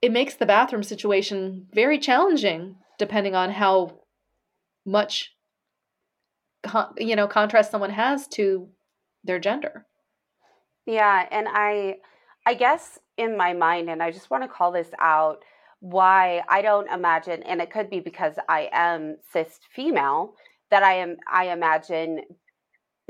It 0.00 0.12
makes 0.12 0.34
the 0.34 0.46
bathroom 0.46 0.82
situation 0.82 1.66
very 1.72 1.98
challenging 1.98 2.76
depending 2.98 3.34
on 3.34 3.50
how 3.50 4.00
much 4.84 5.34
you 6.98 7.14
know 7.14 7.28
contrast 7.28 7.70
someone 7.70 7.90
has 7.90 8.26
to 8.28 8.68
their 9.24 9.38
gender. 9.38 9.86
Yeah 10.86 11.26
and 11.30 11.46
i 11.50 11.96
i 12.46 12.54
guess 12.54 12.98
in 13.16 13.36
my 13.36 13.52
mind 13.52 13.90
and 13.90 14.02
i 14.02 14.10
just 14.10 14.30
want 14.30 14.42
to 14.42 14.48
call 14.48 14.72
this 14.72 14.88
out 14.98 15.44
why 15.80 16.42
i 16.48 16.60
don't 16.60 16.90
imagine 16.90 17.42
and 17.44 17.60
it 17.60 17.70
could 17.70 17.88
be 17.88 18.00
because 18.00 18.34
i 18.48 18.68
am 18.72 19.16
cis 19.32 19.60
female 19.70 20.34
that 20.70 20.82
i 20.82 20.94
am 20.94 21.16
i 21.32 21.50
imagine 21.50 22.20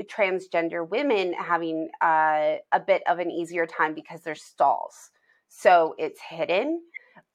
transgender 0.03 0.87
women 0.87 1.33
having 1.33 1.89
uh, 2.01 2.55
a 2.71 2.79
bit 2.79 3.01
of 3.05 3.19
an 3.19 3.29
easier 3.29 3.65
time 3.65 3.93
because 3.93 4.21
there's 4.21 4.41
stalls 4.41 5.11
so 5.49 5.95
it's 5.97 6.21
hidden, 6.21 6.81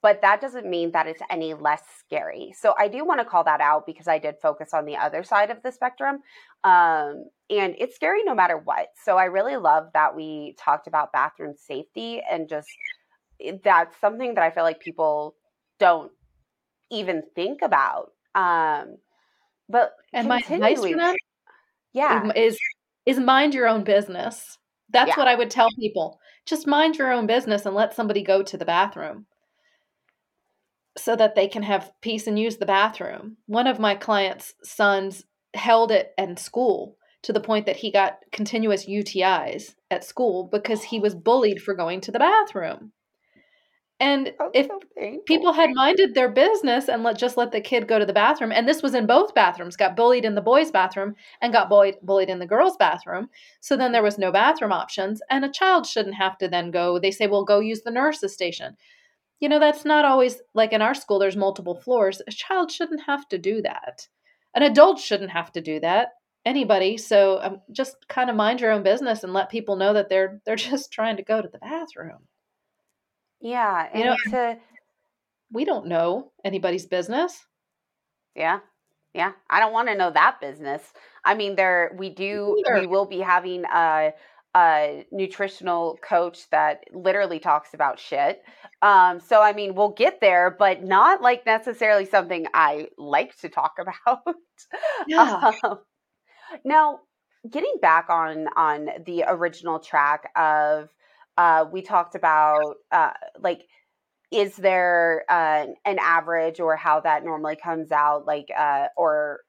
but 0.01 0.23
that 0.23 0.40
doesn't 0.40 0.66
mean 0.66 0.92
that 0.92 1.07
it's 1.07 1.20
any 1.29 1.53
less 1.53 1.83
scary. 1.99 2.55
So 2.57 2.75
I 2.79 2.88
do 2.88 3.05
want 3.05 3.20
to 3.20 3.25
call 3.25 3.44
that 3.44 3.61
out 3.61 3.87
because 3.87 4.09
I 4.09 4.18
did 4.18 4.37
focus 4.40 4.73
on 4.73 4.87
the 4.87 4.97
other 4.97 5.23
side 5.23 5.51
of 5.51 5.62
the 5.62 5.73
spectrum. 5.73 6.20
Um, 6.62 7.27
and 7.51 7.75
it's 7.79 7.97
scary 7.97 8.23
no 8.25 8.35
matter 8.35 8.57
what. 8.57 8.88
So 9.05 9.18
I 9.18 9.25
really 9.25 9.57
love 9.57 9.88
that 9.92 10.14
we 10.14 10.55
talked 10.59 10.87
about 10.87 11.12
bathroom 11.12 11.55
safety 11.57 12.23
and 12.31 12.49
just 12.49 12.68
that's 13.62 13.99
something 14.01 14.35
that 14.35 14.44
I 14.44 14.51
feel 14.51 14.62
like 14.62 14.81
people 14.81 15.35
don't 15.79 16.12
even 16.90 17.23
think 17.35 17.61
about. 17.62 18.12
Um, 18.35 18.97
but 19.68 19.92
and 20.12 20.29
my 20.29 20.38
advice 20.38 20.81
for 20.81 20.97
them, 20.97 21.14
yeah, 21.92 22.31
is 22.35 22.59
is 23.07 23.18
mind 23.18 23.55
your 23.55 23.68
own 23.68 23.85
business. 23.85 24.59
That's 24.90 25.09
yeah. 25.09 25.16
what 25.16 25.29
I 25.29 25.35
would 25.35 25.51
tell 25.51 25.70
people 25.79 26.20
just 26.47 26.66
mind 26.66 26.97
your 26.97 27.12
own 27.12 27.27
business 27.27 27.64
and 27.64 27.75
let 27.75 27.94
somebody 27.94 28.23
go 28.23 28.42
to 28.42 28.57
the 28.57 28.64
bathroom 28.64 29.27
so 30.97 31.16
that 31.16 31.35
they 31.35 31.49
can 31.49 31.62
have 31.62 31.90
peace 32.01 32.27
and 32.27 32.38
use 32.38 32.59
the 32.59 32.66
bathroom. 32.66 33.38
One 33.47 33.66
of 33.66 33.79
my 33.79 33.94
clients' 33.94 34.55
sons 34.62 35.25
held 35.55 35.90
it 35.90 36.12
in 36.18 36.37
school 36.37 36.97
to 37.23 37.33
the 37.33 37.40
point 37.40 37.66
that 37.66 37.77
he 37.77 37.90
got 37.90 38.18
continuous 38.33 38.87
UTIs 38.87 39.75
at 39.90 40.05
school 40.05 40.49
because 40.53 40.83
he 40.83 41.01
was 41.01 41.14
bullied 41.14 41.62
for 41.62 41.75
going 41.75 42.01
to 42.03 42.12
the 42.12 42.18
bathroom. 42.18 42.92
And 44.00 44.33
That's 44.38 44.50
if 44.54 44.66
so 44.66 44.80
people 45.26 45.52
had 45.52 45.70
minded 45.72 46.14
their 46.14 46.28
business 46.28 46.88
and 46.88 47.04
let 47.04 47.16
just 47.16 47.37
let 47.37 47.52
the 47.52 47.61
kid 47.61 47.87
go 47.87 47.98
to 47.98 48.04
the 48.07 48.12
bathroom, 48.12 48.50
and 48.52 48.68
this 48.68 48.83
was 48.83 48.94
in 48.94 49.07
both 49.07 49.35
bathrooms, 49.35 49.76
got 49.76 49.94
bullied 49.96 50.24
in 50.24 50.35
the 50.35 50.40
boys' 50.40 50.72
bathroom 50.72 51.14
and 51.40 51.52
got 51.52 51.68
bullied 51.68 51.96
bullied 52.02 52.28
in 52.28 52.40
the 52.40 52.46
girls' 52.46 52.76
bathroom. 52.76 53.28
So 53.61 53.76
then 53.76 53.92
there 53.92 54.02
was 54.02 54.18
no 54.18 54.33
bathroom 54.33 54.72
options, 54.72 55.22
and 55.30 55.44
a 55.44 55.50
child 55.50 55.87
shouldn't 55.87 56.16
have 56.16 56.37
to 56.38 56.48
then 56.48 56.70
go. 56.72 56.98
They 56.98 57.12
say, 57.12 57.26
"Well, 57.28 57.44
go 57.44 57.61
use 57.61 57.83
the 57.83 57.90
nurse's 57.92 58.35
station." 58.35 58.76
You 59.40 59.48
know, 59.48 59.61
that's 59.61 59.85
not 59.85 60.04
always 60.04 60.40
like 60.54 60.72
in 60.72 60.83
our 60.83 60.94
school. 60.94 61.18
There's 61.20 61.37
multiple 61.37 61.76
floors. 61.76 62.20
A 62.26 62.33
child 62.33 62.70
shouldn't 62.72 63.02
have 63.07 63.28
to 63.28 63.38
do 63.38 63.62
that. 63.62 64.09
An 64.54 64.62
adult 64.62 65.00
shouldn't 65.00 65.30
have 65.30 65.52
to 65.52 65.61
do 65.61 65.80
that. 65.80 66.11
Anybody. 66.44 66.96
So 66.98 67.40
um, 67.42 67.61
just 67.72 67.96
kind 68.09 68.30
of 68.30 68.37
mind 68.37 68.61
your 68.61 68.72
own 68.72 68.83
business 68.83 69.24
and 69.24 69.33
let 69.33 69.50
people 69.50 69.76
know 69.76 69.92
that 69.94 70.09
they're 70.09 70.40
they're 70.46 70.57
just 70.70 70.92
trying 70.92 71.16
to 71.18 71.22
go 71.22 71.40
to 71.42 71.48
the 71.48 71.59
bathroom. 71.59 72.26
Yeah, 73.40 73.88
and 73.92 73.99
you 73.99 74.05
know, 74.07 74.16
to 74.31 74.59
we 75.53 75.64
don't 75.64 75.87
know 75.87 76.33
anybody's 76.44 76.87
business. 76.87 77.44
Yeah. 78.35 78.61
Yeah, 79.14 79.31
I 79.49 79.61
don't 79.61 79.73
want 79.73 79.88
to 79.88 79.94
know 79.94 80.11
that 80.11 80.40
business. 80.40 80.83
I 81.25 81.35
mean, 81.37 81.55
there 81.55 81.94
we 81.97 82.11
do 82.11 82.61
we 82.75 82.87
will 82.87 83.07
be 83.07 83.20
having 83.20 83.64
a 83.64 84.12
a 84.57 85.07
nutritional 85.11 85.99
coach 86.03 86.49
that 86.51 86.85
literally 86.92 87.40
talks 87.40 87.75
about 87.75 87.99
shit. 87.99 88.42
Um, 88.83 89.20
so 89.20 89.40
I 89.40 89.53
mean, 89.53 89.75
we'll 89.77 89.90
get 89.92 90.20
there, 90.20 90.55
but 90.57 90.83
not 90.83 91.23
like 91.23 91.47
necessarily 91.47 92.07
something 92.07 92.47
I 92.55 92.88
like 92.99 93.37
to 93.38 93.49
talk 93.49 93.75
about. 93.79 94.35
Yeah. 95.07 95.53
Um, 95.62 95.79
now, 96.64 97.01
getting 97.49 97.75
back 97.81 98.07
on 98.11 98.49
on 98.57 98.88
the 99.07 99.25
original 99.29 99.79
track 99.79 100.31
of 100.37 100.88
uh, 101.37 101.64
we 101.70 101.83
talked 101.83 102.14
about 102.14 102.77
uh, 102.92 103.11
like 103.38 103.66
is 104.31 104.57
there 104.57 105.25
uh, 105.29 105.66
an 105.85 105.99
average 106.01 106.61
or 106.61 106.77
how 106.77 107.01
that 107.01 107.25
normally 107.25 107.57
comes 107.57 107.92
out 107.92 108.27
like 108.27 108.49
uh, 108.57 108.87
or 108.97 109.40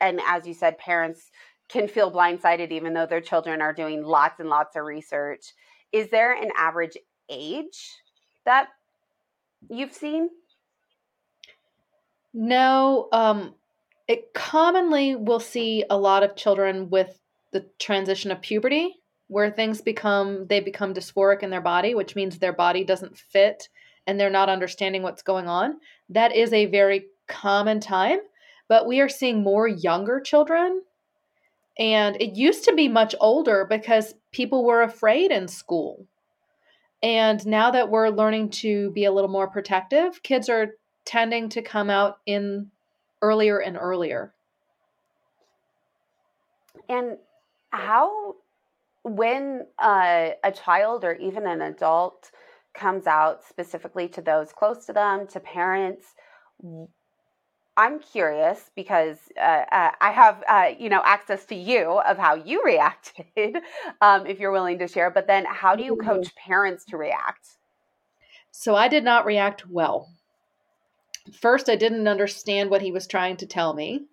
and 0.00 0.20
as 0.26 0.46
you 0.46 0.54
said 0.54 0.78
parents 0.78 1.30
can 1.68 1.88
feel 1.88 2.10
blindsided 2.10 2.70
even 2.70 2.94
though 2.94 3.06
their 3.06 3.20
children 3.20 3.62
are 3.62 3.72
doing 3.72 4.02
lots 4.02 4.40
and 4.40 4.48
lots 4.48 4.76
of 4.76 4.84
research. 4.84 5.52
Is 5.92 6.10
there 6.10 6.32
an 6.32 6.50
average 6.56 6.96
age 7.28 7.96
that 8.44 8.68
you've 9.68 9.92
seen? 9.92 10.28
No 12.32 13.08
um 13.12 13.54
it 14.08 14.34
commonly 14.34 15.14
we'll 15.16 15.40
see 15.40 15.84
a 15.88 15.96
lot 15.96 16.22
of 16.22 16.36
children 16.36 16.90
with 16.90 17.18
the 17.52 17.66
transition 17.78 18.30
of 18.30 18.40
puberty 18.40 18.96
where 19.30 19.50
things 19.50 19.80
become 19.80 20.46
they 20.48 20.60
become 20.60 20.92
dysphoric 20.92 21.42
in 21.42 21.50
their 21.50 21.60
body 21.60 21.94
which 21.94 22.14
means 22.16 22.38
their 22.38 22.52
body 22.52 22.84
doesn't 22.84 23.16
fit 23.16 23.68
and 24.06 24.18
they're 24.18 24.30
not 24.30 24.48
understanding 24.48 25.02
what's 25.02 25.22
going 25.22 25.48
on. 25.48 25.78
That 26.08 26.34
is 26.34 26.52
a 26.52 26.66
very 26.66 27.06
common 27.28 27.80
time 27.80 28.20
but 28.70 28.86
we 28.86 29.00
are 29.00 29.08
seeing 29.08 29.42
more 29.42 29.66
younger 29.66 30.20
children. 30.20 30.82
And 31.76 32.16
it 32.22 32.36
used 32.36 32.64
to 32.66 32.74
be 32.74 32.86
much 32.86 33.16
older 33.20 33.66
because 33.68 34.14
people 34.30 34.64
were 34.64 34.82
afraid 34.82 35.32
in 35.32 35.48
school. 35.48 36.06
And 37.02 37.44
now 37.44 37.72
that 37.72 37.90
we're 37.90 38.10
learning 38.10 38.50
to 38.50 38.92
be 38.92 39.06
a 39.06 39.12
little 39.12 39.28
more 39.28 39.48
protective 39.48 40.22
kids 40.22 40.48
are 40.48 40.76
tending 41.04 41.48
to 41.48 41.62
come 41.62 41.90
out 41.90 42.18
in 42.26 42.70
earlier 43.22 43.58
and 43.58 43.76
earlier. 43.76 44.32
And 46.88 47.18
how 47.70 48.36
when 49.02 49.66
uh, 49.78 50.30
a 50.44 50.52
child 50.52 51.04
or 51.04 51.14
even 51.14 51.46
an 51.46 51.62
adult 51.62 52.30
comes 52.74 53.06
out 53.06 53.44
specifically 53.44 54.08
to 54.08 54.20
those 54.20 54.52
close 54.52 54.86
to 54.86 54.92
them 54.92 55.26
to 55.26 55.40
parents 55.40 56.14
i'm 57.76 57.98
curious 57.98 58.70
because 58.76 59.18
uh, 59.38 59.64
uh, 59.72 59.90
i 60.00 60.10
have 60.10 60.44
uh, 60.48 60.68
you 60.78 60.88
know 60.88 61.02
access 61.04 61.44
to 61.44 61.54
you 61.54 62.00
of 62.06 62.16
how 62.16 62.34
you 62.34 62.62
reacted 62.64 63.56
um, 64.00 64.26
if 64.26 64.38
you're 64.38 64.52
willing 64.52 64.78
to 64.78 64.86
share 64.86 65.10
but 65.10 65.26
then 65.26 65.44
how 65.46 65.74
do 65.74 65.82
you 65.82 65.96
mm-hmm. 65.96 66.08
coach 66.08 66.34
parents 66.36 66.84
to 66.84 66.96
react 66.96 67.56
so 68.52 68.76
i 68.76 68.86
did 68.86 69.02
not 69.02 69.26
react 69.26 69.66
well 69.66 70.08
first 71.32 71.68
i 71.68 71.74
didn't 71.74 72.06
understand 72.06 72.70
what 72.70 72.82
he 72.82 72.92
was 72.92 73.06
trying 73.06 73.36
to 73.36 73.46
tell 73.46 73.74
me 73.74 74.04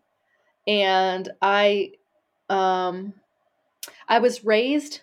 and 0.65 1.30
i 1.41 1.91
um 2.50 3.13
I 4.08 4.20
was 4.20 4.46
raised 4.46 5.02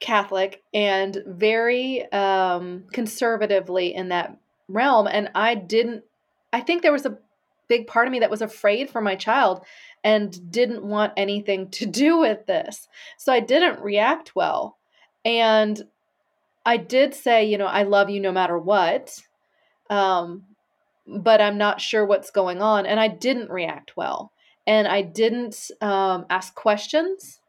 Catholic 0.00 0.62
and 0.74 1.22
very 1.26 2.10
um, 2.12 2.84
conservatively 2.92 3.94
in 3.94 4.08
that 4.10 4.36
realm. 4.68 5.06
And 5.06 5.30
I 5.34 5.54
didn't, 5.54 6.04
I 6.52 6.60
think 6.60 6.82
there 6.82 6.92
was 6.92 7.06
a 7.06 7.18
big 7.68 7.86
part 7.86 8.06
of 8.06 8.12
me 8.12 8.20
that 8.20 8.30
was 8.30 8.42
afraid 8.42 8.90
for 8.90 9.00
my 9.00 9.16
child 9.16 9.64
and 10.04 10.50
didn't 10.50 10.84
want 10.84 11.12
anything 11.16 11.70
to 11.70 11.86
do 12.02 12.18
with 12.18 12.46
this. 12.46 12.88
So 13.16 13.32
I 13.32 13.40
didn't 13.40 13.80
react 13.80 14.36
well. 14.36 14.76
And 15.24 15.82
I 16.64 16.76
did 16.76 17.14
say, 17.14 17.44
you 17.44 17.58
know, 17.58 17.66
I 17.66 17.84
love 17.84 18.10
you 18.10 18.20
no 18.20 18.32
matter 18.32 18.58
what. 18.58 19.18
Um, 19.88 20.44
but 21.06 21.40
I'm 21.40 21.56
not 21.56 21.80
sure 21.80 22.04
what's 22.04 22.30
going 22.30 22.60
on. 22.60 22.86
And 22.86 22.98
I 22.98 23.08
didn't 23.08 23.50
react 23.50 23.96
well. 23.96 24.32
And 24.66 24.88
I 24.88 25.02
didn't 25.02 25.70
um, 25.80 26.26
ask 26.28 26.54
questions. 26.54 27.40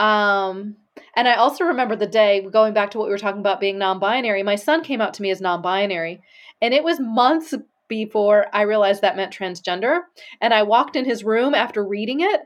Um, 0.00 0.76
and 1.14 1.28
I 1.28 1.34
also 1.34 1.64
remember 1.64 1.94
the 1.94 2.06
day 2.06 2.40
going 2.50 2.72
back 2.72 2.90
to 2.92 2.98
what 2.98 3.06
we 3.06 3.12
were 3.12 3.18
talking 3.18 3.40
about 3.40 3.60
being 3.60 3.78
non-binary. 3.78 4.42
My 4.42 4.56
son 4.56 4.82
came 4.82 5.00
out 5.00 5.12
to 5.14 5.22
me 5.22 5.30
as 5.30 5.42
non-binary, 5.42 6.22
and 6.62 6.72
it 6.72 6.82
was 6.82 6.98
months 6.98 7.54
before 7.86 8.46
I 8.52 8.62
realized 8.62 9.02
that 9.02 9.16
meant 9.16 9.32
transgender. 9.32 10.00
And 10.40 10.54
I 10.54 10.62
walked 10.62 10.96
in 10.96 11.04
his 11.04 11.22
room 11.22 11.54
after 11.54 11.86
reading 11.86 12.20
it, 12.20 12.40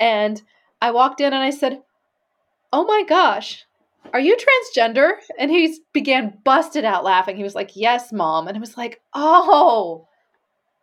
and 0.00 0.40
I 0.80 0.92
walked 0.92 1.20
in 1.20 1.34
and 1.34 1.42
I 1.42 1.50
said, 1.50 1.82
"Oh 2.72 2.84
my 2.84 3.04
gosh, 3.06 3.66
are 4.14 4.20
you 4.20 4.36
transgender?" 4.36 5.16
And 5.38 5.50
he 5.50 5.76
began 5.92 6.38
busted 6.42 6.86
out 6.86 7.04
laughing. 7.04 7.36
He 7.36 7.42
was 7.42 7.54
like, 7.54 7.72
"Yes, 7.76 8.12
mom." 8.12 8.48
And 8.48 8.56
I 8.56 8.60
was 8.60 8.78
like, 8.78 9.02
"Oh, 9.12 10.08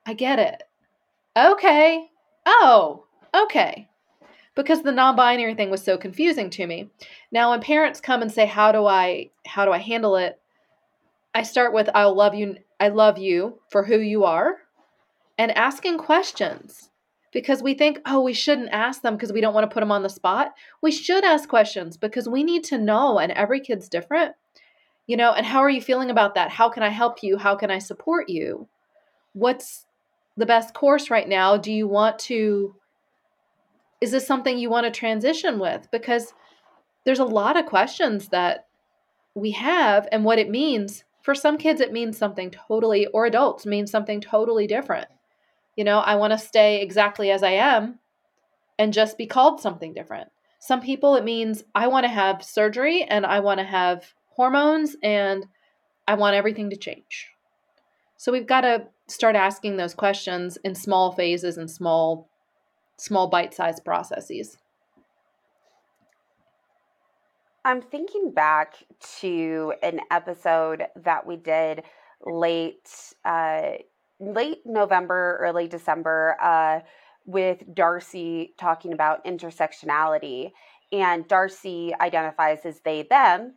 I 0.05 0.13
get 0.13 0.38
it. 0.38 0.62
Okay. 1.36 2.10
Oh, 2.45 3.05
okay." 3.34 3.90
Because 4.62 4.84
the 4.84 4.91
non-binary 4.91 5.56
thing 5.56 5.71
was 5.71 5.84
so 5.84 5.97
confusing 5.97 6.50
to 6.52 6.67
me. 6.67 6.89
Now 7.32 7.50
when 7.50 7.62
parents 7.62 8.00
come 8.00 8.21
and 8.21 8.32
say 8.32 8.45
how 8.45 8.71
do 8.71 8.86
I 8.86 9.32
how 9.45 9.65
do 9.65 9.71
I 9.71 9.80
handle 9.80 10.15
it? 10.15 10.39
I 11.34 11.43
start 11.43 11.74
with 11.74 11.89
I 11.95 12.06
love 12.06 12.36
you 12.36 12.58
I 12.80 12.89
love 12.89 13.17
you 13.17 13.60
for 13.69 13.84
who 13.84 13.97
you 13.97 14.24
are 14.24 14.58
and 15.38 15.52
asking 15.58 15.97
questions 15.97 16.91
because 17.34 17.63
we 17.63 17.74
think 17.74 18.00
oh 18.06 18.21
we 18.21 18.34
shouldn't 18.34 18.69
ask 18.71 19.02
them 19.02 19.15
because 19.15 19.34
we 19.34 19.41
don't 19.41 19.56
want 19.56 19.67
to 19.67 19.74
put 19.74 19.80
them 19.80 19.91
on 19.91 20.04
the 20.04 20.10
spot. 20.10 20.54
We 20.82 20.91
should 20.91 21.24
ask 21.24 21.50
questions 21.50 21.97
because 21.97 22.30
we 22.30 22.43
need 22.43 22.63
to 22.65 22.78
know 22.78 23.17
and 23.17 23.32
every 23.32 23.62
kid's 23.62 23.89
different. 23.89 24.36
You 25.08 25.17
know, 25.17 25.34
and 25.34 25.45
how 25.45 25.60
are 25.60 25.69
you 25.69 25.82
feeling 25.82 26.12
about 26.12 26.36
that? 26.36 26.52
How 26.52 26.69
can 26.69 26.84
I 26.84 26.89
help 26.89 27.24
you? 27.24 27.38
How 27.38 27.56
can 27.56 27.71
I 27.71 27.80
support 27.80 28.30
you? 28.30 28.67
What's 29.34 29.88
the 30.38 30.45
best 30.45 30.76
course 30.76 31.10
right 31.10 31.28
now? 31.28 31.58
Do 31.58 31.74
you 31.74 31.88
want 31.88 32.19
to 32.19 32.76
is 34.01 34.11
this 34.11 34.25
something 34.25 34.57
you 34.57 34.69
want 34.69 34.85
to 34.85 34.91
transition 34.91 35.59
with? 35.59 35.87
Because 35.91 36.33
there's 37.05 37.19
a 37.19 37.25
lot 37.25 37.57
of 37.57 37.67
questions 37.67 38.29
that 38.29 38.67
we 39.35 39.51
have 39.51 40.07
and 40.11 40.25
what 40.25 40.39
it 40.39 40.49
means. 40.49 41.03
For 41.21 41.35
some 41.35 41.57
kids, 41.57 41.79
it 41.79 41.93
means 41.93 42.17
something 42.17 42.49
totally, 42.49 43.05
or 43.07 43.25
adults 43.25 43.65
means 43.65 43.91
something 43.91 44.19
totally 44.19 44.65
different. 44.65 45.07
You 45.75 45.83
know, 45.83 45.99
I 45.99 46.15
want 46.15 46.33
to 46.33 46.37
stay 46.39 46.81
exactly 46.81 47.31
as 47.31 47.43
I 47.43 47.51
am 47.51 47.99
and 48.77 48.91
just 48.91 49.17
be 49.17 49.27
called 49.27 49.61
something 49.61 49.93
different. 49.93 50.29
Some 50.59 50.81
people, 50.81 51.15
it 51.15 51.23
means 51.23 51.63
I 51.73 51.87
want 51.87 52.03
to 52.05 52.09
have 52.09 52.43
surgery 52.43 53.03
and 53.03 53.25
I 53.25 53.39
want 53.39 53.59
to 53.59 53.63
have 53.63 54.13
hormones 54.29 54.95
and 55.03 55.45
I 56.07 56.15
want 56.15 56.35
everything 56.35 56.71
to 56.71 56.75
change. 56.75 57.29
So 58.17 58.31
we've 58.31 58.47
got 58.47 58.61
to 58.61 58.87
start 59.07 59.35
asking 59.35 59.77
those 59.77 59.93
questions 59.93 60.57
in 60.63 60.75
small 60.75 61.11
phases 61.11 61.57
and 61.57 61.69
small 61.69 62.31
small 62.97 63.27
bite-sized 63.27 63.84
processes. 63.84 64.58
I'm 67.63 67.82
thinking 67.82 68.32
back 68.32 68.75
to 69.19 69.73
an 69.84 69.99
episode 70.10 70.88
that 70.95 71.25
we 71.25 71.36
did 71.36 71.84
late 72.25 72.89
uh, 73.23 73.71
late 74.19 74.62
November, 74.65 75.38
early 75.41 75.67
December, 75.67 76.38
uh, 76.41 76.80
with 77.25 77.63
Darcy 77.73 78.54
talking 78.58 78.93
about 78.93 79.25
intersectionality. 79.25 80.51
And 80.91 81.27
Darcy 81.27 81.93
identifies 82.01 82.60
as 82.65 82.82
they, 82.82 83.04
them. 83.04 83.54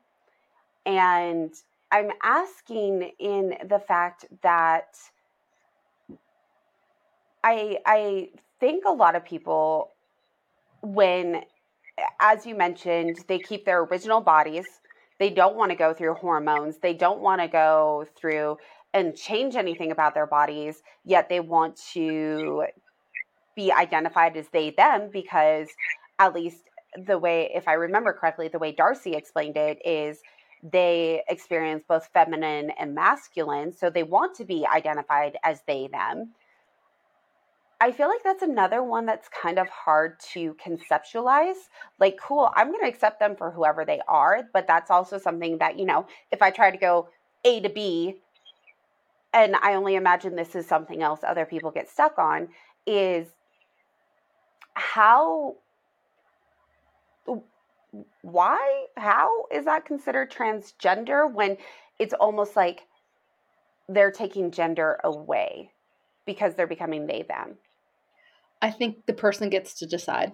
And 0.86 1.52
I'm 1.90 2.10
asking 2.22 3.10
in 3.18 3.54
the 3.68 3.78
fact 3.78 4.26
that 4.42 4.96
I 7.42 7.78
I 7.86 8.28
think 8.64 8.86
a 8.86 8.92
lot 8.92 9.14
of 9.14 9.22
people, 9.26 9.92
when, 10.80 11.42
as 12.18 12.46
you 12.46 12.54
mentioned, 12.54 13.18
they 13.28 13.38
keep 13.38 13.66
their 13.66 13.82
original 13.82 14.22
bodies, 14.22 14.64
they 15.18 15.28
don't 15.28 15.54
want 15.54 15.70
to 15.70 15.76
go 15.76 15.92
through 15.92 16.14
hormones, 16.14 16.78
they 16.78 16.94
don't 16.94 17.20
want 17.20 17.42
to 17.42 17.46
go 17.46 18.06
through 18.18 18.56
and 18.94 19.14
change 19.14 19.54
anything 19.54 19.92
about 19.92 20.14
their 20.14 20.26
bodies, 20.26 20.82
yet 21.04 21.28
they 21.28 21.40
want 21.40 21.78
to 21.92 22.64
be 23.54 23.70
identified 23.70 24.34
as 24.34 24.48
they, 24.48 24.70
them, 24.70 25.10
because 25.12 25.68
at 26.18 26.34
least 26.34 26.62
the 27.06 27.18
way, 27.18 27.50
if 27.54 27.68
I 27.68 27.74
remember 27.74 28.14
correctly, 28.14 28.48
the 28.48 28.58
way 28.58 28.72
Darcy 28.72 29.12
explained 29.12 29.58
it 29.58 29.78
is 29.84 30.20
they 30.62 31.22
experience 31.28 31.84
both 31.86 32.08
feminine 32.14 32.70
and 32.78 32.94
masculine. 32.94 33.74
So 33.74 33.90
they 33.90 34.04
want 34.04 34.34
to 34.36 34.46
be 34.46 34.66
identified 34.66 35.36
as 35.44 35.60
they, 35.66 35.90
them. 35.92 36.32
I 37.84 37.92
feel 37.92 38.08
like 38.08 38.22
that's 38.24 38.40
another 38.40 38.82
one 38.82 39.04
that's 39.04 39.28
kind 39.28 39.58
of 39.58 39.68
hard 39.68 40.18
to 40.32 40.54
conceptualize. 40.54 41.68
Like, 42.00 42.16
cool, 42.18 42.50
I'm 42.56 42.68
going 42.68 42.80
to 42.80 42.88
accept 42.88 43.20
them 43.20 43.36
for 43.36 43.50
whoever 43.50 43.84
they 43.84 44.00
are, 44.08 44.44
but 44.54 44.66
that's 44.66 44.90
also 44.90 45.18
something 45.18 45.58
that, 45.58 45.78
you 45.78 45.84
know, 45.84 46.06
if 46.32 46.40
I 46.40 46.50
try 46.50 46.70
to 46.70 46.78
go 46.78 47.10
A 47.44 47.60
to 47.60 47.68
B, 47.68 48.22
and 49.34 49.54
I 49.56 49.74
only 49.74 49.96
imagine 49.96 50.34
this 50.34 50.54
is 50.54 50.66
something 50.66 51.02
else 51.02 51.20
other 51.22 51.44
people 51.44 51.70
get 51.70 51.90
stuck 51.90 52.18
on, 52.18 52.48
is 52.86 53.26
how 54.72 55.56
why? 58.22 58.86
How 58.96 59.44
is 59.52 59.66
that 59.66 59.84
considered 59.84 60.32
transgender 60.32 61.30
when 61.30 61.58
it's 61.98 62.14
almost 62.14 62.56
like 62.56 62.84
they're 63.90 64.10
taking 64.10 64.52
gender 64.52 64.98
away 65.04 65.70
because 66.24 66.54
they're 66.54 66.66
becoming 66.66 67.06
they 67.06 67.26
them? 67.28 67.58
I 68.64 68.70
think 68.70 69.04
the 69.04 69.12
person 69.12 69.50
gets 69.50 69.74
to 69.74 69.86
decide. 69.86 70.32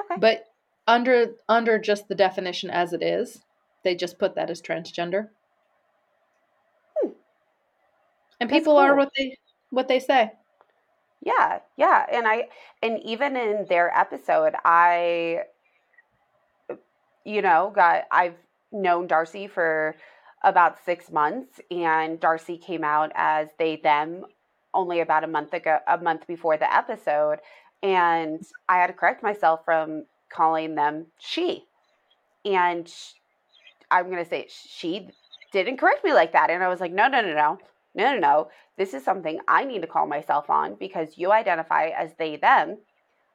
Okay. 0.00 0.18
But 0.18 0.46
under 0.86 1.34
under 1.50 1.78
just 1.78 2.08
the 2.08 2.14
definition 2.14 2.70
as 2.70 2.94
it 2.94 3.02
is, 3.02 3.42
they 3.84 3.94
just 3.94 4.18
put 4.18 4.34
that 4.36 4.48
as 4.48 4.62
transgender. 4.62 5.28
Hmm. 6.96 7.10
And 8.40 8.48
That's 8.48 8.58
people 8.58 8.78
are 8.78 8.96
what 8.96 9.10
they 9.18 9.36
what 9.68 9.86
they 9.86 10.00
say. 10.00 10.32
Yeah, 11.22 11.58
yeah, 11.76 12.06
and 12.10 12.26
I 12.26 12.48
and 12.82 12.98
even 13.04 13.36
in 13.36 13.66
their 13.68 13.94
episode, 13.94 14.54
I 14.64 15.42
you 17.26 17.42
know, 17.42 17.70
got 17.74 18.04
I've 18.10 18.36
known 18.72 19.06
Darcy 19.08 19.46
for 19.46 19.94
about 20.42 20.78
6 20.86 21.10
months 21.10 21.60
and 21.70 22.18
Darcy 22.18 22.56
came 22.56 22.82
out 22.82 23.12
as 23.14 23.48
they 23.58 23.76
them 23.76 24.24
only 24.74 25.00
about 25.00 25.24
a 25.24 25.28
month 25.28 25.52
ago 25.52 25.78
a 25.86 25.98
month 25.98 26.26
before 26.26 26.56
the 26.56 26.72
episode 26.74 27.38
and 27.82 28.42
I 28.68 28.76
had 28.78 28.88
to 28.88 28.92
correct 28.92 29.22
myself 29.22 29.64
from 29.64 30.04
calling 30.32 30.74
them 30.74 31.06
she. 31.18 31.64
And 32.44 32.88
sh- 32.88 33.12
I'm 33.90 34.06
going 34.10 34.22
to 34.22 34.28
say 34.28 34.46
she 34.48 35.08
didn't 35.52 35.78
correct 35.78 36.04
me 36.04 36.12
like 36.12 36.32
that 36.32 36.50
and 36.50 36.62
I 36.62 36.68
was 36.68 36.80
like, 36.80 36.92
"No, 36.92 37.08
no, 37.08 37.20
no, 37.20 37.34
no. 37.34 37.58
No, 37.94 38.12
no, 38.12 38.18
no. 38.18 38.48
This 38.76 38.94
is 38.94 39.04
something 39.04 39.40
I 39.48 39.64
need 39.64 39.82
to 39.82 39.88
call 39.88 40.06
myself 40.06 40.48
on 40.48 40.76
because 40.78 41.18
you 41.18 41.32
identify 41.32 41.86
as 41.88 42.12
they, 42.18 42.36
them. 42.36 42.78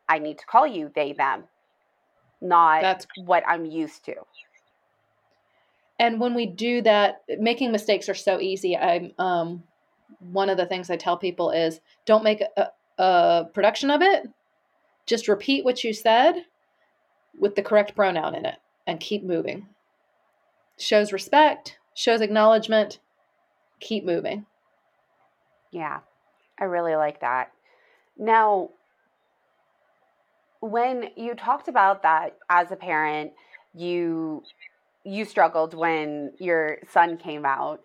I 0.07 0.19
need 0.19 0.37
to 0.39 0.45
call 0.45 0.65
you 0.65 0.91
they, 0.95 1.13
them, 1.13 1.43
not 2.41 2.81
That's 2.81 3.07
what 3.25 3.43
I'm 3.47 3.65
used 3.65 4.05
to. 4.05 4.15
and 5.99 6.19
when 6.19 6.35
we 6.35 6.45
do 6.45 6.81
that, 6.83 7.23
making 7.39 7.71
mistakes 7.71 8.07
are 8.09 8.15
so 8.15 8.39
easy. 8.39 8.77
I'm 8.77 9.11
um 9.17 9.63
one 10.19 10.49
of 10.49 10.57
the 10.57 10.65
things 10.65 10.89
I 10.89 10.97
tell 10.97 11.17
people 11.17 11.51
is 11.51 11.79
don't 12.05 12.23
make 12.23 12.41
a, 12.41 12.69
a 12.97 13.45
production 13.53 13.91
of 13.91 14.01
it. 14.01 14.27
Just 15.05 15.27
repeat 15.27 15.63
what 15.63 15.83
you 15.83 15.93
said 15.93 16.45
with 17.39 17.55
the 17.55 17.61
correct 17.61 17.95
pronoun 17.95 18.35
in 18.35 18.45
it 18.45 18.57
and 18.87 18.99
keep 18.99 19.23
moving. 19.23 19.67
Shows 20.77 21.13
respect, 21.13 21.77
shows 21.93 22.21
acknowledgement, 22.21 22.99
keep 23.79 24.03
moving. 24.03 24.45
Yeah, 25.71 25.99
I 26.59 26.65
really 26.65 26.95
like 26.95 27.21
that. 27.21 27.51
Now, 28.17 28.69
when 30.61 31.09
you 31.15 31.35
talked 31.35 31.67
about 31.67 32.03
that 32.03 32.37
as 32.49 32.71
a 32.71 32.75
parent, 32.75 33.33
you 33.73 34.43
you 35.03 35.23
struggled 35.23 35.73
when 35.75 36.33
your 36.39 36.79
son 36.89 37.17
came 37.17 37.45
out. 37.45 37.81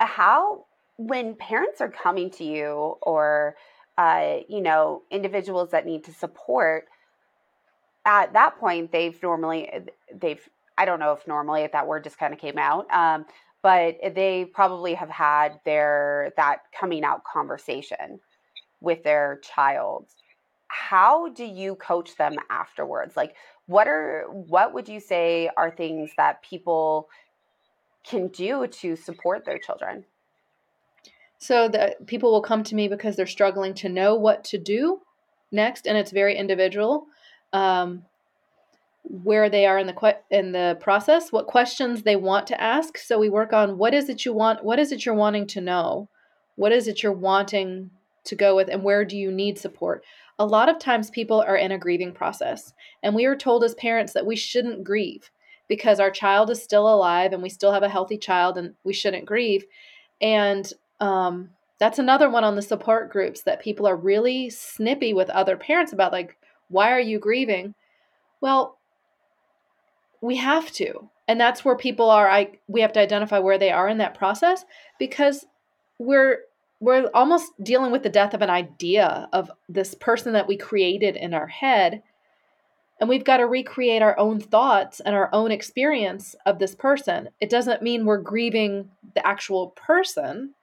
How 0.00 0.65
when 0.96 1.34
parents 1.34 1.80
are 1.80 1.90
coming 1.90 2.30
to 2.30 2.44
you 2.44 2.96
or 3.02 3.56
uh, 3.98 4.38
you 4.48 4.60
know 4.60 5.02
individuals 5.10 5.70
that 5.70 5.86
need 5.86 6.04
to 6.04 6.12
support 6.12 6.86
at 8.04 8.32
that 8.34 8.58
point 8.58 8.92
they've 8.92 9.20
normally 9.22 9.70
they've 10.14 10.48
i 10.78 10.84
don't 10.84 11.00
know 11.00 11.12
if 11.12 11.26
normally 11.26 11.62
if 11.62 11.72
that 11.72 11.86
word 11.86 12.04
just 12.04 12.18
kind 12.18 12.32
of 12.32 12.38
came 12.38 12.58
out 12.58 12.90
um, 12.92 13.24
but 13.62 13.96
they 14.14 14.44
probably 14.44 14.94
have 14.94 15.10
had 15.10 15.58
their 15.64 16.32
that 16.36 16.58
coming 16.78 17.02
out 17.02 17.24
conversation 17.24 18.20
with 18.80 19.02
their 19.02 19.40
child. 19.42 20.06
How 20.68 21.30
do 21.30 21.44
you 21.44 21.74
coach 21.74 22.16
them 22.16 22.36
afterwards? 22.50 23.16
Like 23.16 23.34
what 23.66 23.88
are 23.88 24.26
what 24.28 24.72
would 24.72 24.88
you 24.88 25.00
say 25.00 25.50
are 25.56 25.70
things 25.70 26.10
that 26.16 26.42
people 26.42 27.08
can 28.08 28.28
do 28.28 28.68
to 28.68 28.94
support 28.94 29.44
their 29.44 29.58
children 29.58 30.04
So 31.38 31.68
that 31.68 32.06
people 32.06 32.32
will 32.32 32.42
come 32.42 32.62
to 32.64 32.74
me 32.74 32.88
because 32.88 33.16
they're 33.16 33.26
struggling 33.26 33.74
to 33.74 33.88
know 33.88 34.14
what 34.14 34.42
to 34.44 34.58
do 34.58 35.00
next, 35.52 35.86
and 35.86 35.96
it's 35.98 36.10
very 36.10 36.36
individual. 36.36 37.06
Um, 37.52 38.04
where 39.08 39.48
they 39.48 39.66
are 39.66 39.78
in 39.78 39.86
the 39.86 39.92
que- 39.92 40.20
in 40.30 40.52
the 40.52 40.76
process, 40.80 41.30
what 41.30 41.46
questions 41.46 42.02
they 42.02 42.16
want 42.16 42.46
to 42.48 42.60
ask. 42.60 42.98
So 42.98 43.18
we 43.18 43.28
work 43.28 43.52
on 43.52 43.78
what 43.78 43.94
is 43.94 44.08
it 44.08 44.24
you 44.24 44.32
want, 44.32 44.64
what 44.64 44.78
is 44.78 44.90
it 44.90 45.06
you're 45.06 45.14
wanting 45.14 45.46
to 45.48 45.60
know, 45.60 46.08
what 46.56 46.72
is 46.72 46.88
it 46.88 47.02
you're 47.02 47.12
wanting 47.12 47.90
to 48.24 48.34
go 48.34 48.56
with, 48.56 48.68
and 48.68 48.82
where 48.82 49.04
do 49.04 49.16
you 49.16 49.30
need 49.30 49.58
support. 49.58 50.04
A 50.38 50.46
lot 50.46 50.68
of 50.68 50.78
times, 50.78 51.08
people 51.10 51.40
are 51.46 51.56
in 51.56 51.70
a 51.70 51.78
grieving 51.78 52.12
process, 52.12 52.72
and 53.02 53.14
we 53.14 53.24
are 53.26 53.36
told 53.36 53.62
as 53.62 53.74
parents 53.76 54.12
that 54.12 54.26
we 54.26 54.36
shouldn't 54.36 54.84
grieve 54.84 55.30
because 55.68 56.00
our 56.00 56.10
child 56.10 56.50
is 56.50 56.62
still 56.62 56.92
alive 56.92 57.32
and 57.32 57.42
we 57.42 57.48
still 57.48 57.72
have 57.72 57.82
a 57.84 57.88
healthy 57.88 58.18
child, 58.18 58.58
and 58.58 58.74
we 58.84 58.92
shouldn't 58.92 59.24
grieve. 59.24 59.64
And 60.20 60.72
um, 61.00 61.50
that's 61.78 61.98
another 61.98 62.30
one 62.30 62.44
on 62.44 62.56
the 62.56 62.62
support 62.62 63.10
groups 63.10 63.42
that 63.42 63.60
people 63.60 63.86
are 63.86 63.96
really 63.96 64.50
snippy 64.50 65.12
with 65.12 65.30
other 65.30 65.56
parents 65.56 65.92
about, 65.92 66.12
like, 66.12 66.36
why 66.68 66.90
are 66.90 67.00
you 67.00 67.18
grieving? 67.18 67.74
Well, 68.40 68.78
we 70.20 70.36
have 70.36 70.72
to. 70.72 71.10
And 71.28 71.40
that's 71.40 71.64
where 71.64 71.76
people 71.76 72.08
are 72.08 72.28
I 72.28 72.52
we 72.68 72.80
have 72.80 72.92
to 72.92 73.00
identify 73.00 73.38
where 73.38 73.58
they 73.58 73.70
are 73.70 73.88
in 73.88 73.98
that 73.98 74.14
process 74.14 74.64
because 74.98 75.44
we're 75.98 76.38
we're 76.78 77.10
almost 77.14 77.52
dealing 77.62 77.90
with 77.90 78.02
the 78.02 78.08
death 78.08 78.34
of 78.34 78.42
an 78.42 78.50
idea 78.50 79.28
of 79.32 79.50
this 79.68 79.94
person 79.94 80.34
that 80.34 80.46
we 80.46 80.56
created 80.56 81.16
in 81.16 81.34
our 81.34 81.48
head 81.48 82.02
and 82.98 83.08
we've 83.08 83.24
got 83.24 83.38
to 83.38 83.46
recreate 83.46 84.02
our 84.02 84.18
own 84.18 84.40
thoughts 84.40 85.00
and 85.00 85.14
our 85.14 85.28
own 85.32 85.50
experience 85.50 86.34
of 86.46 86.58
this 86.58 86.74
person. 86.74 87.28
It 87.40 87.50
doesn't 87.50 87.82
mean 87.82 88.06
we're 88.06 88.18
grieving 88.18 88.90
the 89.14 89.26
actual 89.26 89.68
person, 89.70 90.54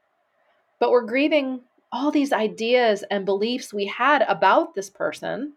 but 0.84 0.91
we're 0.91 1.06
grieving 1.06 1.62
all 1.93 2.12
these 2.12 2.34
ideas 2.34 3.06
and 3.10 3.26
beliefs 3.26 3.74
we 3.74 3.86
had 3.86 4.22
about 4.24 4.76
this 4.76 4.89
person. 4.89 5.54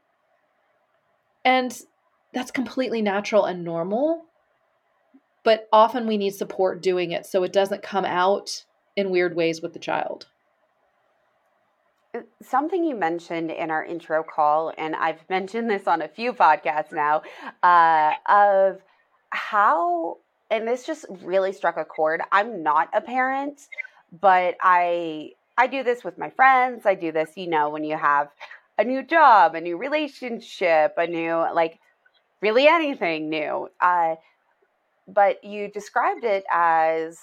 And 1.44 1.76
that's 2.32 2.52
completely 2.52 3.02
natural 3.02 3.44
and 3.44 3.64
normal. 3.64 4.26
But 5.42 5.68
often 5.72 6.06
we 6.06 6.16
need 6.16 6.36
support 6.36 6.80
doing 6.80 7.10
it 7.10 7.26
so 7.26 7.42
it 7.42 7.52
doesn't 7.52 7.82
come 7.82 8.04
out 8.04 8.66
in 8.94 9.10
weird 9.10 9.34
ways 9.34 9.60
with 9.60 9.72
the 9.72 9.80
child. 9.80 10.28
something 12.40 12.84
you 12.84 12.94
mentioned 12.94 13.50
in 13.50 13.72
our 13.72 13.84
intro 13.84 14.22
call, 14.22 14.72
and 14.78 14.94
I've 14.94 15.18
mentioned 15.28 15.68
this 15.68 15.88
on 15.88 16.02
a 16.02 16.08
few 16.08 16.34
podcasts 16.34 16.92
now, 16.92 17.22
uh, 17.64 18.12
of 18.28 18.80
how, 19.30 20.18
and 20.52 20.68
this 20.68 20.86
just 20.86 21.04
really 21.10 21.52
struck 21.52 21.78
a 21.78 21.84
chord. 21.84 22.22
I'm 22.30 22.62
not 22.62 22.90
a 22.94 23.00
parent, 23.00 23.66
but 24.12 24.56
I 24.60 25.32
I 25.58 25.66
do 25.66 25.82
this 25.82 26.04
with 26.04 26.18
my 26.18 26.30
friends. 26.30 26.84
I 26.84 26.94
do 26.94 27.12
this, 27.12 27.30
you 27.36 27.48
know, 27.48 27.70
when 27.70 27.84
you 27.84 27.96
have 27.96 28.28
a 28.78 28.84
new 28.84 29.02
job, 29.02 29.54
a 29.54 29.60
new 29.60 29.76
relationship, 29.76 30.94
a 30.98 31.06
new 31.06 31.34
like 31.54 31.78
really 32.40 32.66
anything 32.68 33.30
new. 33.30 33.68
Uh, 33.80 34.16
but 35.08 35.42
you 35.44 35.68
described 35.68 36.24
it 36.24 36.44
as 36.52 37.18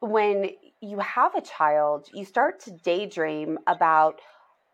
when 0.00 0.50
you 0.80 0.98
have 0.98 1.34
a 1.34 1.40
child, 1.40 2.08
you 2.12 2.24
start 2.24 2.58
to 2.60 2.70
daydream 2.72 3.58
about 3.66 4.20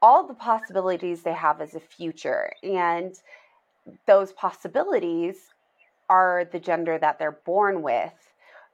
all 0.01 0.27
the 0.27 0.35
possibilities 0.35 1.23
they 1.23 1.33
have 1.33 1.61
as 1.61 1.75
a 1.75 1.81
future. 1.81 2.53
And 2.63 3.15
those 4.07 4.33
possibilities 4.33 5.37
are 6.09 6.49
the 6.51 6.61
gender 6.61 6.99
that 6.99 7.19
they're 7.19 7.39
born 7.45 7.83
with. 7.83 8.15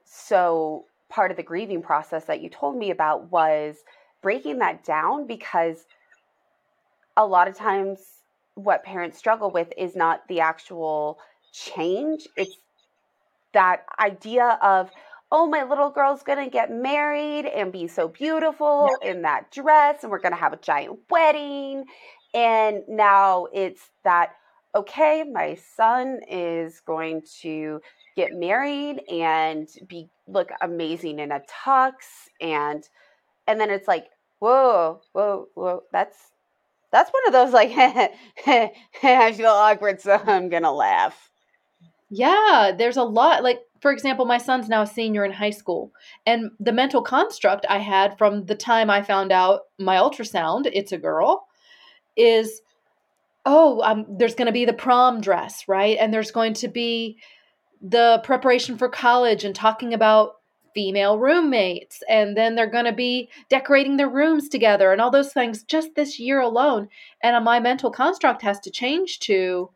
So, 0.05 0.85
part 1.15 1.31
of 1.31 1.37
the 1.37 1.43
grieving 1.43 1.81
process 1.81 2.25
that 2.25 2.41
you 2.41 2.49
told 2.49 2.77
me 2.77 2.91
about 2.91 3.31
was 3.31 3.77
breaking 4.21 4.59
that 4.59 4.83
down 4.83 5.25
because 5.25 5.85
a 7.15 7.25
lot 7.25 7.47
of 7.47 7.55
times 7.55 7.99
what 8.55 8.83
parents 8.83 9.17
struggle 9.17 9.49
with 9.49 9.71
is 9.77 9.95
not 9.95 10.27
the 10.27 10.41
actual 10.41 11.17
change, 11.53 12.27
it's 12.35 12.57
that 13.53 13.85
idea 13.97 14.59
of, 14.61 14.91
oh, 15.31 15.47
my 15.47 15.63
little 15.63 15.89
girl's 15.89 16.21
gonna 16.21 16.49
get 16.49 16.69
married 16.69 17.45
and 17.45 17.71
be 17.71 17.87
so 17.87 18.09
beautiful 18.09 18.89
in 19.01 19.21
that 19.21 19.49
dress, 19.51 20.03
and 20.03 20.11
we're 20.11 20.19
gonna 20.19 20.35
have 20.35 20.51
a 20.51 20.57
giant 20.57 20.99
wedding. 21.09 21.85
And 22.33 22.83
now 22.89 23.47
it's 23.53 23.89
that, 24.03 24.31
okay, 24.75 25.23
my 25.23 25.55
son 25.75 26.19
is 26.29 26.81
going 26.81 27.23
to 27.41 27.81
get 28.15 28.33
married 28.33 29.01
and 29.09 29.67
be 29.87 30.09
look 30.27 30.49
amazing 30.61 31.19
in 31.19 31.31
a 31.31 31.41
tux 31.41 31.93
and 32.41 32.87
and 33.47 33.59
then 33.59 33.69
it's 33.69 33.87
like, 33.87 34.07
whoa, 34.39 35.01
whoa, 35.13 35.47
whoa, 35.53 35.83
that's 35.91 36.17
that's 36.91 37.11
one 37.11 37.27
of 37.27 37.33
those 37.33 37.53
like 37.53 37.71
I 39.03 39.33
feel 39.33 39.47
awkward, 39.47 40.01
so 40.01 40.21
I'm 40.25 40.49
gonna 40.49 40.71
laugh. 40.73 41.29
Yeah, 42.09 42.71
there's 42.77 42.97
a 42.97 43.03
lot. 43.03 43.43
Like, 43.43 43.61
for 43.81 43.91
example, 43.91 44.25
my 44.25 44.37
son's 44.37 44.69
now 44.69 44.83
a 44.83 44.87
senior 44.87 45.25
in 45.25 45.31
high 45.31 45.49
school. 45.49 45.91
And 46.25 46.51
the 46.59 46.71
mental 46.71 47.01
construct 47.01 47.65
I 47.67 47.79
had 47.79 48.17
from 48.17 48.45
the 48.45 48.55
time 48.55 48.89
I 48.89 49.01
found 49.01 49.31
out 49.31 49.61
my 49.79 49.95
ultrasound, 49.97 50.69
it's 50.71 50.91
a 50.91 50.97
girl, 50.97 51.47
is 52.15 52.61
oh, 53.45 53.81
um, 53.81 54.05
there's 54.09 54.35
going 54.35 54.47
to 54.47 54.51
be 54.51 54.65
the 54.65 54.73
prom 54.73 55.21
dress, 55.21 55.67
right? 55.67 55.97
And 55.99 56.13
there's 56.13 56.31
going 56.31 56.53
to 56.55 56.67
be 56.67 57.17
the 57.81 58.21
preparation 58.23 58.77
for 58.77 58.89
college 58.89 59.43
and 59.43 59.55
talking 59.55 59.93
about 59.93 60.37
female 60.73 61.17
roommates. 61.17 62.03
And 62.09 62.35
then 62.35 62.55
they're 62.55 62.69
going 62.69 62.85
to 62.85 62.93
be 62.93 63.29
decorating 63.49 63.97
their 63.97 64.09
rooms 64.09 64.49
together 64.49 64.91
and 64.91 64.99
all 64.99 65.11
those 65.11 65.31
things 65.31 65.63
just 65.63 65.95
this 65.95 66.19
year 66.19 66.41
alone. 66.41 66.89
And 67.23 67.43
my 67.45 67.59
mental 67.59 67.91
construct 67.91 68.41
has 68.41 68.59
to 68.61 68.71
change 68.71 69.19
to 69.21 69.69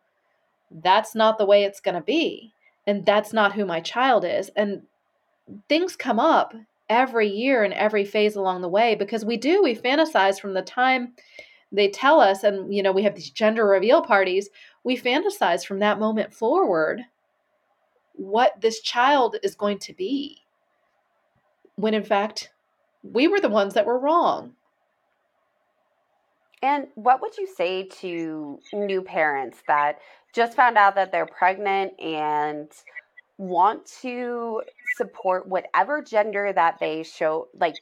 that's 0.70 1.14
not 1.14 1.38
the 1.38 1.46
way 1.46 1.64
it's 1.64 1.80
going 1.80 1.94
to 1.94 2.00
be. 2.00 2.52
And 2.86 3.06
that's 3.06 3.32
not 3.32 3.54
who 3.54 3.64
my 3.64 3.80
child 3.80 4.24
is. 4.24 4.50
And 4.56 4.82
things 5.68 5.96
come 5.96 6.20
up 6.20 6.54
every 6.88 7.28
year 7.28 7.62
and 7.62 7.72
every 7.72 8.04
phase 8.04 8.36
along 8.36 8.60
the 8.60 8.68
way 8.68 8.94
because 8.94 9.24
we 9.24 9.36
do, 9.36 9.62
we 9.62 9.74
fantasize 9.74 10.40
from 10.40 10.54
the 10.54 10.62
time 10.62 11.14
they 11.72 11.88
tell 11.88 12.20
us, 12.20 12.42
and 12.42 12.74
you 12.74 12.82
know, 12.82 12.92
we 12.92 13.02
have 13.02 13.14
these 13.14 13.30
gender 13.30 13.66
reveal 13.66 14.02
parties, 14.02 14.50
we 14.84 14.96
fantasize 14.96 15.64
from 15.64 15.78
that 15.80 15.98
moment 15.98 16.34
forward 16.34 17.02
what 18.14 18.60
this 18.60 18.80
child 18.80 19.36
is 19.42 19.54
going 19.54 19.78
to 19.78 19.94
be. 19.94 20.38
When 21.76 21.94
in 21.94 22.04
fact, 22.04 22.50
we 23.02 23.28
were 23.28 23.40
the 23.40 23.48
ones 23.48 23.74
that 23.74 23.86
were 23.86 23.98
wrong. 23.98 24.52
And 26.62 26.88
what 26.94 27.22
would 27.22 27.38
you 27.38 27.46
say 27.46 27.84
to 28.00 28.58
new 28.72 29.00
parents 29.00 29.62
that 29.66 29.98
just 30.34 30.54
found 30.54 30.76
out 30.76 30.94
that 30.96 31.10
they're 31.10 31.26
pregnant 31.26 31.98
and 31.98 32.70
want 33.38 33.86
to 34.02 34.60
support 34.98 35.48
whatever 35.48 36.02
gender 36.02 36.52
that 36.52 36.76
they 36.78 37.02
show, 37.02 37.48
like 37.58 37.74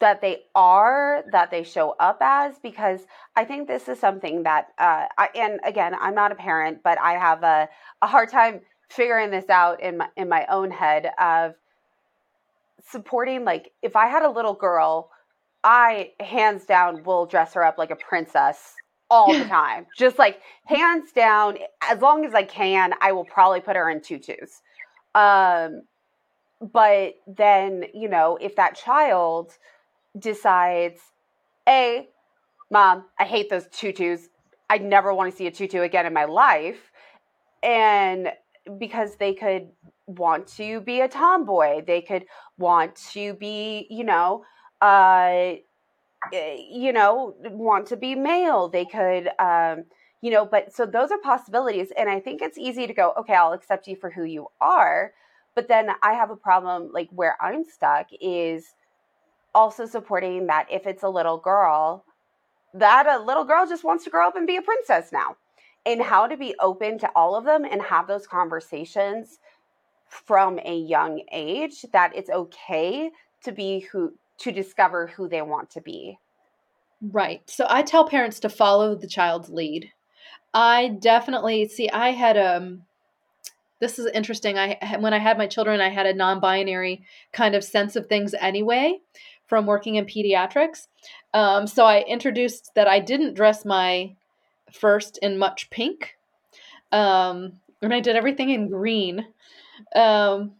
that 0.00 0.20
they 0.20 0.44
are 0.54 1.24
that 1.32 1.50
they 1.50 1.62
show 1.62 1.94
up 2.00 2.18
as 2.20 2.58
because 2.62 3.00
i 3.36 3.44
think 3.44 3.66
this 3.66 3.88
is 3.88 3.98
something 3.98 4.42
that 4.44 4.68
uh, 4.78 5.06
I, 5.16 5.28
and 5.34 5.60
again 5.64 5.94
i'm 6.00 6.14
not 6.14 6.32
a 6.32 6.36
parent 6.36 6.82
but 6.82 6.98
i 7.00 7.12
have 7.14 7.42
a, 7.42 7.68
a 8.02 8.06
hard 8.06 8.30
time 8.30 8.60
figuring 8.90 9.30
this 9.30 9.48
out 9.48 9.82
in 9.82 9.98
my 9.98 10.08
in 10.16 10.28
my 10.28 10.46
own 10.46 10.70
head 10.70 11.10
of 11.20 11.54
supporting 12.86 13.44
like 13.44 13.72
if 13.82 13.96
i 13.96 14.06
had 14.06 14.22
a 14.22 14.30
little 14.30 14.54
girl 14.54 15.10
i 15.64 16.10
hands 16.20 16.64
down 16.64 17.02
will 17.04 17.26
dress 17.26 17.54
her 17.54 17.64
up 17.64 17.76
like 17.76 17.90
a 17.90 17.96
princess 17.96 18.74
all 19.10 19.32
the 19.32 19.44
time. 19.48 19.86
Just 19.96 20.18
like 20.18 20.40
hands 20.66 21.12
down 21.12 21.58
as 21.82 22.00
long 22.00 22.24
as 22.24 22.34
i 22.34 22.42
can 22.42 22.92
i 23.00 23.12
will 23.12 23.24
probably 23.24 23.60
put 23.60 23.76
her 23.76 23.90
in 23.90 24.00
tutus. 24.00 24.62
Um 25.14 25.82
but 26.60 27.14
then 27.26 27.84
you 27.94 28.08
know 28.08 28.36
if 28.40 28.56
that 28.56 28.74
child 28.74 29.52
decides, 30.18 31.00
A, 31.68 32.08
mom, 32.70 33.04
I 33.18 33.24
hate 33.24 33.50
those 33.50 33.66
tutus. 33.68 34.28
I 34.70 34.78
never 34.78 35.14
want 35.14 35.30
to 35.30 35.36
see 35.36 35.46
a 35.46 35.50
tutu 35.50 35.80
again 35.80 36.06
in 36.06 36.12
my 36.12 36.24
life. 36.24 36.92
And 37.62 38.32
because 38.78 39.16
they 39.16 39.34
could 39.34 39.68
want 40.06 40.46
to 40.46 40.80
be 40.80 41.00
a 41.00 41.08
tomboy, 41.08 41.82
they 41.86 42.02
could 42.02 42.24
want 42.58 42.94
to 43.12 43.34
be, 43.34 43.86
you 43.90 44.04
know, 44.04 44.44
uh, 44.80 45.54
eh, 46.32 46.56
you 46.70 46.92
know, 46.92 47.34
want 47.50 47.86
to 47.88 47.96
be 47.96 48.14
male. 48.14 48.68
They 48.68 48.84
could, 48.84 49.28
um, 49.38 49.84
you 50.20 50.30
know, 50.30 50.44
but 50.44 50.74
so 50.74 50.86
those 50.86 51.10
are 51.10 51.18
possibilities. 51.18 51.88
And 51.96 52.08
I 52.08 52.20
think 52.20 52.42
it's 52.42 52.58
easy 52.58 52.86
to 52.86 52.94
go, 52.94 53.12
okay, 53.18 53.34
I'll 53.34 53.52
accept 53.52 53.86
you 53.86 53.96
for 53.96 54.10
who 54.10 54.24
you 54.24 54.48
are. 54.60 55.12
But 55.54 55.68
then 55.68 55.90
I 56.02 56.12
have 56.12 56.30
a 56.30 56.36
problem, 56.36 56.90
like 56.92 57.08
where 57.10 57.36
I'm 57.40 57.64
stuck 57.64 58.08
is 58.20 58.74
also 59.58 59.86
supporting 59.86 60.46
that 60.46 60.68
if 60.70 60.86
it's 60.86 61.02
a 61.02 61.08
little 61.08 61.36
girl, 61.36 62.04
that 62.74 63.08
a 63.08 63.20
little 63.20 63.44
girl 63.44 63.66
just 63.66 63.82
wants 63.82 64.04
to 64.04 64.10
grow 64.10 64.28
up 64.28 64.36
and 64.36 64.46
be 64.46 64.56
a 64.56 64.62
princess 64.62 65.10
now. 65.12 65.36
And 65.84 66.00
how 66.00 66.28
to 66.28 66.36
be 66.36 66.54
open 66.60 66.98
to 67.00 67.10
all 67.16 67.34
of 67.34 67.44
them 67.44 67.64
and 67.64 67.82
have 67.82 68.06
those 68.06 68.26
conversations 68.26 69.40
from 70.08 70.60
a 70.64 70.76
young 70.76 71.22
age 71.32 71.84
that 71.92 72.14
it's 72.14 72.30
okay 72.30 73.10
to 73.42 73.52
be 73.52 73.80
who 73.80 74.14
to 74.38 74.52
discover 74.52 75.08
who 75.08 75.28
they 75.28 75.42
want 75.42 75.70
to 75.70 75.80
be. 75.80 76.18
Right. 77.00 77.42
So 77.46 77.66
I 77.68 77.82
tell 77.82 78.08
parents 78.08 78.38
to 78.40 78.48
follow 78.48 78.94
the 78.94 79.08
child's 79.08 79.48
lead. 79.48 79.90
I 80.54 80.88
definitely 81.00 81.66
see 81.68 81.90
I 81.90 82.10
had 82.10 82.36
um 82.36 82.82
this 83.80 83.98
is 83.98 84.06
interesting. 84.12 84.58
I 84.58 84.96
when 84.98 85.14
I 85.14 85.18
had 85.18 85.38
my 85.38 85.46
children, 85.46 85.80
I 85.80 85.88
had 85.88 86.06
a 86.06 86.14
non-binary 86.14 87.02
kind 87.32 87.54
of 87.54 87.64
sense 87.64 87.96
of 87.96 88.06
things 88.06 88.34
anyway 88.34 89.00
from 89.48 89.66
working 89.66 89.96
in 89.96 90.04
pediatrics. 90.04 90.86
Um, 91.34 91.66
so 91.66 91.84
I 91.84 92.02
introduced 92.02 92.72
that 92.74 92.86
I 92.86 93.00
didn't 93.00 93.34
dress 93.34 93.64
my 93.64 94.14
first 94.72 95.18
in 95.22 95.38
much 95.38 95.70
pink. 95.70 96.16
Um, 96.92 97.54
and 97.82 97.92
I 97.92 98.00
did 98.00 98.16
everything 98.16 98.50
in 98.50 98.68
green. 98.68 99.26
Um, 99.94 100.52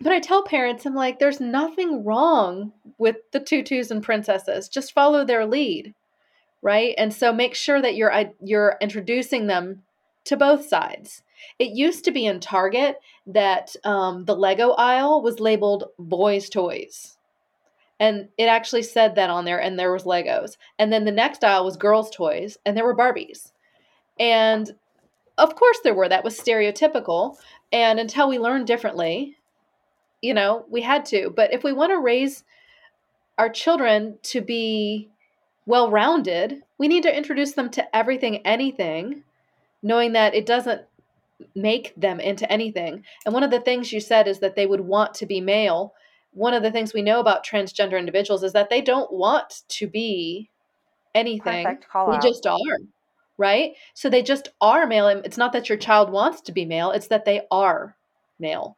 but 0.00 0.12
I 0.12 0.20
tell 0.20 0.42
parents, 0.42 0.84
I'm 0.84 0.94
like, 0.94 1.18
there's 1.18 1.40
nothing 1.40 2.04
wrong 2.04 2.72
with 2.98 3.16
the 3.32 3.40
tutus 3.40 3.90
and 3.90 4.02
princesses. 4.02 4.68
Just 4.68 4.92
follow 4.92 5.24
their 5.24 5.46
lead, 5.46 5.94
right? 6.62 6.94
And 6.98 7.12
so 7.12 7.32
make 7.32 7.54
sure 7.54 7.82
that 7.82 7.96
you're 7.96 8.32
you're 8.40 8.76
introducing 8.80 9.48
them 9.48 9.82
to 10.24 10.36
both 10.36 10.66
sides. 10.66 11.22
It 11.58 11.76
used 11.76 12.04
to 12.04 12.12
be 12.12 12.26
in 12.26 12.40
Target 12.40 13.00
that 13.26 13.74
um, 13.84 14.24
the 14.24 14.36
Lego 14.36 14.70
aisle 14.70 15.20
was 15.20 15.40
labeled 15.40 15.84
boys' 15.98 16.48
toys 16.48 17.17
and 18.00 18.28
it 18.38 18.44
actually 18.44 18.82
said 18.82 19.14
that 19.14 19.30
on 19.30 19.44
there 19.44 19.60
and 19.60 19.78
there 19.78 19.92
was 19.92 20.04
legos. 20.04 20.56
And 20.78 20.92
then 20.92 21.04
the 21.04 21.12
next 21.12 21.42
aisle 21.42 21.64
was 21.64 21.76
girls 21.76 22.10
toys 22.10 22.56
and 22.64 22.76
there 22.76 22.84
were 22.84 22.96
barbies. 22.96 23.52
And 24.18 24.74
of 25.36 25.54
course 25.54 25.78
there 25.82 25.94
were 25.94 26.08
that 26.08 26.24
was 26.24 26.38
stereotypical. 26.38 27.36
And 27.72 27.98
until 27.98 28.28
we 28.28 28.38
learned 28.38 28.66
differently 28.66 29.36
you 30.20 30.34
know 30.34 30.64
we 30.68 30.82
had 30.82 31.04
to. 31.06 31.30
But 31.34 31.52
if 31.52 31.62
we 31.62 31.72
want 31.72 31.90
to 31.90 31.98
raise 31.98 32.44
our 33.36 33.48
children 33.48 34.18
to 34.24 34.40
be 34.40 35.08
well 35.66 35.90
rounded 35.90 36.62
we 36.78 36.88
need 36.88 37.02
to 37.02 37.16
introduce 37.16 37.52
them 37.52 37.70
to 37.70 37.96
everything 37.96 38.38
anything 38.46 39.22
knowing 39.82 40.12
that 40.12 40.34
it 40.34 40.46
doesn't 40.46 40.82
make 41.54 41.94
them 41.96 42.18
into 42.18 42.50
anything. 42.50 43.04
And 43.24 43.32
one 43.32 43.44
of 43.44 43.50
the 43.50 43.60
things 43.60 43.92
you 43.92 44.00
said 44.00 44.26
is 44.26 44.40
that 44.40 44.56
they 44.56 44.66
would 44.66 44.80
want 44.80 45.14
to 45.14 45.26
be 45.26 45.40
male 45.40 45.94
one 46.38 46.54
of 46.54 46.62
the 46.62 46.70
things 46.70 46.94
we 46.94 47.02
know 47.02 47.18
about 47.18 47.44
transgender 47.44 47.98
individuals 47.98 48.44
is 48.44 48.52
that 48.52 48.70
they 48.70 48.80
don't 48.80 49.12
want 49.12 49.62
to 49.68 49.88
be 49.88 50.48
anything. 51.14 51.64
They 52.20 52.28
just 52.28 52.46
are, 52.46 52.78
right? 53.36 53.72
So 53.94 54.08
they 54.08 54.22
just 54.22 54.48
are 54.60 54.86
male. 54.86 55.08
And 55.08 55.26
it's 55.26 55.36
not 55.36 55.52
that 55.52 55.68
your 55.68 55.78
child 55.78 56.10
wants 56.10 56.40
to 56.42 56.52
be 56.52 56.64
male, 56.64 56.92
it's 56.92 57.08
that 57.08 57.24
they 57.24 57.42
are 57.50 57.96
male. 58.38 58.76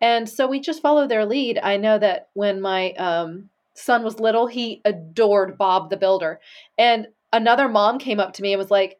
And 0.00 0.28
so 0.28 0.46
we 0.46 0.60
just 0.60 0.80
follow 0.80 1.06
their 1.06 1.26
lead. 1.26 1.58
I 1.58 1.76
know 1.76 1.98
that 1.98 2.28
when 2.34 2.60
my 2.60 2.92
um, 2.92 3.50
son 3.74 4.02
was 4.02 4.20
little, 4.20 4.46
he 4.46 4.80
adored 4.84 5.58
Bob 5.58 5.90
the 5.90 5.96
Builder. 5.96 6.40
And 6.78 7.08
another 7.32 7.68
mom 7.68 7.98
came 7.98 8.20
up 8.20 8.32
to 8.34 8.42
me 8.42 8.52
and 8.52 8.58
was 8.58 8.70
like, 8.70 8.98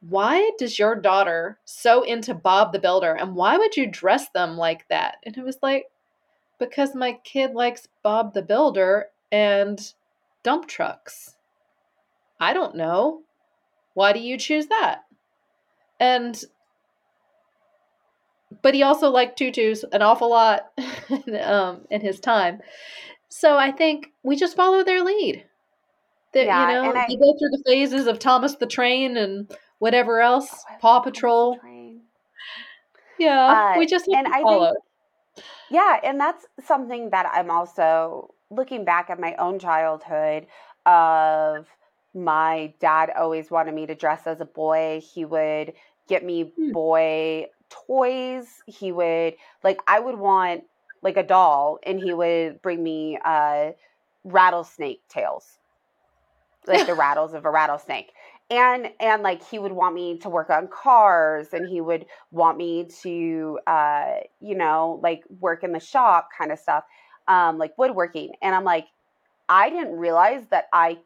why 0.00 0.50
does 0.58 0.78
your 0.78 0.94
daughter 0.94 1.58
so 1.64 2.02
into 2.02 2.34
Bob 2.34 2.72
the 2.72 2.78
Builder 2.78 3.14
and 3.14 3.34
why 3.34 3.58
would 3.58 3.76
you 3.76 3.86
dress 3.86 4.28
them 4.30 4.56
like 4.56 4.86
that? 4.88 5.16
And 5.24 5.36
it 5.36 5.44
was 5.44 5.58
like, 5.62 5.86
because 6.60 6.94
my 6.94 7.14
kid 7.24 7.54
likes 7.54 7.88
Bob 8.04 8.34
the 8.34 8.42
Builder 8.42 9.06
and 9.32 9.92
dump 10.44 10.68
trucks. 10.68 11.34
I 12.38 12.52
don't 12.52 12.76
know. 12.76 13.22
Why 13.94 14.12
do 14.12 14.20
you 14.20 14.38
choose 14.38 14.68
that? 14.68 15.00
And 15.98 16.42
but 18.62 18.74
he 18.74 18.82
also 18.82 19.10
liked 19.10 19.38
tutus 19.38 19.84
an 19.92 20.02
awful 20.02 20.30
lot 20.30 20.72
um, 21.42 21.82
in 21.90 22.00
his 22.00 22.20
time. 22.20 22.60
So 23.28 23.56
I 23.56 23.70
think 23.70 24.08
we 24.22 24.36
just 24.36 24.56
follow 24.56 24.84
their 24.84 25.02
lead. 25.02 25.44
That 26.32 26.46
yeah, 26.46 26.60
you 26.60 26.92
know, 26.92 26.92
I, 26.98 27.06
you 27.08 27.18
go 27.18 27.34
through 27.38 27.50
the 27.50 27.62
phases 27.66 28.06
of 28.06 28.18
Thomas 28.18 28.54
the 28.56 28.66
Train 28.66 29.16
and 29.16 29.50
whatever 29.78 30.20
else, 30.20 30.48
oh, 30.52 30.74
Paw 30.80 31.00
Patrol. 31.00 31.58
Yeah, 33.18 33.72
uh, 33.74 33.78
we 33.78 33.86
just 33.86 34.06
to 34.06 34.30
follow. 34.42 34.70
Think, 34.70 34.84
yeah, 35.70 36.00
and 36.02 36.18
that's 36.20 36.46
something 36.66 37.10
that 37.10 37.30
I'm 37.32 37.50
also 37.50 38.34
looking 38.50 38.84
back 38.84 39.08
at 39.08 39.20
my 39.20 39.34
own 39.36 39.58
childhood 39.58 40.46
of 40.84 41.68
my 42.12 42.74
dad 42.80 43.10
always 43.16 43.50
wanted 43.50 43.74
me 43.74 43.86
to 43.86 43.94
dress 43.94 44.26
as 44.26 44.40
a 44.40 44.44
boy. 44.44 45.00
He 45.14 45.24
would 45.24 45.74
get 46.08 46.24
me 46.24 46.52
hmm. 46.56 46.72
boy 46.72 47.46
toys. 47.68 48.46
He 48.66 48.90
would 48.90 49.36
like 49.62 49.80
I 49.86 50.00
would 50.00 50.18
want 50.18 50.64
like 51.02 51.16
a 51.16 51.22
doll 51.22 51.78
and 51.84 52.00
he 52.00 52.12
would 52.12 52.60
bring 52.62 52.82
me 52.82 53.18
uh 53.24 53.70
rattlesnake 54.24 55.02
tails. 55.08 55.58
Like 56.66 56.86
the 56.86 56.94
rattles 57.06 57.32
of 57.32 57.44
a 57.44 57.50
rattlesnake 57.50 58.12
and 58.50 58.90
and 58.98 59.22
like 59.22 59.46
he 59.48 59.58
would 59.58 59.72
want 59.72 59.94
me 59.94 60.18
to 60.18 60.28
work 60.28 60.50
on 60.50 60.68
cars 60.68 61.48
and 61.52 61.68
he 61.68 61.80
would 61.80 62.06
want 62.30 62.58
me 62.58 62.88
to 63.02 63.58
uh 63.66 64.14
you 64.40 64.56
know 64.56 64.98
like 65.02 65.22
work 65.38 65.62
in 65.62 65.72
the 65.72 65.80
shop 65.80 66.28
kind 66.36 66.50
of 66.50 66.58
stuff 66.58 66.84
um 67.28 67.58
like 67.58 67.76
woodworking 67.78 68.32
and 68.42 68.54
i'm 68.54 68.64
like 68.64 68.86
i 69.48 69.70
didn't 69.70 69.92
realize 69.92 70.44
that 70.50 70.64
i 70.72 70.98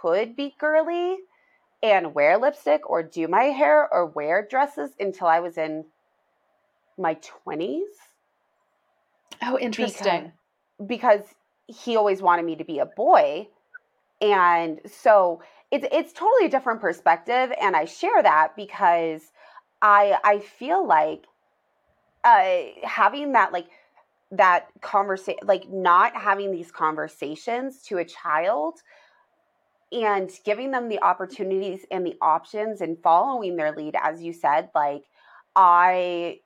could 0.00 0.36
be 0.36 0.54
girly 0.58 1.16
and 1.82 2.14
wear 2.14 2.38
lipstick 2.38 2.88
or 2.88 3.02
do 3.02 3.26
my 3.26 3.44
hair 3.44 3.92
or 3.92 4.06
wear 4.06 4.46
dresses 4.48 4.90
until 5.00 5.26
I 5.26 5.40
was 5.40 5.58
in 5.58 5.84
my 6.96 7.18
20s. 7.48 7.82
Oh, 9.42 9.58
interesting. 9.58 10.32
Because, 10.78 10.86
because 10.86 11.34
he 11.66 11.96
always 11.96 12.22
wanted 12.22 12.44
me 12.44 12.56
to 12.56 12.64
be 12.64 12.78
a 12.78 12.86
boy. 12.86 13.48
And 14.20 14.80
so 14.86 15.42
it's 15.72 15.86
it's 15.90 16.12
totally 16.12 16.46
a 16.46 16.50
different 16.50 16.80
perspective 16.80 17.50
and 17.60 17.74
I 17.74 17.86
share 17.86 18.22
that 18.22 18.54
because 18.54 19.22
I 19.80 20.18
I 20.22 20.38
feel 20.38 20.86
like 20.86 21.26
uh 22.24 22.58
having 22.84 23.32
that 23.32 23.52
like 23.52 23.66
that 24.30 24.68
conversation 24.82 25.40
like 25.44 25.68
not 25.70 26.14
having 26.14 26.52
these 26.52 26.70
conversations 26.70 27.82
to 27.84 27.98
a 27.98 28.04
child 28.04 28.74
and 29.90 30.30
giving 30.44 30.70
them 30.70 30.88
the 30.88 31.02
opportunities 31.02 31.80
and 31.90 32.06
the 32.06 32.16
options 32.22 32.80
and 32.80 32.98
following 33.02 33.56
their 33.56 33.72
lead 33.72 33.96
as 34.00 34.22
you 34.22 34.32
said 34.32 34.68
like 34.74 35.04
I 35.56 36.38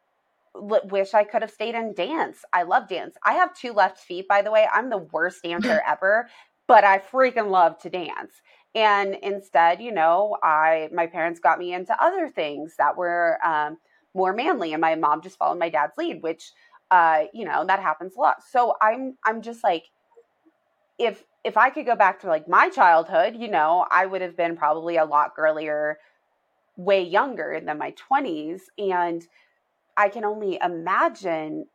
wish 0.55 1.13
i 1.15 1.23
could 1.23 1.43
have 1.43 1.51
stayed 1.51 1.75
in 1.75 1.93
dance. 1.95 2.39
I 2.53 2.63
love 2.63 2.89
dance. 2.89 3.17
I 3.23 3.35
have 3.35 3.55
two 3.55 3.73
left 3.73 3.99
feet 3.99 4.29
by 4.29 4.41
the 4.43 4.53
way. 4.53 4.69
I'm 4.73 4.89
the 4.89 4.99
worst 4.99 5.43
dancer 5.43 5.83
ever 5.87 6.29
but 6.69 6.85
i 6.85 6.99
freaking 6.99 7.51
love 7.51 7.79
to 7.79 7.91
dance 7.91 8.33
and 8.77 9.17
instead 9.23 9.83
you 9.83 9.91
know 9.91 10.37
i 10.45 10.89
my 10.93 11.07
parents 11.09 11.41
got 11.41 11.59
me 11.59 11.75
into 11.75 12.01
other 12.01 12.29
things 12.29 12.75
that 12.79 12.97
were 12.97 13.39
um, 13.45 13.77
more 14.15 14.33
manly 14.33 14.73
and 14.73 14.81
my 14.81 14.95
mom 14.95 15.21
just 15.21 15.39
followed 15.39 15.59
my 15.59 15.69
dad's 15.69 15.97
lead 15.99 16.23
which 16.23 16.53
uh, 16.93 17.25
you 17.35 17.45
know 17.45 17.65
that 17.67 17.81
happens 17.81 18.15
a 18.15 18.21
lot 18.21 18.37
so 18.49 18.75
i'm 18.81 19.17
i'm 19.25 19.43
just 19.43 19.65
like 19.65 19.85
if 20.99 21.25
if 21.45 21.57
I 21.57 21.71
could 21.71 21.87
go 21.87 21.95
back 21.95 22.21
to 22.21 22.27
like 22.27 22.49
my 22.49 22.69
childhood, 22.69 23.37
you 23.37 23.49
know, 23.49 23.87
I 23.89 24.07
would 24.07 24.21
have 24.21 24.37
been 24.37 24.57
probably 24.57 24.97
a 24.97 25.05
lot 25.05 25.37
girlier, 25.37 25.99
way 26.77 27.03
younger 27.03 27.61
than 27.65 27.79
my 27.79 27.95
20s. 28.11 28.63
And 28.77 29.25
I 29.97 30.09
can 30.09 30.25
only 30.25 30.59
imagine 30.63 31.67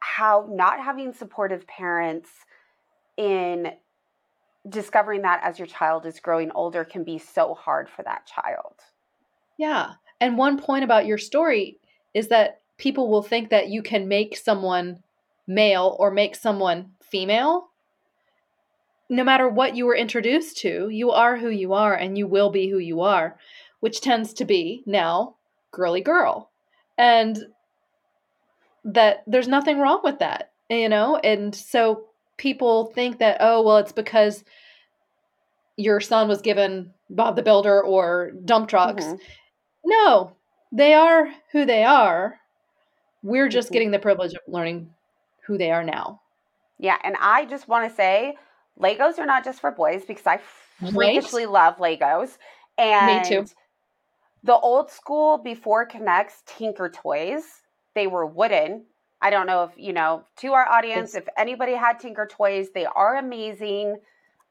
how 0.00 0.48
not 0.50 0.80
having 0.80 1.12
supportive 1.12 1.66
parents 1.66 2.30
in 3.18 3.72
discovering 4.68 5.22
that 5.22 5.40
as 5.42 5.58
your 5.58 5.66
child 5.66 6.06
is 6.06 6.20
growing 6.20 6.50
older 6.52 6.84
can 6.84 7.04
be 7.04 7.18
so 7.18 7.54
hard 7.54 7.88
for 7.88 8.02
that 8.02 8.26
child. 8.26 8.74
Yeah. 9.56 9.92
And 10.20 10.38
one 10.38 10.58
point 10.58 10.84
about 10.84 11.06
your 11.06 11.18
story 11.18 11.78
is 12.14 12.28
that 12.28 12.60
people 12.78 13.08
will 13.08 13.22
think 13.22 13.50
that 13.50 13.68
you 13.68 13.82
can 13.82 14.08
make 14.08 14.36
someone 14.36 15.02
male 15.46 15.96
or 15.98 16.10
make 16.10 16.34
someone 16.34 16.90
female 17.00 17.68
no 19.08 19.24
matter 19.24 19.48
what 19.48 19.76
you 19.76 19.86
were 19.86 19.96
introduced 19.96 20.58
to, 20.58 20.88
you 20.88 21.10
are 21.10 21.36
who 21.36 21.48
you 21.48 21.72
are 21.72 21.94
and 21.94 22.18
you 22.18 22.26
will 22.26 22.50
be 22.50 22.68
who 22.68 22.78
you 22.78 23.02
are, 23.02 23.38
which 23.80 24.00
tends 24.00 24.32
to 24.34 24.44
be 24.44 24.82
now 24.86 25.36
girly 25.70 26.00
girl. 26.00 26.50
And 26.98 27.38
that 28.84 29.22
there's 29.26 29.48
nothing 29.48 29.78
wrong 29.78 30.00
with 30.02 30.18
that, 30.20 30.52
you 30.68 30.88
know? 30.88 31.16
And 31.16 31.54
so 31.54 32.05
people 32.36 32.86
think 32.86 33.18
that, 33.18 33.38
oh, 33.40 33.62
well, 33.62 33.78
it's 33.78 33.92
because 33.92 34.44
your 35.76 36.00
son 36.00 36.28
was 36.28 36.40
given 36.40 36.92
Bob 37.10 37.36
the 37.36 37.42
Builder 37.42 37.82
or 37.82 38.32
dump 38.44 38.68
trucks. 38.68 39.04
Mm-hmm. 39.04 39.16
No, 39.84 40.32
they 40.72 40.94
are 40.94 41.28
who 41.52 41.64
they 41.64 41.84
are. 41.84 42.38
We're 43.22 43.48
just 43.48 43.68
mm-hmm. 43.68 43.72
getting 43.72 43.90
the 43.90 43.98
privilege 43.98 44.32
of 44.34 44.40
learning 44.48 44.90
who 45.46 45.58
they 45.58 45.70
are 45.70 45.84
now. 45.84 46.20
Yeah, 46.78 46.98
and 47.02 47.16
I 47.20 47.46
just 47.46 47.68
want 47.68 47.88
to 47.88 47.94
say 47.94 48.36
Legos 48.80 49.18
are 49.18 49.26
not 49.26 49.44
just 49.44 49.60
for 49.60 49.70
boys 49.70 50.04
because 50.06 50.26
I 50.26 50.40
freakishly 50.90 51.46
right? 51.46 51.52
love 51.52 51.76
Legos. 51.78 52.36
And 52.76 53.22
Me 53.22 53.28
too. 53.28 53.46
The 54.44 54.56
old 54.56 54.90
school 54.90 55.38
before 55.38 55.88
K'Nex 55.88 56.44
Tinker 56.46 56.88
toys, 56.90 57.42
they 57.94 58.06
were 58.06 58.26
wooden. 58.26 58.84
I 59.26 59.30
don't 59.30 59.48
know 59.48 59.64
if, 59.64 59.72
you 59.76 59.92
know, 59.92 60.22
to 60.36 60.52
our 60.52 60.68
audience, 60.68 61.16
if 61.16 61.26
anybody 61.36 61.72
had 61.72 61.98
Tinker 61.98 62.28
toys, 62.30 62.68
they 62.72 62.86
are 62.86 63.16
amazing. 63.16 63.96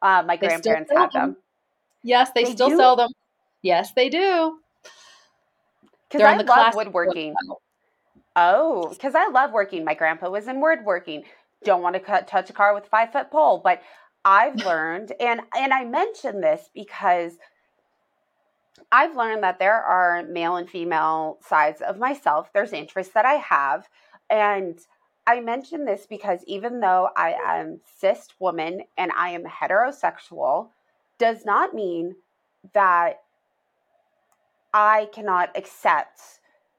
Uh, 0.02 0.22
my 0.28 0.36
grandparents 0.36 0.92
had 0.92 1.14
them. 1.14 1.30
them. 1.30 1.38
Yes, 2.04 2.32
they, 2.36 2.44
they 2.44 2.52
still 2.52 2.68
do? 2.68 2.76
sell 2.76 2.98
them. 2.98 3.08
Yes, 3.62 3.94
they 3.96 4.10
do. 4.10 4.60
Because 6.10 6.28
I 6.28 6.38
the 6.38 6.44
love 6.44 6.76
woodworking. 6.76 7.36
Oh, 8.36 8.90
because 8.90 9.16
I 9.16 9.30
love 9.30 9.54
working. 9.54 9.86
My 9.86 9.94
grandpa 9.94 10.30
was 10.30 10.50
in 10.50 10.60
woodworking. 10.60 11.24
Don't 11.64 11.82
want 11.82 11.94
to 11.94 12.02
cut, 12.02 12.28
touch 12.28 12.50
a 12.50 12.54
car 12.54 12.74
with 12.74 12.84
a 12.84 12.90
five 12.90 13.14
foot 13.14 13.32
pole, 13.32 13.62
but 13.64 13.82
I've 14.26 14.56
learned, 14.66 15.14
and 15.22 15.40
and 15.58 15.72
I 15.72 15.86
mention 15.86 16.42
this 16.42 16.70
because 16.76 17.38
I've 18.92 19.16
learned 19.16 19.42
that 19.44 19.58
there 19.58 19.82
are 19.82 20.24
male 20.24 20.58
and 20.58 20.70
female 20.70 21.38
sides 21.48 21.80
of 21.80 21.98
myself. 21.98 22.50
There's 22.54 22.74
interests 22.74 23.14
that 23.14 23.26
I 23.26 23.36
have, 23.36 23.88
and 24.30 24.80
I 25.28 25.40
mention 25.40 25.86
this 25.86 26.06
because 26.08 26.44
even 26.46 26.80
though 26.80 27.10
I 27.16 27.36
am 27.46 27.80
cis 27.98 28.28
woman 28.40 28.82
and 28.98 29.12
I 29.16 29.30
am 29.30 29.44
heterosexual, 29.44 30.70
does 31.18 31.46
not 31.46 31.74
mean 31.74 32.16
that 32.74 33.22
I 34.74 35.08
cannot 35.14 35.56
accept 35.56 36.20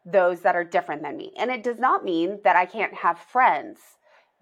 those 0.04 0.40
that 0.42 0.54
are 0.54 0.64
different 0.64 1.02
than 1.02 1.16
me. 1.16 1.32
And 1.36 1.50
it 1.50 1.64
does 1.64 1.78
not 1.78 2.04
mean 2.04 2.38
that 2.44 2.54
I 2.54 2.66
can't 2.66 2.94
have 2.94 3.18
friends 3.18 3.80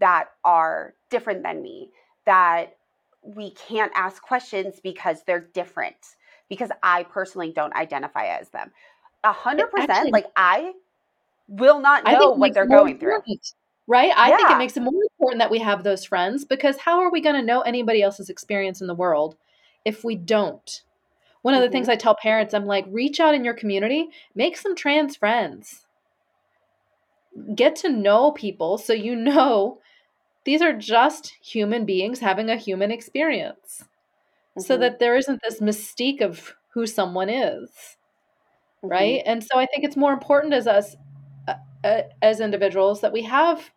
that 0.00 0.30
are 0.44 0.94
different 1.08 1.42
than 1.42 1.62
me, 1.62 1.90
that 2.26 2.76
we 3.22 3.52
can't 3.52 3.92
ask 3.94 4.22
questions 4.22 4.80
because 4.82 5.22
they're 5.26 5.48
different 5.54 5.96
because 6.48 6.70
I 6.82 7.04
personally 7.04 7.52
don't 7.52 7.74
identify 7.74 8.26
as 8.26 8.50
them. 8.50 8.70
A 9.22 9.32
hundred 9.32 9.70
percent, 9.70 10.12
like 10.12 10.26
I 10.36 10.72
will 11.48 11.80
not 11.80 12.04
know 12.04 12.30
what 12.32 12.54
they're 12.54 12.66
going 12.66 12.98
through. 12.98 13.20
Right? 13.86 14.12
I 14.16 14.30
yeah. 14.30 14.36
think 14.36 14.50
it 14.50 14.58
makes 14.58 14.76
it 14.76 14.80
more 14.82 14.94
important 15.12 15.40
that 15.40 15.50
we 15.50 15.58
have 15.58 15.84
those 15.84 16.06
friends 16.06 16.44
because 16.44 16.78
how 16.78 17.00
are 17.00 17.10
we 17.10 17.20
going 17.20 17.36
to 17.36 17.42
know 17.42 17.60
anybody 17.60 18.02
else's 18.02 18.30
experience 18.30 18.80
in 18.80 18.86
the 18.86 18.94
world 18.94 19.36
if 19.84 20.04
we 20.04 20.16
don't? 20.16 20.82
One 21.42 21.52
of 21.52 21.60
the 21.60 21.66
mm-hmm. 21.66 21.72
things 21.72 21.88
I 21.90 21.96
tell 21.96 22.16
parents, 22.16 22.54
I'm 22.54 22.64
like, 22.64 22.86
reach 22.88 23.20
out 23.20 23.34
in 23.34 23.44
your 23.44 23.52
community, 23.52 24.08
make 24.34 24.56
some 24.56 24.74
trans 24.74 25.16
friends. 25.16 25.84
Get 27.54 27.76
to 27.76 27.90
know 27.90 28.32
people 28.32 28.78
so 28.78 28.94
you 28.94 29.14
know 29.14 29.80
these 30.44 30.62
are 30.62 30.72
just 30.72 31.36
human 31.42 31.84
beings 31.84 32.20
having 32.20 32.48
a 32.48 32.56
human 32.56 32.90
experience. 32.90 33.84
Mm-hmm. 34.56 34.62
So 34.62 34.78
that 34.78 34.98
there 35.00 35.16
isn't 35.16 35.42
this 35.42 35.60
mystique 35.60 36.22
of 36.22 36.54
who 36.72 36.86
someone 36.86 37.28
is. 37.28 37.68
Mm-hmm. 38.82 38.88
Right? 38.88 39.22
And 39.26 39.44
so 39.44 39.58
I 39.58 39.66
think 39.66 39.84
it's 39.84 39.96
more 39.96 40.14
important 40.14 40.54
as 40.54 40.66
us 40.66 40.96
uh, 41.84 42.02
as 42.22 42.40
individuals 42.40 43.00
that 43.02 43.12
we 43.12 43.22
have 43.22 43.70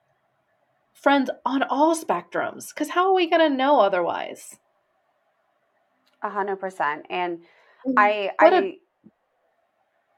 friends 0.94 1.30
on 1.46 1.64
all 1.64 1.96
spectrums 1.96 2.70
because 2.70 2.90
how 2.90 3.08
are 3.08 3.14
we 3.14 3.30
going 3.30 3.52
to 3.52 3.56
know 3.56 3.80
otherwise? 3.80 4.58
A 6.24 6.30
hundred 6.30 6.56
percent. 6.56 7.06
And 7.10 7.40
mm-hmm. 7.86 7.94
I, 7.98 8.32
what 8.40 8.54
I, 8.54 8.58
a, 8.58 8.78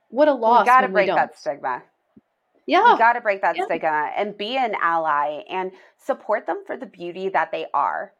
what 0.10 0.28
a 0.28 0.34
loss. 0.34 0.64
We 0.64 0.68
got 0.68 0.82
to 0.82 0.88
break 0.88 1.08
that 1.08 1.38
stigma. 1.38 1.84
Yeah. 2.66 2.92
You 2.92 2.98
got 2.98 3.14
to 3.14 3.22
break 3.22 3.42
that 3.42 3.58
yeah. 3.58 3.66
stigma 3.66 4.12
and 4.16 4.38
be 4.38 4.56
an 4.56 4.76
ally 4.82 5.42
and 5.50 5.72
support 5.98 6.46
them 6.46 6.64
for 6.66 6.78
the 6.78 6.86
beauty 6.86 7.30
that 7.30 7.52
they 7.52 7.66
are. 7.74 8.14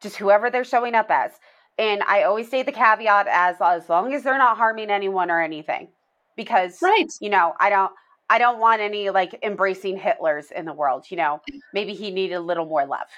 Just 0.00 0.16
whoever 0.16 0.50
they're 0.50 0.64
showing 0.64 0.94
up 0.94 1.06
as. 1.08 1.30
And 1.78 2.02
I 2.02 2.24
always 2.24 2.50
say 2.50 2.62
the 2.62 2.72
caveat 2.72 3.26
as 3.28 3.56
as 3.60 3.88
long 3.88 4.12
as 4.12 4.22
they're 4.22 4.38
not 4.38 4.56
harming 4.56 4.90
anyone 4.90 5.30
or 5.30 5.40
anything. 5.40 5.88
Because 6.36 6.82
right. 6.82 7.10
you 7.20 7.30
know, 7.30 7.54
I 7.60 7.70
don't 7.70 7.92
I 8.30 8.38
don't 8.38 8.58
want 8.58 8.80
any 8.80 9.10
like 9.10 9.38
embracing 9.42 9.98
Hitlers 9.98 10.50
in 10.50 10.64
the 10.64 10.72
world, 10.72 11.06
you 11.10 11.16
know. 11.16 11.40
Maybe 11.72 11.94
he 11.94 12.10
needed 12.10 12.34
a 12.34 12.40
little 12.40 12.66
more 12.66 12.86
love 12.86 13.08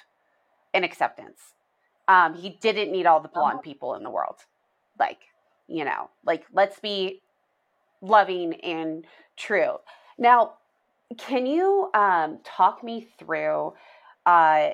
and 0.75 0.85
acceptance. 0.85 1.41
Um, 2.09 2.35
he 2.35 2.51
didn't 2.61 2.93
need 2.93 3.07
all 3.07 3.21
the 3.21 3.29
blonde 3.29 3.55
uh-huh. 3.55 3.63
people 3.63 3.95
in 3.95 4.03
the 4.03 4.11
world. 4.11 4.37
Like, 4.99 5.21
you 5.69 5.85
know, 5.85 6.11
like 6.25 6.45
let's 6.53 6.79
be 6.81 7.23
loving 8.01 8.55
and 8.61 9.05
true. 9.37 9.77
Now, 10.19 10.55
can 11.19 11.47
you 11.47 11.91
um, 11.95 12.39
talk 12.45 12.83
me 12.83 13.09
through 13.19 13.75
uh, 14.25 14.71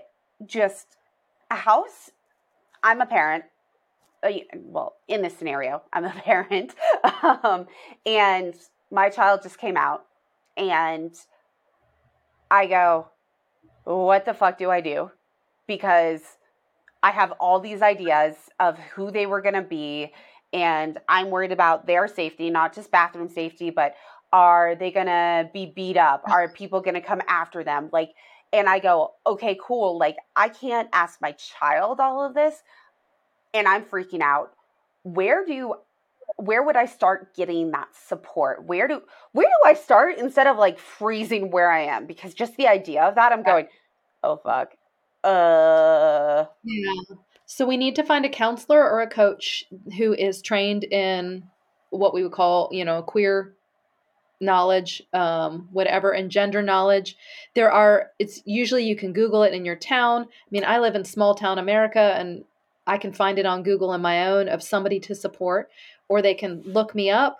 just 0.47 0.97
a 1.51 1.57
house? 1.57 2.11
I'm 2.83 3.01
a 3.01 3.07
parent. 3.07 3.45
Uh, 4.23 4.31
well, 4.55 4.97
in 5.09 5.23
this 5.23 5.37
scenario, 5.37 5.83
I'm 5.93 6.05
a 6.05 6.11
parent. 6.25 6.75
um, 7.23 7.67
and 8.07 8.55
my 8.91 9.09
child 9.09 9.43
just 9.43 9.59
came 9.59 9.77
out, 9.77 10.07
and 10.57 11.15
I 12.51 12.67
go, 12.67 13.09
what 13.85 14.25
the 14.25 14.35
fuck 14.35 14.59
do 14.59 14.71
I 14.71 14.81
do? 14.81 15.11
Because 15.67 16.21
I 17.03 17.11
have 17.11 17.33
all 17.33 17.61
these 17.61 17.83
ideas 17.83 18.37
of 18.61 18.79
who 18.79 19.11
they 19.11 19.27
were 19.27 19.41
going 19.41 19.55
to 19.55 19.63
be, 19.63 20.13
and 20.53 20.99
I'm 21.09 21.31
worried 21.31 21.53
about 21.53 21.87
their 21.87 22.07
safety, 22.09 22.51
not 22.51 22.75
just 22.75 22.91
bathroom 22.91 23.29
safety, 23.29 23.71
but 23.71 23.95
are 24.33 24.75
they 24.75 24.91
going 24.91 25.07
to 25.07 25.51
be 25.53 25.67
beat 25.67 25.97
up? 25.97 26.23
Are 26.31 26.49
people 26.49 26.81
going 26.81 26.95
to 26.95 27.01
come 27.01 27.23
after 27.29 27.65
them? 27.65 27.91
Like, 27.93 28.11
and 28.53 28.69
I 28.69 28.79
go, 28.79 29.13
okay, 29.27 29.59
cool. 29.63 29.99
Like, 29.99 30.17
I 30.37 30.49
can't 30.49 30.89
ask 30.93 31.21
my 31.21 31.33
child 31.33 32.01
all 32.01 32.25
of 32.25 32.35
this. 32.35 32.63
And 33.55 33.67
I'm 33.69 33.85
freaking 33.85 34.21
out. 34.21 34.53
where 35.03 35.45
do 35.45 35.75
where 36.37 36.63
would 36.63 36.77
I 36.77 36.87
start 36.87 37.35
getting 37.35 37.71
that 37.71 37.89
support? 37.95 38.65
Where 38.65 38.89
do 38.89 39.03
where 39.33 39.47
do 39.47 39.69
I 39.69 39.75
start 39.75 40.19
instead 40.19 40.47
of 40.47 40.57
like 40.57 40.79
freezing 40.79 41.51
where 41.51 41.71
I 41.71 41.83
am? 41.83 42.07
Because 42.07 42.35
just 42.35 42.57
the 42.57 42.69
idea 42.69 43.03
of 43.03 43.15
that, 43.15 43.33
I'm 43.33 43.43
going, 43.43 43.69
oh 44.23 44.37
fuck. 44.37 44.73
Uh 45.25 46.47
Yeah. 46.65 47.17
So 47.47 47.67
we 47.67 47.77
need 47.77 47.97
to 47.97 48.03
find 48.03 48.25
a 48.25 48.31
counselor 48.31 48.83
or 48.83 49.03
a 49.03 49.09
coach 49.09 49.65
who 49.99 50.15
is 50.15 50.41
trained 50.41 50.85
in 50.85 51.45
what 51.91 52.15
we 52.15 52.23
would 52.23 52.33
call, 52.33 52.71
you 52.73 52.85
know, 52.85 53.03
queer 53.03 53.55
knowledge, 54.41 55.03
um, 55.13 55.69
whatever, 55.71 56.13
and 56.13 56.31
gender 56.31 56.63
knowledge. 56.63 57.17
There 57.55 57.71
are, 57.71 58.11
it's 58.19 58.43
usually 58.45 58.85
you 58.85 58.97
can 58.97 59.13
Google 59.13 59.43
it 59.43 59.55
in 59.55 59.65
your 59.65 59.77
town. 59.77 60.23
I 60.23 60.49
mean, 60.51 60.65
I 60.65 60.79
live 60.79 60.95
in 60.95 61.05
small 61.05 61.35
town 61.35 61.59
America 61.59 62.15
and 62.17 62.45
I 62.87 62.99
can 62.99 63.13
find 63.13 63.39
it 63.39 63.47
on 63.47 63.63
Google 63.63 63.91
on 63.91 64.03
my 64.03 64.27
own 64.27 64.49
of 64.49 64.63
somebody 64.63 64.99
to 65.01 65.15
support, 65.15 65.71
or 66.09 66.23
they 66.23 66.35
can 66.35 66.63
look 66.65 66.95
me 66.95 67.11
up 67.11 67.39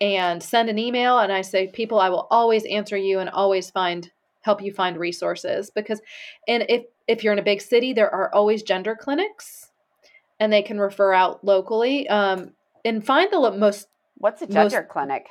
and 0.00 0.42
send 0.42 0.68
an 0.68 0.78
email. 0.78 1.18
And 1.18 1.32
I 1.32 1.42
say, 1.42 1.68
people, 1.68 2.00
I 2.00 2.08
will 2.08 2.26
always 2.30 2.64
answer 2.64 2.96
you 2.96 3.18
and 3.18 3.28
always 3.30 3.70
find 3.70 4.10
help 4.42 4.62
you 4.62 4.72
find 4.72 4.96
resources 4.96 5.70
because 5.70 6.00
and 6.48 6.64
if 6.68 6.84
if 7.06 7.22
you're 7.22 7.32
in 7.32 7.38
a 7.38 7.42
big 7.42 7.60
city 7.60 7.92
there 7.92 8.12
are 8.12 8.34
always 8.34 8.62
gender 8.62 8.96
clinics 8.98 9.70
and 10.38 10.52
they 10.52 10.62
can 10.62 10.80
refer 10.80 11.12
out 11.12 11.44
locally 11.44 12.08
um, 12.08 12.52
and 12.84 13.04
find 13.04 13.30
the 13.30 13.50
most 13.52 13.88
what's 14.16 14.42
a 14.42 14.46
gender 14.46 14.80
most, 14.80 14.88
clinic 14.88 15.26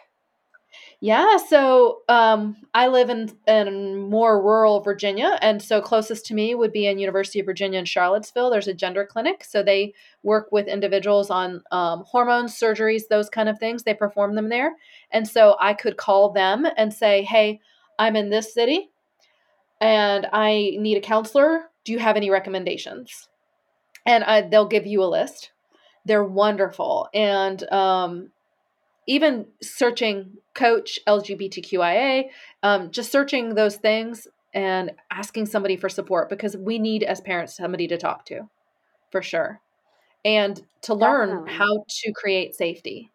yeah, 1.02 1.38
so 1.38 2.02
um, 2.10 2.58
I 2.74 2.88
live 2.88 3.10
in 3.10 3.32
in 3.48 3.98
more 4.10 4.42
rural 4.42 4.82
Virginia, 4.82 5.38
and 5.42 5.62
so 5.62 5.80
closest 5.82 6.26
to 6.26 6.34
me 6.34 6.56
would 6.56 6.74
be 6.74 6.88
in 6.88 7.00
University 7.00 7.40
of 7.40 7.46
Virginia 7.46 7.80
in 7.80 7.86
Charlottesville. 7.86 8.50
There's 8.50 8.68
a 8.68 8.74
gender 8.74 9.06
clinic, 9.06 9.46
so 9.46 9.64
they 9.64 9.94
work 10.24 10.52
with 10.52 10.68
individuals 10.68 11.30
on 11.30 11.64
um, 11.72 12.04
hormones, 12.06 12.54
surgeries, 12.54 13.04
those 13.10 13.30
kind 13.30 13.48
of 13.48 13.58
things. 13.60 13.84
They 13.84 13.94
perform 13.94 14.36
them 14.36 14.50
there, 14.50 14.76
and 15.12 15.26
so 15.26 15.56
I 15.62 15.74
could 15.74 15.96
call 15.96 16.32
them 16.32 16.68
and 16.76 16.94
say, 16.94 17.24
"Hey, 17.24 17.62
I'm 17.98 18.18
in 18.18 18.30
this 18.30 18.54
city, 18.54 18.90
and 19.80 20.28
I 20.34 20.76
need 20.80 20.98
a 20.98 21.02
counselor. 21.02 21.70
Do 21.86 21.94
you 21.94 22.00
have 22.00 22.18
any 22.18 22.30
recommendations?" 22.30 23.30
And 24.06 24.26
I, 24.26 24.42
they'll 24.42 24.68
give 24.68 24.86
you 24.86 25.02
a 25.04 25.06
list. 25.06 25.52
They're 26.04 26.26
wonderful, 26.26 27.08
and 27.14 27.64
um, 27.72 28.32
even 29.10 29.48
searching 29.60 30.38
coach 30.54 31.00
LGBTQIA, 31.08 32.30
um, 32.62 32.92
just 32.92 33.12
searching 33.12 33.56
those 33.56 33.76
things 33.76 34.28
and 34.54 34.92
asking 35.10 35.48
somebody 35.48 35.76
for 35.76 35.90
support 35.90 36.30
because 36.30 36.56
we 36.56 36.78
need 36.78 37.02
as 37.02 37.20
parents 37.20 37.58
somebody 37.58 37.88
to 37.88 37.98
talk 37.98 38.24
to 38.26 38.48
for 39.12 39.24
sure. 39.24 39.62
And 40.24 40.62
to 40.84 40.94
learn 40.94 41.30
Definitely. 41.30 41.54
how 41.54 41.86
to 41.88 42.12
create 42.12 42.54
safety. 42.54 43.10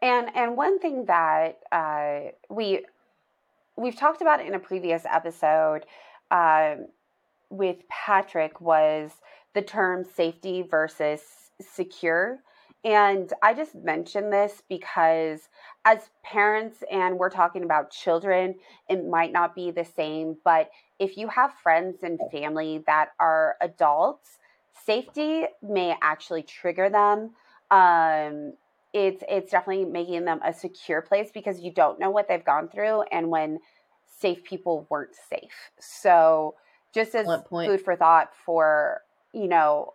And 0.00 0.34
and 0.34 0.56
one 0.56 0.78
thing 0.78 1.04
that 1.06 1.58
uh, 1.70 2.30
we 2.48 2.86
we've 3.76 3.96
talked 3.96 4.22
about 4.22 4.40
in 4.40 4.54
a 4.54 4.58
previous 4.58 5.04
episode 5.04 5.84
uh, 6.30 6.76
with 7.50 7.86
patrick 7.88 8.60
was 8.62 9.10
the 9.54 9.62
term 9.62 10.02
safety 10.04 10.62
versus 10.62 11.20
secure 11.60 12.40
and 12.84 13.32
I 13.42 13.54
just 13.54 13.74
mention 13.74 14.28
this 14.28 14.62
because 14.68 15.48
as 15.86 16.10
parents 16.22 16.84
and 16.90 17.18
we're 17.18 17.30
talking 17.30 17.64
about 17.64 17.90
children, 17.90 18.56
it 18.88 19.06
might 19.06 19.32
not 19.32 19.54
be 19.54 19.70
the 19.70 19.84
same, 19.84 20.36
but 20.44 20.70
if 20.98 21.16
you 21.16 21.28
have 21.28 21.54
friends 21.62 22.02
and 22.02 22.20
family 22.30 22.84
that 22.86 23.10
are 23.18 23.56
adults, 23.62 24.38
safety 24.84 25.44
may 25.62 25.96
actually 26.02 26.42
trigger 26.42 26.90
them. 26.90 27.30
Um, 27.70 28.52
it's 28.92 29.24
it's 29.28 29.50
definitely 29.50 29.86
making 29.86 30.24
them 30.26 30.40
a 30.44 30.52
secure 30.52 31.02
place 31.02 31.30
because 31.32 31.60
you 31.60 31.72
don't 31.72 31.98
know 31.98 32.10
what 32.10 32.28
they've 32.28 32.44
gone 32.44 32.68
through 32.68 33.02
and 33.10 33.30
when 33.30 33.58
safe 34.20 34.44
people 34.44 34.86
weren't 34.90 35.16
safe. 35.28 35.70
So 35.80 36.54
just 36.94 37.14
as 37.14 37.26
food 37.50 37.80
for 37.80 37.96
thought 37.96 38.28
for, 38.44 39.00
you 39.32 39.48
know, 39.48 39.94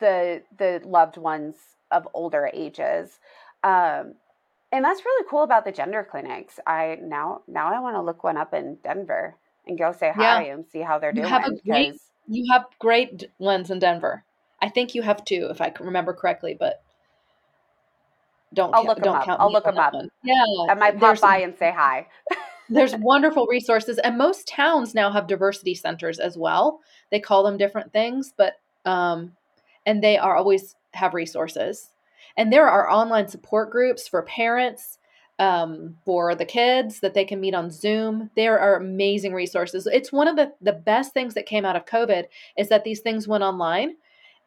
the 0.00 0.42
the 0.58 0.82
loved 0.84 1.16
ones 1.16 1.56
of 1.90 2.08
older 2.14 2.50
ages. 2.52 3.18
Um, 3.62 4.14
and 4.72 4.84
that's 4.84 5.04
really 5.04 5.26
cool 5.30 5.42
about 5.42 5.64
the 5.64 5.72
gender 5.72 6.06
clinics. 6.08 6.58
I 6.66 6.98
now 7.00 7.42
now 7.46 7.72
I 7.72 7.80
want 7.80 7.96
to 7.96 8.02
look 8.02 8.24
one 8.24 8.36
up 8.36 8.52
in 8.52 8.76
Denver 8.82 9.36
and 9.66 9.78
go 9.78 9.92
say 9.92 10.12
hi 10.14 10.46
yeah. 10.46 10.52
and 10.54 10.66
see 10.66 10.80
how 10.80 10.98
they're 10.98 11.10
you 11.10 11.22
doing. 11.22 11.28
Have 11.28 11.44
a 11.44 11.56
great, 11.64 11.94
you 12.26 12.52
have 12.52 12.66
great 12.78 13.30
ones 13.38 13.70
in 13.70 13.78
Denver. 13.78 14.24
I 14.60 14.68
think 14.68 14.94
you 14.94 15.02
have 15.02 15.24
two, 15.24 15.48
if 15.50 15.60
I 15.60 15.70
can 15.70 15.86
remember 15.86 16.12
correctly, 16.12 16.56
but 16.58 16.82
don't 18.52 18.74
I'll 18.74 18.84
look 18.84 19.02
don't 19.02 19.22
count. 19.22 19.40
I'll 19.40 19.52
look 19.52 19.64
them 19.64 19.78
up. 19.78 19.92
One. 19.92 20.08
Yeah, 20.22 20.44
I 20.68 20.74
might 20.74 20.98
pop 20.98 21.20
by 21.20 21.38
and 21.38 21.56
say 21.58 21.72
hi. 21.72 22.06
there's 22.68 22.94
wonderful 22.96 23.46
resources, 23.46 23.98
and 23.98 24.16
most 24.16 24.48
towns 24.48 24.94
now 24.94 25.10
have 25.10 25.26
diversity 25.26 25.74
centers 25.74 26.18
as 26.18 26.36
well. 26.36 26.80
They 27.10 27.20
call 27.20 27.42
them 27.42 27.58
different 27.58 27.92
things, 27.92 28.32
but 28.36 28.54
um, 28.84 29.32
and 29.86 30.02
they 30.02 30.16
are 30.16 30.36
always 30.36 30.76
have 30.94 31.14
resources. 31.14 31.90
And 32.36 32.52
there 32.52 32.68
are 32.68 32.90
online 32.90 33.28
support 33.28 33.70
groups 33.70 34.08
for 34.08 34.22
parents, 34.22 34.98
um, 35.38 35.96
for 36.04 36.34
the 36.34 36.44
kids 36.44 37.00
that 37.00 37.14
they 37.14 37.24
can 37.24 37.40
meet 37.40 37.54
on 37.54 37.70
Zoom. 37.70 38.30
There 38.36 38.58
are 38.58 38.76
amazing 38.76 39.34
resources. 39.34 39.86
It's 39.86 40.12
one 40.12 40.28
of 40.28 40.36
the, 40.36 40.52
the 40.60 40.72
best 40.72 41.12
things 41.12 41.34
that 41.34 41.46
came 41.46 41.64
out 41.64 41.76
of 41.76 41.86
COVID 41.86 42.24
is 42.56 42.68
that 42.68 42.84
these 42.84 43.00
things 43.00 43.28
went 43.28 43.44
online. 43.44 43.96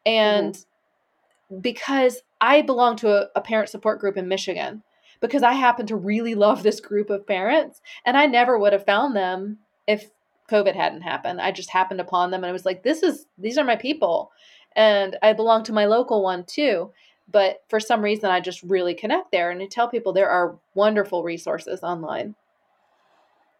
And 0.06 0.54
mm-hmm. 0.54 1.60
because 1.60 2.22
I 2.40 2.62
belong 2.62 2.96
to 2.96 3.10
a, 3.10 3.28
a 3.36 3.40
parent 3.40 3.68
support 3.68 4.00
group 4.00 4.16
in 4.16 4.28
Michigan, 4.28 4.82
because 5.20 5.42
I 5.42 5.54
happen 5.54 5.86
to 5.88 5.96
really 5.96 6.34
love 6.34 6.62
this 6.62 6.80
group 6.80 7.10
of 7.10 7.26
parents, 7.26 7.80
and 8.06 8.16
I 8.16 8.26
never 8.26 8.58
would 8.58 8.72
have 8.72 8.86
found 8.86 9.16
them 9.16 9.58
if 9.86 10.10
COVID 10.50 10.74
hadn't 10.74 11.02
happened. 11.02 11.40
I 11.40 11.52
just 11.52 11.70
happened 11.70 12.00
upon 12.00 12.30
them 12.30 12.42
and 12.42 12.48
I 12.48 12.52
was 12.52 12.64
like, 12.64 12.82
this 12.82 13.02
is, 13.02 13.26
these 13.36 13.58
are 13.58 13.64
my 13.64 13.76
people 13.76 14.32
and 14.78 15.18
I 15.22 15.32
belong 15.34 15.64
to 15.64 15.72
my 15.72 15.86
local 15.86 16.22
one 16.22 16.44
too. 16.44 16.92
But 17.30 17.62
for 17.68 17.78
some 17.80 18.00
reason, 18.00 18.30
I 18.30 18.40
just 18.40 18.62
really 18.62 18.94
connect 18.94 19.32
there, 19.32 19.50
and 19.50 19.60
I 19.60 19.66
tell 19.66 19.88
people 19.88 20.14
there 20.14 20.30
are 20.30 20.58
wonderful 20.74 21.22
resources 21.22 21.82
online, 21.82 22.34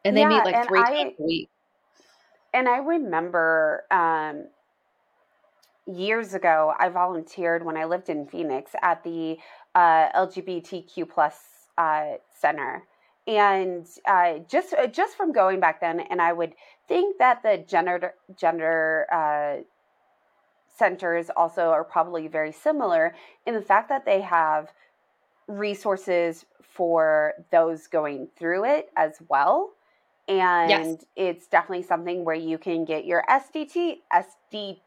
and 0.07 0.17
they 0.17 0.23
yeah, 0.23 0.29
meet 0.29 0.45
like 0.47 0.67
three 0.67 0.81
I, 0.81 0.85
times 0.85 1.15
a 1.21 1.23
week. 1.23 1.51
And 2.55 2.67
I 2.67 2.79
remember 2.79 3.85
um, 3.91 4.47
years 5.87 6.33
ago, 6.33 6.73
I 6.79 6.89
volunteered 6.89 7.63
when 7.63 7.77
I 7.77 7.85
lived 7.85 8.09
in 8.09 8.27
Phoenix 8.27 8.71
at 8.81 9.05
the 9.05 9.37
uh, 9.75 10.09
LGBTQ 10.17 11.11
plus 11.11 11.35
uh, 11.77 12.13
center, 12.41 12.85
and 13.27 13.87
uh, 14.09 14.39
just 14.49 14.73
uh, 14.73 14.87
just 14.87 15.15
from 15.15 15.33
going 15.33 15.61
back 15.61 15.83
then, 15.83 16.01
and 16.01 16.23
I 16.23 16.33
would 16.33 16.55
think 16.89 17.19
that 17.19 17.43
the 17.43 17.63
gender 17.69 18.15
gender 18.35 19.07
uh, 19.13 19.63
centers 20.79 21.31
also 21.37 21.71
are 21.71 21.85
probably 21.85 22.29
very 22.29 22.53
similar 22.53 23.15
in 23.47 23.55
the 23.55 23.63
fact 23.63 23.89
that 23.89 24.05
they 24.07 24.21
have 24.21 24.73
resources 25.49 26.45
for 26.63 27.35
those 27.51 27.87
going 27.87 28.29
through 28.39 28.65
it 28.65 28.91
as 28.97 29.17
well. 29.29 29.73
And 30.29 30.71
yes. 30.71 31.05
it's 31.17 31.47
definitely 31.49 31.85
something 31.85 32.25
where 32.25 32.37
you 32.37 32.59
can 32.59 32.85
get 32.85 33.07
your 33.07 33.25
SDT, 33.31 33.97
SD, 34.13 34.79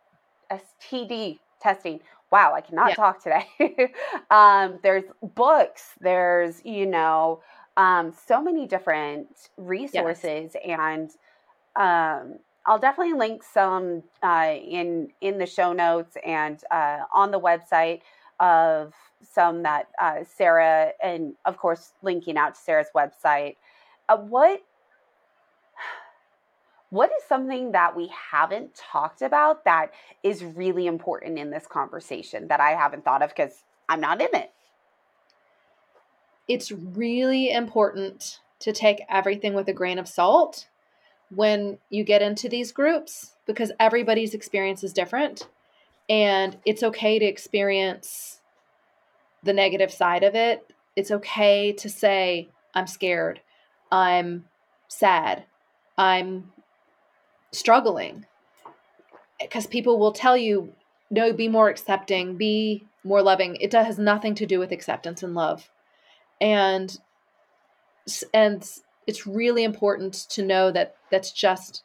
STD 0.51 1.39
testing. 1.59 1.99
Wow, 2.31 2.53
I 2.53 2.61
cannot 2.61 2.89
yeah. 2.89 2.95
talk 2.95 3.23
today. 3.23 3.91
um, 4.31 4.79
there's 4.83 5.03
books, 5.35 5.95
there's, 5.99 6.63
you 6.63 6.85
know, 6.85 7.41
um, 7.75 8.13
so 8.27 8.41
many 8.41 8.67
different 8.67 9.49
resources 9.57 10.55
yes. 10.63 10.79
and 10.79 11.09
um, 11.75 12.39
I'll 12.65 12.79
definitely 12.79 13.17
link 13.17 13.43
some 13.43 14.03
uh, 14.21 14.53
in 14.55 15.09
in 15.21 15.39
the 15.39 15.45
show 15.45 15.73
notes 15.73 16.15
and 16.25 16.61
uh, 16.69 16.99
on 17.13 17.31
the 17.31 17.39
website 17.39 18.01
of 18.39 18.93
some 19.23 19.63
that 19.63 19.87
uh, 19.99 20.23
Sarah 20.23 20.91
and 21.03 21.33
of 21.45 21.57
course 21.57 21.93
linking 22.01 22.37
out 22.37 22.55
to 22.55 22.61
Sarah's 22.61 22.87
website. 22.95 23.57
Uh, 24.09 24.17
what 24.17 24.61
what 26.91 27.09
is 27.17 27.23
something 27.27 27.71
that 27.71 27.95
we 27.95 28.11
haven't 28.31 28.75
talked 28.75 29.21
about 29.21 29.63
that 29.63 29.91
is 30.23 30.43
really 30.43 30.87
important 30.87 31.39
in 31.39 31.49
this 31.49 31.65
conversation 31.65 32.49
that 32.49 32.59
I 32.59 32.71
haven't 32.71 33.05
thought 33.05 33.21
of 33.21 33.29
because 33.29 33.63
I'm 33.87 34.01
not 34.01 34.21
in 34.21 34.27
it? 34.33 34.51
It's 36.47 36.71
really 36.71 37.49
important 37.51 38.39
to 38.59 38.73
take 38.73 39.01
everything 39.09 39.53
with 39.53 39.69
a 39.69 39.73
grain 39.73 39.97
of 39.97 40.07
salt 40.07 40.67
when 41.33 41.77
you 41.89 42.03
get 42.03 42.21
into 42.21 42.49
these 42.49 42.71
groups 42.71 43.35
because 43.45 43.71
everybody's 43.79 44.33
experience 44.33 44.83
is 44.83 44.93
different 44.93 45.47
and 46.09 46.57
it's 46.65 46.83
okay 46.83 47.19
to 47.19 47.25
experience 47.25 48.41
the 49.43 49.53
negative 49.53 49.91
side 49.91 50.23
of 50.23 50.35
it. 50.35 50.73
It's 50.95 51.11
okay 51.11 51.71
to 51.73 51.89
say, 51.89 52.49
I'm 52.75 52.87
scared, 52.87 53.41
I'm 53.91 54.45
sad, 54.87 55.45
I'm 55.97 56.51
struggling. 57.51 58.25
Because 59.39 59.65
people 59.65 59.97
will 59.97 60.11
tell 60.11 60.37
you 60.37 60.73
no, 61.09 61.33
be 61.33 61.49
more 61.49 61.69
accepting, 61.69 62.37
be 62.37 62.85
more 63.03 63.21
loving. 63.21 63.57
It 63.59 63.73
has 63.73 63.99
nothing 63.99 64.33
to 64.35 64.45
do 64.45 64.59
with 64.59 64.71
acceptance 64.71 65.23
and 65.23 65.33
love. 65.33 65.69
And 66.39 66.97
and 68.33 68.67
it's 69.07 69.27
really 69.27 69.63
important 69.63 70.13
to 70.29 70.43
know 70.43 70.71
that 70.71 70.95
that's 71.09 71.31
just 71.31 71.83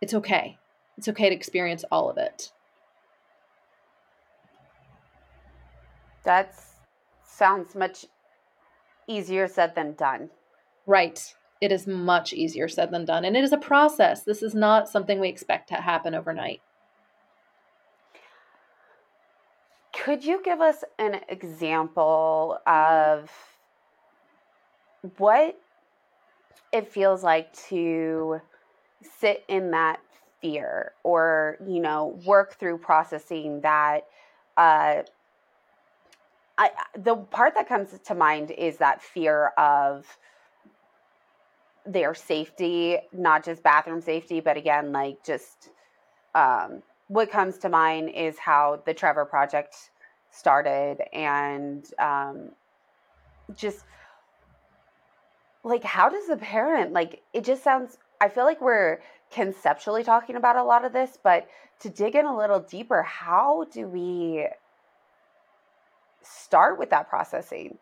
it's 0.00 0.14
okay. 0.14 0.58
It's 0.96 1.08
okay 1.08 1.28
to 1.28 1.34
experience 1.34 1.84
all 1.90 2.10
of 2.10 2.18
it. 2.18 2.52
That 6.24 6.54
sounds 7.24 7.74
much 7.74 8.06
easier 9.06 9.48
said 9.48 9.74
than 9.74 9.94
done. 9.94 10.30
Right. 10.86 11.34
It 11.60 11.72
is 11.72 11.86
much 11.86 12.32
easier 12.32 12.68
said 12.68 12.90
than 12.90 13.04
done. 13.04 13.24
And 13.24 13.36
it 13.36 13.44
is 13.44 13.52
a 13.52 13.58
process. 13.58 14.22
This 14.22 14.42
is 14.42 14.54
not 14.54 14.88
something 14.88 15.20
we 15.20 15.28
expect 15.28 15.68
to 15.70 15.76
happen 15.76 16.14
overnight. 16.14 16.60
Could 19.92 20.24
you 20.24 20.42
give 20.44 20.60
us 20.60 20.84
an 20.98 21.20
example 21.28 22.58
of 22.66 23.30
what 25.16 25.58
it 26.74 26.92
feels 26.92 27.22
like 27.22 27.52
to 27.68 28.40
sit 29.20 29.44
in 29.48 29.70
that 29.70 30.00
fear 30.42 30.92
or, 31.04 31.56
you 31.64 31.80
know, 31.80 32.20
work 32.26 32.58
through 32.58 32.78
processing 32.78 33.60
that? 33.60 34.00
Uh, 34.56 35.02
I, 36.58 36.70
the 36.96 37.14
part 37.16 37.54
that 37.54 37.68
comes 37.68 37.98
to 38.04 38.14
mind 38.14 38.50
is 38.50 38.76
that 38.78 39.00
fear 39.00 39.52
of 39.56 40.04
their 41.86 42.12
safety, 42.14 42.98
not 43.12 43.44
just 43.44 43.62
bathroom 43.62 44.00
safety, 44.00 44.40
but 44.40 44.56
again, 44.56 44.90
like 44.90 45.24
just 45.24 45.70
um, 46.34 46.82
what 47.06 47.30
comes 47.30 47.58
to 47.58 47.68
mind 47.68 48.10
is 48.10 48.38
how 48.38 48.82
the 48.84 48.94
Trevor 48.94 49.24
Project 49.24 49.76
started 50.32 51.02
and 51.12 51.86
um, 52.00 52.50
just 53.54 53.84
like 55.64 55.82
how 55.82 56.08
does 56.08 56.28
a 56.28 56.36
parent 56.36 56.92
like 56.92 57.22
it 57.32 57.44
just 57.44 57.64
sounds 57.64 57.98
i 58.20 58.28
feel 58.28 58.44
like 58.44 58.60
we're 58.60 59.00
conceptually 59.32 60.04
talking 60.04 60.36
about 60.36 60.56
a 60.56 60.62
lot 60.62 60.84
of 60.84 60.92
this 60.92 61.18
but 61.22 61.48
to 61.80 61.88
dig 61.88 62.14
in 62.14 62.26
a 62.26 62.36
little 62.36 62.60
deeper 62.60 63.02
how 63.02 63.64
do 63.72 63.88
we 63.88 64.46
start 66.24 66.78
with 66.78 66.90
that 66.90 67.08
processing? 67.08 67.78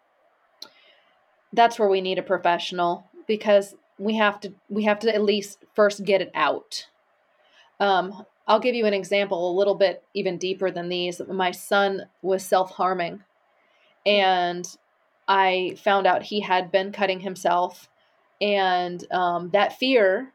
That's 1.52 1.78
where 1.78 1.88
we 1.88 2.00
need 2.00 2.18
a 2.18 2.22
professional 2.22 3.06
because 3.26 3.74
we 3.98 4.16
have 4.16 4.40
to 4.40 4.52
we 4.68 4.84
have 4.84 4.98
to 5.00 5.14
at 5.14 5.22
least 5.22 5.58
first 5.74 6.04
get 6.04 6.20
it 6.20 6.30
out. 6.34 6.86
Um, 7.78 8.24
i'll 8.46 8.60
give 8.60 8.74
you 8.74 8.86
an 8.86 8.94
example 8.94 9.50
a 9.50 9.56
little 9.56 9.74
bit 9.74 10.02
even 10.14 10.38
deeper 10.38 10.70
than 10.70 10.88
these. 10.88 11.20
My 11.28 11.50
son 11.50 12.02
was 12.22 12.44
self-harming 12.44 13.22
and 14.06 14.66
i 15.28 15.76
found 15.78 16.06
out 16.06 16.22
he 16.22 16.40
had 16.40 16.72
been 16.72 16.92
cutting 16.92 17.20
himself. 17.20 17.88
And 18.40 19.04
um, 19.12 19.50
that 19.50 19.78
fear 19.78 20.32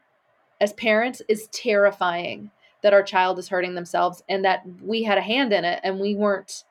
as 0.60 0.72
parents 0.72 1.20
is 1.28 1.48
terrifying 1.52 2.50
that 2.82 2.94
our 2.94 3.02
child 3.02 3.38
is 3.38 3.48
hurting 3.48 3.74
themselves 3.74 4.22
and 4.28 4.44
that 4.44 4.62
we 4.82 5.02
had 5.02 5.18
a 5.18 5.22
hand 5.22 5.52
in 5.52 5.64
it 5.64 5.80
and 5.82 6.00
we 6.00 6.14
weren't 6.14 6.64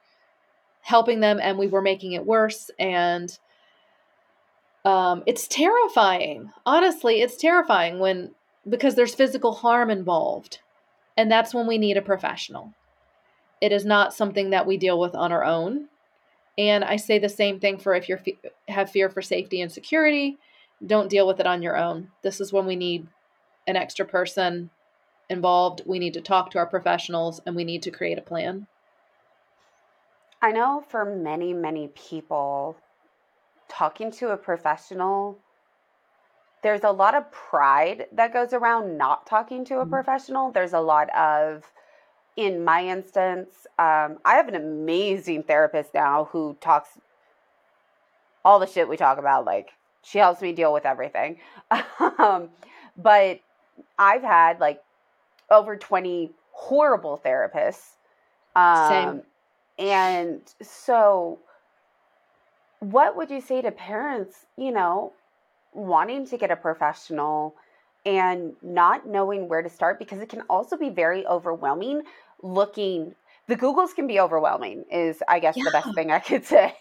helping 0.81 1.19
them 1.19 1.39
and 1.41 1.57
we 1.57 1.67
were 1.67 1.81
making 1.81 2.13
it 2.13 2.25
worse. 2.25 2.71
And 2.79 3.37
um, 4.85 5.21
it's 5.25 5.47
terrifying. 5.47 6.51
Honestly 6.65 7.21
it's 7.21 7.37
terrifying 7.37 7.99
when 7.99 8.31
because 8.67 8.95
there's 8.95 9.15
physical 9.15 9.53
harm 9.53 9.89
involved. 9.89 10.59
And 11.15 11.31
that's 11.31 11.53
when 11.53 11.67
we 11.67 11.77
need 11.77 11.97
a 11.97 12.01
professional. 12.01 12.73
It 13.59 13.71
is 13.71 13.85
not 13.85 14.13
something 14.13 14.51
that 14.51 14.67
we 14.67 14.77
deal 14.77 14.99
with 14.99 15.15
on 15.15 15.31
our 15.31 15.43
own 15.43 15.87
and 16.57 16.83
i 16.83 16.95
say 16.95 17.19
the 17.19 17.29
same 17.29 17.59
thing 17.59 17.77
for 17.77 17.93
if 17.93 18.09
you 18.09 18.17
have 18.67 18.89
fear 18.89 19.09
for 19.09 19.21
safety 19.21 19.61
and 19.61 19.71
security 19.71 20.37
don't 20.85 21.09
deal 21.09 21.27
with 21.27 21.39
it 21.39 21.47
on 21.47 21.61
your 21.61 21.77
own 21.77 22.09
this 22.23 22.39
is 22.39 22.53
when 22.53 22.65
we 22.65 22.75
need 22.75 23.07
an 23.67 23.75
extra 23.75 24.05
person 24.05 24.69
involved 25.29 25.81
we 25.85 25.99
need 25.99 26.13
to 26.13 26.21
talk 26.21 26.51
to 26.51 26.57
our 26.57 26.67
professionals 26.67 27.41
and 27.45 27.55
we 27.55 27.63
need 27.63 27.83
to 27.83 27.91
create 27.91 28.17
a 28.17 28.21
plan 28.21 28.67
I 30.41 30.51
know 30.51 30.83
for 30.87 31.03
many, 31.03 31.53
many 31.53 31.87
people, 31.89 32.77
talking 33.67 34.11
to 34.11 34.29
a 34.29 34.37
professional, 34.37 35.39
there's 36.61 36.83
a 36.83 36.91
lot 36.91 37.15
of 37.15 37.31
pride 37.31 38.05
that 38.11 38.33
goes 38.33 38.53
around 38.53 38.97
not 38.97 39.25
talking 39.25 39.65
to 39.65 39.75
a 39.75 39.81
mm-hmm. 39.81 39.89
professional. 39.89 40.51
There's 40.51 40.73
a 40.73 40.79
lot 40.79 41.09
of, 41.15 41.71
in 42.37 42.63
my 42.63 42.87
instance, 42.87 43.49
um, 43.77 44.19
I 44.23 44.35
have 44.35 44.47
an 44.47 44.55
amazing 44.55 45.43
therapist 45.43 45.93
now 45.93 46.29
who 46.31 46.55
talks 46.61 46.89
all 48.45 48.59
the 48.59 48.67
shit 48.67 48.87
we 48.87 48.95
talk 48.95 49.17
about. 49.17 49.43
Like, 49.43 49.71
she 50.03 50.19
helps 50.19 50.41
me 50.41 50.53
deal 50.53 50.71
with 50.71 50.85
everything. 50.85 51.39
um, 52.19 52.49
but 52.95 53.41
I've 53.99 54.23
had 54.23 54.61
like 54.61 54.81
over 55.51 55.75
20 55.75 56.31
horrible 56.51 57.21
therapists. 57.23 57.89
Um, 58.55 58.89
Same 58.89 59.21
and 59.79 60.41
so, 60.61 61.39
what 62.79 63.15
would 63.15 63.29
you 63.29 63.41
say 63.41 63.61
to 63.61 63.71
parents, 63.71 64.45
you 64.57 64.71
know, 64.71 65.13
wanting 65.73 66.25
to 66.27 66.37
get 66.37 66.51
a 66.51 66.55
professional 66.55 67.55
and 68.05 68.53
not 68.61 69.07
knowing 69.07 69.47
where 69.47 69.61
to 69.61 69.69
start? 69.69 69.99
Because 69.99 70.19
it 70.19 70.29
can 70.29 70.41
also 70.49 70.77
be 70.77 70.89
very 70.89 71.25
overwhelming 71.27 72.03
looking. 72.41 73.15
The 73.47 73.55
Googles 73.55 73.95
can 73.95 74.07
be 74.07 74.19
overwhelming, 74.19 74.85
is 74.91 75.21
I 75.27 75.39
guess 75.39 75.55
yeah. 75.57 75.63
the 75.65 75.71
best 75.71 75.95
thing 75.95 76.11
I 76.11 76.19
could 76.19 76.45
say. 76.55 76.75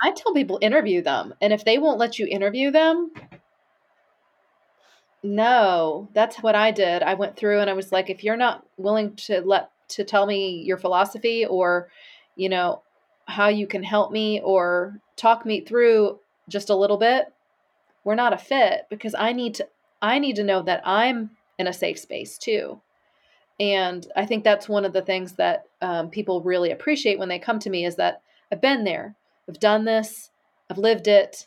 I 0.00 0.12
tell 0.12 0.34
people 0.34 0.58
interview 0.60 1.02
them. 1.02 1.34
And 1.40 1.52
if 1.52 1.64
they 1.64 1.78
won't 1.78 1.98
let 1.98 2.18
you 2.18 2.26
interview 2.26 2.70
them, 2.70 3.12
no, 5.22 6.08
that's 6.12 6.36
what 6.42 6.54
I 6.54 6.70
did. 6.70 7.02
I 7.02 7.14
went 7.14 7.36
through 7.36 7.60
and 7.60 7.70
I 7.70 7.74
was 7.74 7.92
like, 7.92 8.10
if 8.10 8.22
you're 8.22 8.36
not 8.36 8.66
willing 8.76 9.16
to 9.16 9.40
let 9.40 9.70
to 9.88 10.04
tell 10.04 10.26
me 10.26 10.62
your 10.64 10.76
philosophy 10.76 11.46
or, 11.46 11.88
you 12.34 12.48
know, 12.48 12.82
how 13.26 13.48
you 13.48 13.66
can 13.66 13.82
help 13.82 14.12
me 14.12 14.40
or 14.40 15.00
talk 15.16 15.46
me 15.46 15.60
through 15.60 16.18
just 16.48 16.70
a 16.70 16.76
little 16.76 16.96
bit, 16.96 17.32
we're 18.04 18.14
not 18.14 18.32
a 18.32 18.38
fit 18.38 18.86
because 18.90 19.14
I 19.14 19.32
need 19.32 19.54
to 19.54 19.68
I 20.00 20.18
need 20.18 20.36
to 20.36 20.44
know 20.44 20.62
that 20.62 20.82
I'm 20.84 21.30
in 21.58 21.66
a 21.66 21.72
safe 21.72 21.98
space 21.98 22.38
too. 22.38 22.80
And 23.58 24.06
I 24.14 24.26
think 24.26 24.44
that's 24.44 24.68
one 24.68 24.84
of 24.84 24.92
the 24.92 25.02
things 25.02 25.32
that 25.34 25.64
um, 25.80 26.10
people 26.10 26.42
really 26.42 26.70
appreciate 26.70 27.18
when 27.18 27.28
they 27.28 27.38
come 27.38 27.58
to 27.60 27.70
me 27.70 27.86
is 27.86 27.96
that 27.96 28.20
I've 28.52 28.60
been 28.60 28.84
there, 28.84 29.16
I've 29.48 29.58
done 29.58 29.84
this, 29.84 30.30
I've 30.70 30.78
lived 30.78 31.08
it, 31.08 31.46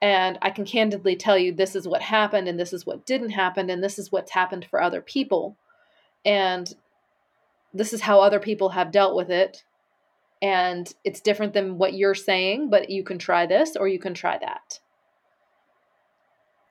and 0.00 0.38
I 0.42 0.50
can 0.50 0.64
candidly 0.64 1.14
tell 1.14 1.38
you 1.38 1.52
this 1.52 1.76
is 1.76 1.86
what 1.86 2.02
happened 2.02 2.48
and 2.48 2.58
this 2.58 2.72
is 2.72 2.84
what 2.84 3.06
didn't 3.06 3.30
happen 3.30 3.70
and 3.70 3.82
this 3.82 3.98
is 3.98 4.10
what's 4.10 4.32
happened 4.32 4.64
for 4.64 4.82
other 4.82 5.00
people. 5.00 5.56
And 6.24 6.74
this 7.72 7.92
is 7.92 8.00
how 8.00 8.20
other 8.20 8.40
people 8.40 8.70
have 8.70 8.90
dealt 8.90 9.14
with 9.14 9.30
it. 9.30 9.62
And 10.42 10.92
it's 11.04 11.20
different 11.20 11.52
than 11.54 11.78
what 11.78 11.94
you're 11.94 12.16
saying 12.16 12.68
but 12.68 12.90
you 12.90 13.04
can 13.04 13.18
try 13.18 13.46
this 13.46 13.76
or 13.76 13.86
you 13.86 14.00
can 14.00 14.12
try 14.12 14.38
that. 14.38 14.80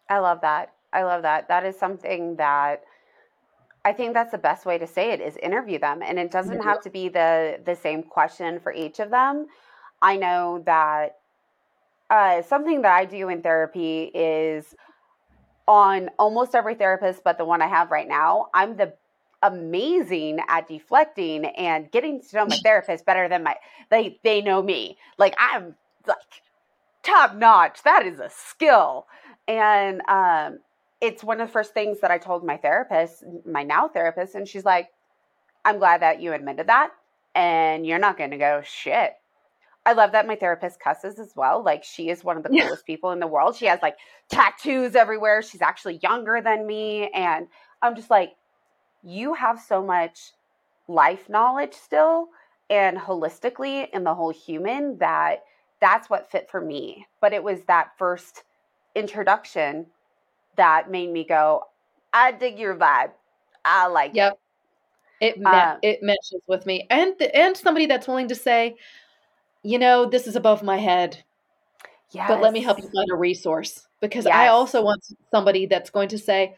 I 0.10 0.20
love 0.20 0.42
that. 0.42 0.74
I 0.92 1.04
love 1.04 1.22
that. 1.22 1.48
That 1.48 1.66
is 1.66 1.78
something 1.78 2.36
that 2.36 2.84
i 3.86 3.92
think 3.92 4.14
that's 4.14 4.32
the 4.32 4.38
best 4.38 4.66
way 4.66 4.78
to 4.78 4.88
say 4.88 5.12
it 5.12 5.22
is 5.22 5.38
interview 5.38 5.80
them 5.80 6.02
and 6.02 6.20
it 6.20 6.32
doesn't 6.32 6.62
have 6.62 6.82
to 6.82 6.90
be 6.90 7.10
the 7.10 7.60
the 7.66 7.76
same 7.76 8.04
question 8.04 8.60
for 8.60 8.74
each 8.74 9.00
of 9.00 9.10
them 9.10 9.48
i 10.02 10.16
know 10.16 10.62
that 10.66 11.18
uh, 12.10 12.42
something 12.42 12.82
that 12.82 12.94
i 12.94 13.06
do 13.06 13.30
in 13.30 13.42
therapy 13.42 14.12
is 14.14 14.76
on 15.68 16.10
almost 16.20 16.56
every 16.56 16.76
therapist 16.76 17.24
but 17.24 17.38
the 17.38 17.46
one 17.46 17.62
i 17.62 17.68
have 17.68 17.92
right 17.92 18.08
now 18.08 18.48
i'm 18.54 18.76
the 18.76 18.94
amazing 19.44 20.40
at 20.48 20.68
deflecting 20.68 21.46
and 21.46 21.92
getting 21.92 22.22
to 22.22 22.36
know 22.36 22.46
my 22.46 22.58
therapist 22.64 23.06
better 23.06 23.28
than 23.28 23.44
my 23.44 23.56
they 23.90 24.20
they 24.24 24.42
know 24.42 24.62
me. 24.62 24.98
Like 25.18 25.36
I'm 25.40 25.76
like 26.08 26.18
top 27.04 27.36
notch. 27.36 27.84
That 27.84 28.06
is 28.06 28.20
a 28.20 28.30
skill. 28.30 29.08
And 29.48 30.02
um 30.08 30.60
it's 31.02 31.24
one 31.24 31.42
of 31.42 31.48
the 31.48 31.52
first 31.52 31.74
things 31.74 32.00
that 32.02 32.12
I 32.12 32.20
told 32.20 32.46
my 32.46 32.58
therapist, 32.58 33.24
my 33.46 33.64
now 33.64 33.88
therapist, 33.88 34.36
and 34.36 34.48
she's 34.48 34.64
like, 34.64 34.90
I'm 35.66 35.80
glad 35.80 36.02
that 36.02 36.22
you 36.22 36.34
admitted 36.34 36.68
that 36.68 36.92
and 37.36 37.86
you're 37.86 38.00
not 38.00 38.18
going 38.18 38.32
to 38.32 38.38
go 38.38 38.62
shit. 38.64 39.14
I 39.86 39.94
love 39.94 40.12
that 40.12 40.28
my 40.28 40.36
therapist 40.36 40.80
cusses 40.80 41.18
as 41.18 41.34
well. 41.36 41.64
Like 41.64 41.84
she 41.84 42.10
is 42.10 42.24
one 42.24 42.38
of 42.38 42.44
the 42.44 42.50
coolest 42.50 42.86
people 42.86 43.12
in 43.12 43.20
the 43.20 43.28
world. 43.28 43.56
She 43.56 43.66
has 43.66 43.80
like 43.82 43.98
tattoos 44.30 44.96
everywhere. 44.96 45.42
She's 45.42 45.62
actually 45.62 46.00
younger 46.04 46.40
than 46.42 46.68
me 46.68 47.10
and 47.16 47.48
I'm 47.82 47.96
just 47.96 48.12
like 48.12 48.34
you 49.04 49.34
have 49.34 49.60
so 49.60 49.84
much 49.84 50.34
life 50.88 51.30
knowledge 51.30 51.74
still 51.74 52.28
and 52.70 52.98
holistically 52.98 53.90
in 53.92 54.04
the 54.04 54.14
whole 54.14 54.32
human 54.32 54.98
that 55.00 55.44
that's 55.80 56.12
what 56.12 56.30
fit 56.30 56.48
for 56.50 56.62
me. 56.62 57.08
But 57.20 57.34
it 57.34 57.44
was 57.44 57.62
that 57.64 57.98
first 57.98 58.44
introduction 58.94 59.88
that 60.56 60.90
made 60.92 61.12
me 61.12 61.24
go, 61.24 61.64
I 62.14 62.32
dig 62.32 62.60
your 62.60 62.76
vibe. 62.76 63.12
I 63.64 63.88
like 63.88 64.12
yep. 64.14 64.34
it. 65.20 65.36
It 65.36 65.40
me- 65.40 65.46
uh, 65.46 65.78
it 65.84 66.02
meshes 66.02 66.42
with 66.48 66.66
me, 66.66 66.88
and 66.90 67.20
and 67.22 67.56
somebody 67.56 67.86
that's 67.86 68.08
willing 68.08 68.28
to 68.30 68.36
say, 68.36 68.76
you 69.64 69.78
know, 69.78 70.06
this 70.10 70.26
is 70.26 70.36
above 70.36 70.64
my 70.64 70.78
head. 70.78 71.24
Yes. 72.12 72.28
But 72.28 72.42
let 72.42 72.54
me 72.54 72.62
help 72.62 72.78
you 72.80 72.90
find 72.90 73.10
a 73.12 73.16
resource 73.16 73.88
because 74.02 74.26
yes. 74.26 74.36
I 74.36 74.48
also 74.48 74.82
want 74.82 75.06
somebody 75.32 75.66
that's 75.66 75.90
going 75.90 76.10
to 76.10 76.18
say, 76.18 76.56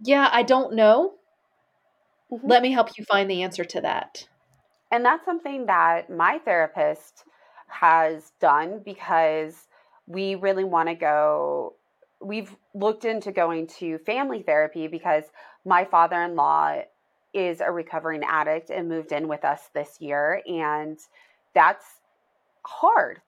yeah, 0.00 0.28
I 0.30 0.42
don't 0.42 0.74
know. 0.74 1.14
Mm-hmm. 2.30 2.46
Let 2.48 2.62
me 2.62 2.70
help 2.70 2.90
you 2.96 3.04
find 3.04 3.28
the 3.28 3.42
answer 3.42 3.64
to 3.64 3.80
that. 3.80 4.28
And 4.92 5.04
that's 5.04 5.24
something 5.24 5.66
that 5.66 6.10
my 6.10 6.38
therapist 6.44 7.24
has 7.66 8.32
done 8.40 8.82
because 8.84 9.66
we 10.06 10.36
really 10.36 10.64
want 10.64 10.88
to 10.88 10.94
go. 10.94 11.74
We've 12.24 12.54
looked 12.72 13.04
into 13.04 13.32
going 13.32 13.66
to 13.78 13.98
family 13.98 14.42
therapy 14.42 14.88
because 14.88 15.24
my 15.64 15.84
father 15.84 16.22
in 16.22 16.34
law 16.34 16.80
is 17.34 17.60
a 17.60 17.70
recovering 17.70 18.22
addict 18.24 18.70
and 18.70 18.88
moved 18.88 19.12
in 19.12 19.28
with 19.28 19.44
us 19.44 19.68
this 19.74 20.00
year. 20.00 20.40
And 20.46 20.98
that's 21.52 21.84
hard. 22.64 23.20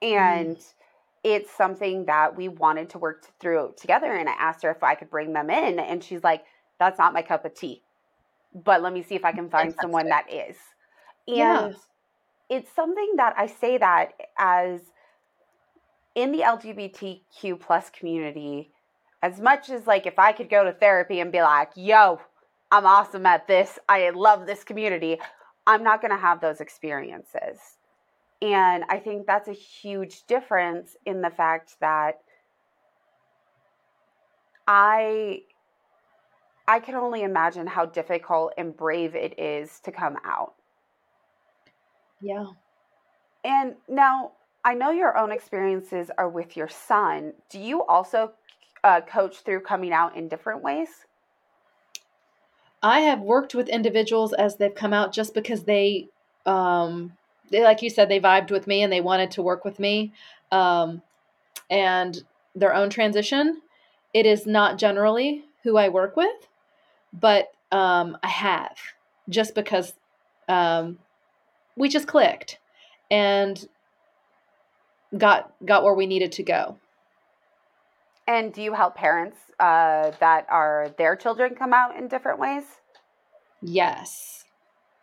And 0.00 0.56
mm. 0.56 0.74
it's 1.22 1.50
something 1.50 2.06
that 2.06 2.36
we 2.36 2.48
wanted 2.48 2.90
to 2.90 2.98
work 2.98 3.26
through 3.38 3.74
together. 3.76 4.12
And 4.12 4.28
I 4.28 4.32
asked 4.32 4.62
her 4.62 4.70
if 4.70 4.82
I 4.82 4.94
could 4.94 5.10
bring 5.10 5.32
them 5.32 5.50
in. 5.50 5.78
And 5.78 6.02
she's 6.02 6.24
like, 6.24 6.44
that's 6.78 6.98
not 6.98 7.12
my 7.12 7.22
cup 7.22 7.44
of 7.44 7.54
tea. 7.54 7.82
But 8.54 8.82
let 8.82 8.92
me 8.92 9.02
see 9.02 9.14
if 9.14 9.24
I 9.24 9.32
can 9.32 9.48
find 9.48 9.74
someone 9.80 10.08
that 10.08 10.32
is. 10.32 10.56
And 11.28 11.36
yeah. 11.36 11.72
it's 12.50 12.70
something 12.74 13.12
that 13.16 13.34
I 13.38 13.46
say 13.46 13.78
that 13.78 14.12
as 14.38 14.80
in 16.14 16.32
the 16.32 16.40
LGBTQ 16.40 17.60
plus 17.60 17.90
community, 17.90 18.70
as 19.22 19.40
much 19.40 19.70
as 19.70 19.86
like 19.86 20.06
if 20.06 20.18
I 20.18 20.32
could 20.32 20.50
go 20.50 20.64
to 20.64 20.72
therapy 20.72 21.20
and 21.20 21.32
be 21.32 21.42
like, 21.42 21.70
yo, 21.76 22.20
I'm 22.70 22.86
awesome 22.86 23.26
at 23.26 23.46
this, 23.46 23.78
I 23.88 24.10
love 24.10 24.46
this 24.46 24.64
community, 24.64 25.18
I'm 25.66 25.82
not 25.82 26.00
going 26.00 26.10
to 26.10 26.18
have 26.18 26.40
those 26.40 26.60
experiences. 26.60 27.58
And 28.40 28.84
I 28.88 28.98
think 28.98 29.26
that's 29.26 29.48
a 29.48 29.52
huge 29.52 30.24
difference 30.26 30.96
in 31.06 31.22
the 31.22 31.30
fact 31.30 31.76
that 31.80 32.20
I 34.66 35.42
I 36.66 36.78
can 36.80 36.94
only 36.94 37.22
imagine 37.22 37.66
how 37.66 37.86
difficult 37.86 38.52
and 38.56 38.76
brave 38.76 39.14
it 39.14 39.38
is 39.38 39.80
to 39.80 39.92
come 39.92 40.16
out. 40.24 40.54
Yeah. 42.20 42.46
And 43.44 43.74
now 43.88 44.32
I 44.64 44.74
know 44.74 44.90
your 44.90 45.16
own 45.16 45.32
experiences 45.32 46.10
are 46.16 46.28
with 46.28 46.56
your 46.56 46.68
son. 46.68 47.32
Do 47.50 47.58
you 47.58 47.84
also 47.84 48.32
uh, 48.84 49.00
coach 49.00 49.38
through 49.38 49.60
coming 49.60 49.92
out 49.92 50.16
in 50.16 50.28
different 50.28 50.62
ways? 50.62 50.88
I 52.82 53.00
have 53.00 53.20
worked 53.20 53.54
with 53.54 53.68
individuals 53.68 54.32
as 54.32 54.56
they've 54.56 54.74
come 54.74 54.92
out 54.92 55.12
just 55.12 55.34
because 55.34 55.64
they, 55.64 56.08
um, 56.46 57.12
they 57.50 57.62
like 57.62 57.82
you 57.82 57.90
said, 57.90 58.08
they 58.08 58.20
vibed 58.20 58.50
with 58.50 58.66
me 58.66 58.82
and 58.82 58.92
they 58.92 59.00
wanted 59.00 59.30
to 59.32 59.42
work 59.42 59.64
with 59.64 59.78
me, 59.78 60.12
um, 60.50 61.02
and 61.70 62.22
their 62.54 62.74
own 62.74 62.90
transition. 62.90 63.62
It 64.14 64.26
is 64.26 64.46
not 64.46 64.78
generally 64.78 65.44
who 65.62 65.76
I 65.76 65.88
work 65.88 66.16
with, 66.16 66.48
but 67.12 67.52
um, 67.70 68.16
I 68.22 68.28
have 68.28 68.76
just 69.28 69.54
because 69.54 69.94
um, 70.48 70.98
we 71.76 71.88
just 71.88 72.08
clicked 72.08 72.58
and 73.10 73.68
got 75.16 75.52
got 75.64 75.84
where 75.84 75.94
we 75.94 76.06
needed 76.06 76.32
to 76.32 76.42
go. 76.42 76.78
And 78.26 78.52
do 78.52 78.62
you 78.62 78.72
help 78.72 78.94
parents 78.94 79.36
uh, 79.58 80.12
that 80.20 80.46
are 80.48 80.94
their 80.96 81.16
children 81.16 81.54
come 81.54 81.72
out 81.72 81.96
in 81.96 82.08
different 82.08 82.38
ways? 82.38 82.64
Yes. 83.60 84.44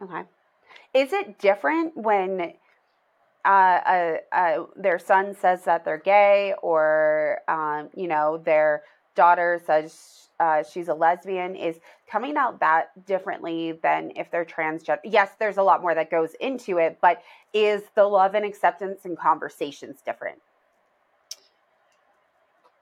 Okay. 0.02 0.24
Is 0.94 1.14
it 1.14 1.38
different 1.38 1.96
when 1.96 2.54
uh, 3.46 3.48
uh, 3.48 4.14
uh, 4.32 4.64
their 4.76 5.00
son 5.00 5.36
says 5.40 5.64
that 5.66 5.86
they're 5.86 5.98
gay, 5.98 6.54
or 6.62 7.40
um, 7.48 7.90
you 7.96 8.08
know 8.08 8.42
their 8.44 8.84
daughter 9.20 9.62
says 9.66 10.30
uh, 10.40 10.64
she's 10.64 10.88
a 10.88 10.94
lesbian 10.94 11.54
is 11.54 11.82
coming 12.10 12.38
out 12.38 12.62
that 12.62 13.06
differently 13.06 13.74
than 13.84 14.14
if 14.16 14.32
they're 14.32 14.46
transgender. 14.46 15.00
Yes, 15.04 15.32
there's 15.38 15.58
a 15.58 15.62
lot 15.62 15.82
more 15.82 15.94
that 15.94 16.10
goes 16.10 16.36
into 16.40 16.78
it, 16.78 16.98
but 17.02 17.22
is 17.54 17.82
the 17.96 18.06
love 18.06 18.34
and 18.34 18.46
acceptance 18.46 19.04
and 19.04 19.18
conversations 19.18 20.00
different? 20.06 20.40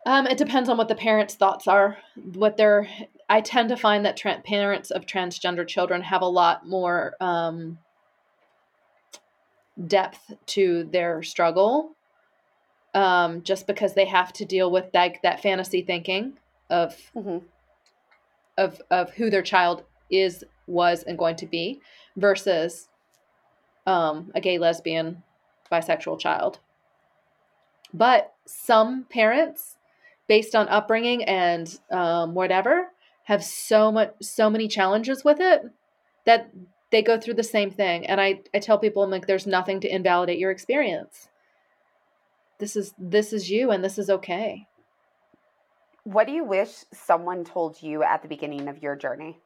Um, 0.05 0.27
it 0.27 0.37
depends 0.37 0.69
on 0.69 0.77
what 0.77 0.89
the 0.89 0.95
parents' 0.95 1.33
thoughts 1.33 1.67
are. 1.67 1.97
What 2.35 2.55
they're, 2.55 2.87
I 3.27 3.41
tend 3.41 3.69
to 3.69 3.75
find 3.75 4.05
that 4.05 4.15
tra- 4.15 4.41
parents 4.45 4.91
of 4.91 5.07
transgender 5.07 5.67
children 5.67 6.03
have 6.03 6.21
a 6.21 6.27
lot 6.27 6.67
more 6.67 7.15
um, 7.19 7.79
depth 9.87 10.31
to 10.45 10.83
their 10.93 11.23
struggle, 11.23 11.96
um, 12.93 13.43
just 13.43 13.67
because 13.67 13.93
they 13.93 14.05
have 14.05 14.33
to 14.33 14.45
deal 14.45 14.71
with 14.71 14.91
that 14.93 15.17
that 15.23 15.41
fantasy 15.41 15.81
thinking 15.81 16.37
of 16.69 16.95
mm-hmm. 17.15 17.45
of 18.57 18.81
of 18.89 19.11
who 19.11 19.29
their 19.29 19.41
child 19.41 19.83
is, 20.09 20.43
was, 20.67 21.03
and 21.03 21.17
going 21.17 21.35
to 21.37 21.45
be, 21.45 21.81
versus 22.15 22.87
um, 23.85 24.31
a 24.35 24.41
gay, 24.41 24.57
lesbian, 24.57 25.23
bisexual 25.71 26.19
child. 26.19 26.59
But 27.93 28.33
some 28.45 29.05
parents, 29.09 29.77
based 30.27 30.55
on 30.55 30.67
upbringing 30.69 31.23
and 31.23 31.79
um, 31.91 32.33
whatever, 32.33 32.89
have 33.23 33.43
so 33.43 33.91
much 33.91 34.13
so 34.21 34.49
many 34.49 34.67
challenges 34.67 35.23
with 35.23 35.39
it 35.39 35.61
that 36.25 36.51
they 36.91 37.01
go 37.01 37.19
through 37.19 37.33
the 37.33 37.43
same 37.43 37.71
thing. 37.71 38.05
And 38.05 38.21
I, 38.21 38.41
I 38.53 38.59
tell 38.59 38.77
people 38.77 39.03
I'm 39.03 39.11
like, 39.11 39.27
there's 39.27 39.47
nothing 39.47 39.81
to 39.81 39.93
invalidate 39.93 40.39
your 40.39 40.51
experience. 40.51 41.27
This 42.59 42.75
is 42.75 42.93
this 42.97 43.33
is 43.33 43.49
you 43.49 43.71
and 43.71 43.83
this 43.83 43.97
is 43.97 44.09
okay. 44.09 44.67
What 46.03 46.25
do 46.25 46.33
you 46.33 46.43
wish 46.43 46.85
someone 46.93 47.43
told 47.43 47.81
you 47.81 48.01
at 48.01 48.21
the 48.21 48.27
beginning 48.27 48.67
of 48.67 48.81
your 48.81 48.95
journey? 48.95 49.39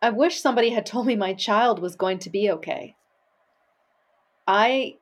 I 0.00 0.10
wish 0.10 0.40
somebody 0.40 0.70
had 0.70 0.86
told 0.86 1.06
me 1.06 1.16
my 1.16 1.34
child 1.34 1.80
was 1.80 1.96
going 1.96 2.18
to 2.20 2.30
be 2.30 2.50
okay. 2.50 2.94
I 4.46 4.96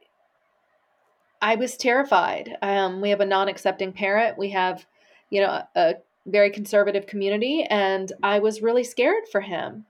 I 1.40 1.56
was 1.56 1.76
terrified. 1.76 2.56
Um, 2.62 3.00
we 3.00 3.10
have 3.10 3.20
a 3.20 3.26
non-accepting 3.26 3.92
parent. 3.94 4.38
We 4.38 4.50
have, 4.50 4.86
you 5.28 5.40
know, 5.40 5.48
a, 5.48 5.68
a 5.74 5.94
very 6.24 6.50
conservative 6.50 7.06
community, 7.06 7.64
and 7.68 8.12
I 8.22 8.38
was 8.38 8.62
really 8.62 8.84
scared 8.84 9.24
for 9.30 9.40
him. 9.40 9.86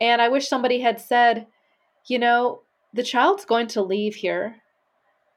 And 0.00 0.20
I 0.20 0.28
wish 0.28 0.48
somebody 0.48 0.80
had 0.80 1.00
said, 1.00 1.46
you 2.06 2.18
know, 2.18 2.62
the 2.92 3.04
child's 3.04 3.44
going 3.44 3.68
to 3.68 3.82
leave 3.82 4.16
here, 4.16 4.56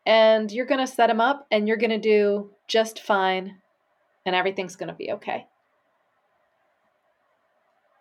and 0.06 0.52
you're 0.52 0.66
going 0.66 0.86
to 0.86 0.92
set 0.92 1.08
them 1.08 1.22
up, 1.22 1.48
and 1.52 1.68
you're 1.68 1.78
going 1.78 1.90
to 1.90 2.00
do 2.00 2.52
just 2.68 3.00
fine 3.00 3.58
and 4.26 4.36
everything's 4.36 4.76
going 4.76 4.90
to 4.90 4.96
be 4.96 5.12
okay. 5.12 5.46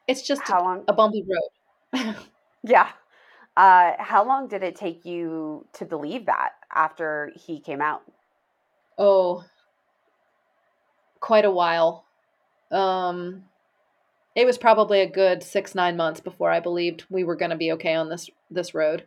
It's 0.08 0.22
just 0.22 0.42
how 0.42 0.62
long? 0.62 0.84
a 0.88 0.92
bumpy 0.92 1.22
road. 1.22 2.16
yeah. 2.62 2.88
Uh, 3.56 3.92
how 3.98 4.26
long 4.26 4.48
did 4.48 4.62
it 4.62 4.74
take 4.76 5.04
you 5.04 5.66
to 5.74 5.84
believe 5.84 6.26
that 6.26 6.52
after 6.74 7.30
he 7.36 7.60
came 7.60 7.80
out? 7.80 8.02
Oh, 8.98 9.44
quite 11.20 11.44
a 11.44 11.50
while. 11.50 12.04
Um, 12.70 13.44
it 14.34 14.44
was 14.44 14.58
probably 14.58 15.00
a 15.00 15.08
good 15.08 15.42
six 15.42 15.74
nine 15.74 15.96
months 15.96 16.20
before 16.20 16.50
I 16.50 16.60
believed 16.60 17.04
we 17.08 17.22
were 17.22 17.36
going 17.36 17.50
to 17.50 17.56
be 17.56 17.72
okay 17.72 17.94
on 17.94 18.08
this 18.08 18.28
this 18.50 18.74
road. 18.74 19.04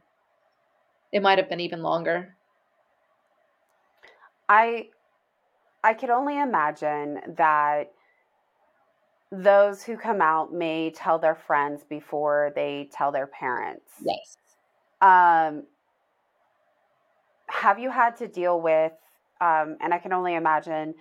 It 1.11 1.21
might 1.21 1.37
have 1.37 1.49
been 1.49 1.59
even 1.59 1.83
longer. 1.83 2.36
I 4.49 4.89
I 5.83 5.93
could 5.93 6.09
only 6.09 6.39
imagine 6.39 7.21
that 7.37 7.91
those 9.31 9.83
who 9.83 9.97
come 9.97 10.21
out 10.21 10.53
may 10.53 10.89
tell 10.91 11.19
their 11.19 11.35
friends 11.35 11.83
before 11.83 12.51
they 12.55 12.89
tell 12.91 13.11
their 13.11 13.27
parents. 13.27 13.91
Yes. 14.03 14.37
Um, 15.01 15.63
have 17.49 17.79
you 17.79 17.89
had 17.91 18.15
to 18.17 18.27
deal 18.27 18.61
with, 18.61 18.93
um, 19.41 19.77
and 19.81 19.93
I 19.93 19.97
can 19.99 20.13
only 20.13 20.35
imagine, 20.35 20.95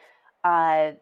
uh, 0.44 0.92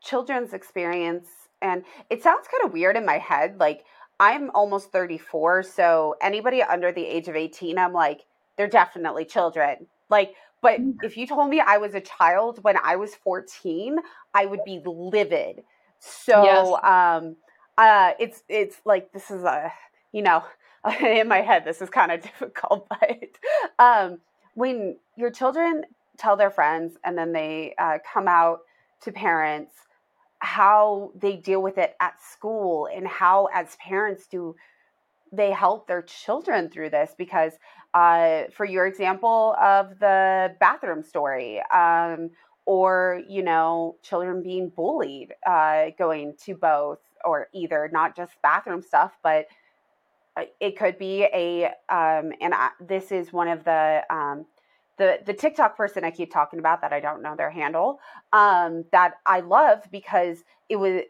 children's 0.00 0.52
experience? 0.52 1.28
And 1.60 1.84
it 2.10 2.22
sounds 2.22 2.46
kind 2.48 2.64
of 2.64 2.72
weird 2.72 2.96
in 2.96 3.04
my 3.04 3.18
head. 3.18 3.58
Like, 3.58 3.84
I'm 4.20 4.50
almost 4.54 4.90
34, 4.92 5.62
so 5.64 6.16
anybody 6.20 6.62
under 6.62 6.92
the 6.92 7.04
age 7.06 7.28
of 7.28 7.36
18, 7.36 7.78
I'm 7.78 7.92
like, 7.92 8.26
they're 8.56 8.68
definitely 8.68 9.24
children. 9.24 9.86
Like, 10.08 10.34
but 10.60 10.80
mm. 10.80 10.94
if 11.02 11.16
you 11.16 11.26
told 11.26 11.50
me 11.50 11.60
I 11.60 11.78
was 11.78 11.94
a 11.94 12.00
child 12.00 12.62
when 12.62 12.76
I 12.82 12.96
was 12.96 13.14
14, 13.14 13.98
I 14.34 14.46
would 14.46 14.64
be 14.64 14.80
livid. 14.84 15.62
So 15.98 16.44
yes. 16.44 16.66
um 16.82 17.36
uh 17.76 18.12
it's 18.18 18.42
it's 18.48 18.76
like 18.84 19.12
this 19.12 19.30
is 19.30 19.42
a 19.44 19.72
you 20.12 20.22
know 20.22 20.44
in 21.00 21.28
my 21.28 21.40
head 21.40 21.64
this 21.64 21.82
is 21.82 21.90
kind 21.90 22.12
of 22.12 22.22
difficult 22.30 22.88
but 22.88 23.28
um 23.78 24.18
when 24.54 24.96
your 25.16 25.30
children 25.30 25.84
tell 26.16 26.36
their 26.36 26.50
friends 26.50 26.96
and 27.04 27.16
then 27.16 27.32
they 27.32 27.74
uh, 27.78 27.98
come 28.12 28.26
out 28.26 28.60
to 29.00 29.12
parents 29.12 29.72
how 30.40 31.12
they 31.14 31.36
deal 31.36 31.62
with 31.62 31.78
it 31.78 31.94
at 32.00 32.20
school 32.22 32.88
and 32.92 33.06
how 33.06 33.48
as 33.54 33.76
parents 33.76 34.26
do 34.26 34.54
they 35.32 35.50
help 35.52 35.86
their 35.86 36.02
children 36.02 36.68
through 36.70 36.90
this 36.90 37.14
because 37.18 37.52
uh, 37.94 38.44
for 38.52 38.64
your 38.64 38.86
example 38.86 39.54
of 39.60 39.98
the 39.98 40.54
bathroom 40.60 41.02
story 41.02 41.62
um, 41.72 42.30
or 42.66 43.22
you 43.28 43.42
know 43.42 43.96
children 44.02 44.42
being 44.42 44.70
bullied 44.74 45.32
uh, 45.46 45.86
going 45.98 46.34
to 46.44 46.54
both 46.54 46.98
or 47.24 47.48
either 47.54 47.88
not 47.92 48.16
just 48.16 48.32
bathroom 48.42 48.82
stuff 48.82 49.12
but 49.22 49.46
uh, 50.36 50.44
it 50.60 50.78
could 50.78 50.98
be 50.98 51.24
a 51.34 51.66
um, 51.88 52.32
and 52.40 52.54
I, 52.54 52.70
this 52.80 53.12
is 53.12 53.32
one 53.32 53.48
of 53.48 53.64
the 53.64 54.02
um, 54.10 54.46
the 54.98 55.18
the 55.26 55.34
TikTok 55.34 55.76
person 55.76 56.04
I 56.04 56.10
keep 56.10 56.32
talking 56.32 56.58
about 56.58 56.82
that 56.82 56.92
I 56.92 57.00
don't 57.00 57.22
know 57.22 57.36
their 57.36 57.50
handle 57.50 58.00
um, 58.32 58.84
that 58.92 59.14
I 59.26 59.40
love 59.40 59.82
because 59.90 60.38
it 60.68 60.76
was. 60.76 61.02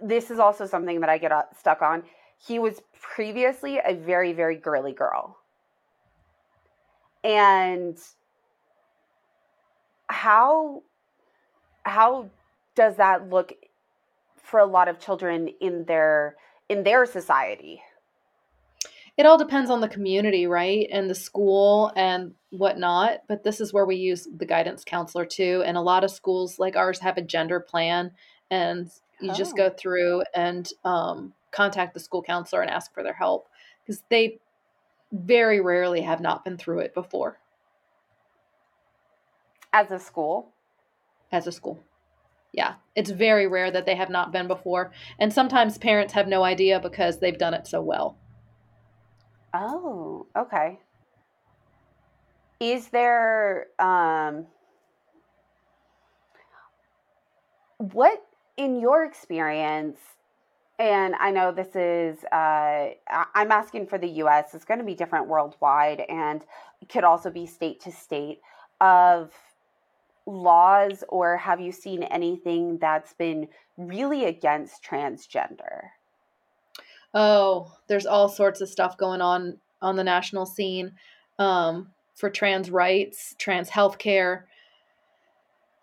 This 0.00 0.30
is 0.30 0.38
also 0.38 0.66
something 0.66 1.00
that 1.00 1.08
I 1.08 1.18
get 1.18 1.32
uh, 1.32 1.44
stuck 1.58 1.82
on. 1.82 2.02
He 2.38 2.58
was 2.58 2.80
previously 3.00 3.80
a 3.84 3.94
very 3.94 4.32
very 4.32 4.56
girly 4.56 4.92
girl, 4.92 5.38
and 7.24 7.98
how 10.08 10.82
how 11.82 12.30
does 12.74 12.96
that 12.96 13.28
look 13.28 13.52
for 14.36 14.60
a 14.60 14.66
lot 14.66 14.88
of 14.88 15.00
children 15.00 15.48
in 15.60 15.84
their 15.84 16.36
in 16.68 16.84
their 16.84 17.06
society? 17.06 17.82
it 19.18 19.26
all 19.26 19.36
depends 19.36 19.68
on 19.68 19.80
the 19.80 19.88
community, 19.88 20.46
right? 20.46 20.86
And 20.92 21.10
the 21.10 21.14
school 21.14 21.92
and 21.96 22.34
whatnot. 22.50 23.22
But 23.26 23.42
this 23.42 23.60
is 23.60 23.72
where 23.72 23.84
we 23.84 23.96
use 23.96 24.28
the 24.34 24.46
guidance 24.46 24.84
counselor 24.84 25.26
too. 25.26 25.64
And 25.66 25.76
a 25.76 25.82
lot 25.82 26.04
of 26.04 26.12
schools 26.12 26.60
like 26.60 26.76
ours 26.76 27.00
have 27.00 27.18
a 27.18 27.22
gender 27.22 27.58
plan, 27.58 28.12
and 28.48 28.88
you 29.20 29.30
oh. 29.30 29.34
just 29.34 29.56
go 29.56 29.70
through 29.70 30.22
and 30.34 30.70
um, 30.84 31.32
contact 31.50 31.94
the 31.94 32.00
school 32.00 32.22
counselor 32.22 32.62
and 32.62 32.70
ask 32.70 32.92
for 32.92 33.02
their 33.02 33.14
help 33.14 33.48
because 33.84 34.02
they 34.10 34.38
very 35.12 35.60
rarely 35.60 36.02
have 36.02 36.20
not 36.20 36.44
been 36.44 36.56
through 36.56 36.80
it 36.80 36.94
before. 36.94 37.38
As 39.72 39.90
a 39.90 39.98
school? 39.98 40.52
As 41.32 41.46
a 41.46 41.52
school. 41.52 41.80
Yeah, 42.52 42.74
it's 42.94 43.10
very 43.10 43.46
rare 43.46 43.70
that 43.70 43.84
they 43.84 43.94
have 43.94 44.08
not 44.08 44.32
been 44.32 44.48
before. 44.48 44.92
And 45.18 45.32
sometimes 45.32 45.76
parents 45.78 46.14
have 46.14 46.26
no 46.26 46.42
idea 46.42 46.80
because 46.80 47.18
they've 47.18 47.38
done 47.38 47.54
it 47.54 47.66
so 47.66 47.82
well. 47.82 48.16
Oh, 49.52 50.26
okay. 50.36 50.78
Is 52.60 52.88
there 52.88 53.66
um 53.78 54.46
what 57.78 58.27
in 58.58 58.78
your 58.80 59.04
experience 59.04 59.98
and 60.78 61.14
I 61.18 61.30
know 61.30 61.50
this 61.50 61.74
is 61.74 62.22
uh 62.30 62.90
I'm 63.34 63.50
asking 63.50 63.86
for 63.86 63.98
the 63.98 64.08
US, 64.22 64.54
it's 64.54 64.64
going 64.64 64.78
to 64.78 64.84
be 64.84 64.94
different 64.94 65.28
worldwide 65.28 66.00
and 66.08 66.44
could 66.88 67.04
also 67.04 67.30
be 67.30 67.46
state 67.46 67.80
to 67.82 67.92
state 67.92 68.40
of 68.80 69.32
laws 70.26 71.02
or 71.08 71.36
have 71.38 71.60
you 71.60 71.72
seen 71.72 72.02
anything 72.02 72.78
that's 72.78 73.14
been 73.14 73.48
really 73.76 74.26
against 74.26 74.84
transgender? 74.84 75.90
Oh, 77.14 77.72
there's 77.86 78.06
all 78.06 78.28
sorts 78.28 78.60
of 78.60 78.68
stuff 78.68 78.98
going 78.98 79.22
on 79.22 79.58
on 79.80 79.96
the 79.96 80.04
national 80.04 80.44
scene 80.44 80.92
um, 81.38 81.88
for 82.14 82.28
trans 82.28 82.70
rights, 82.70 83.34
trans 83.38 83.70
healthcare, 83.70 84.42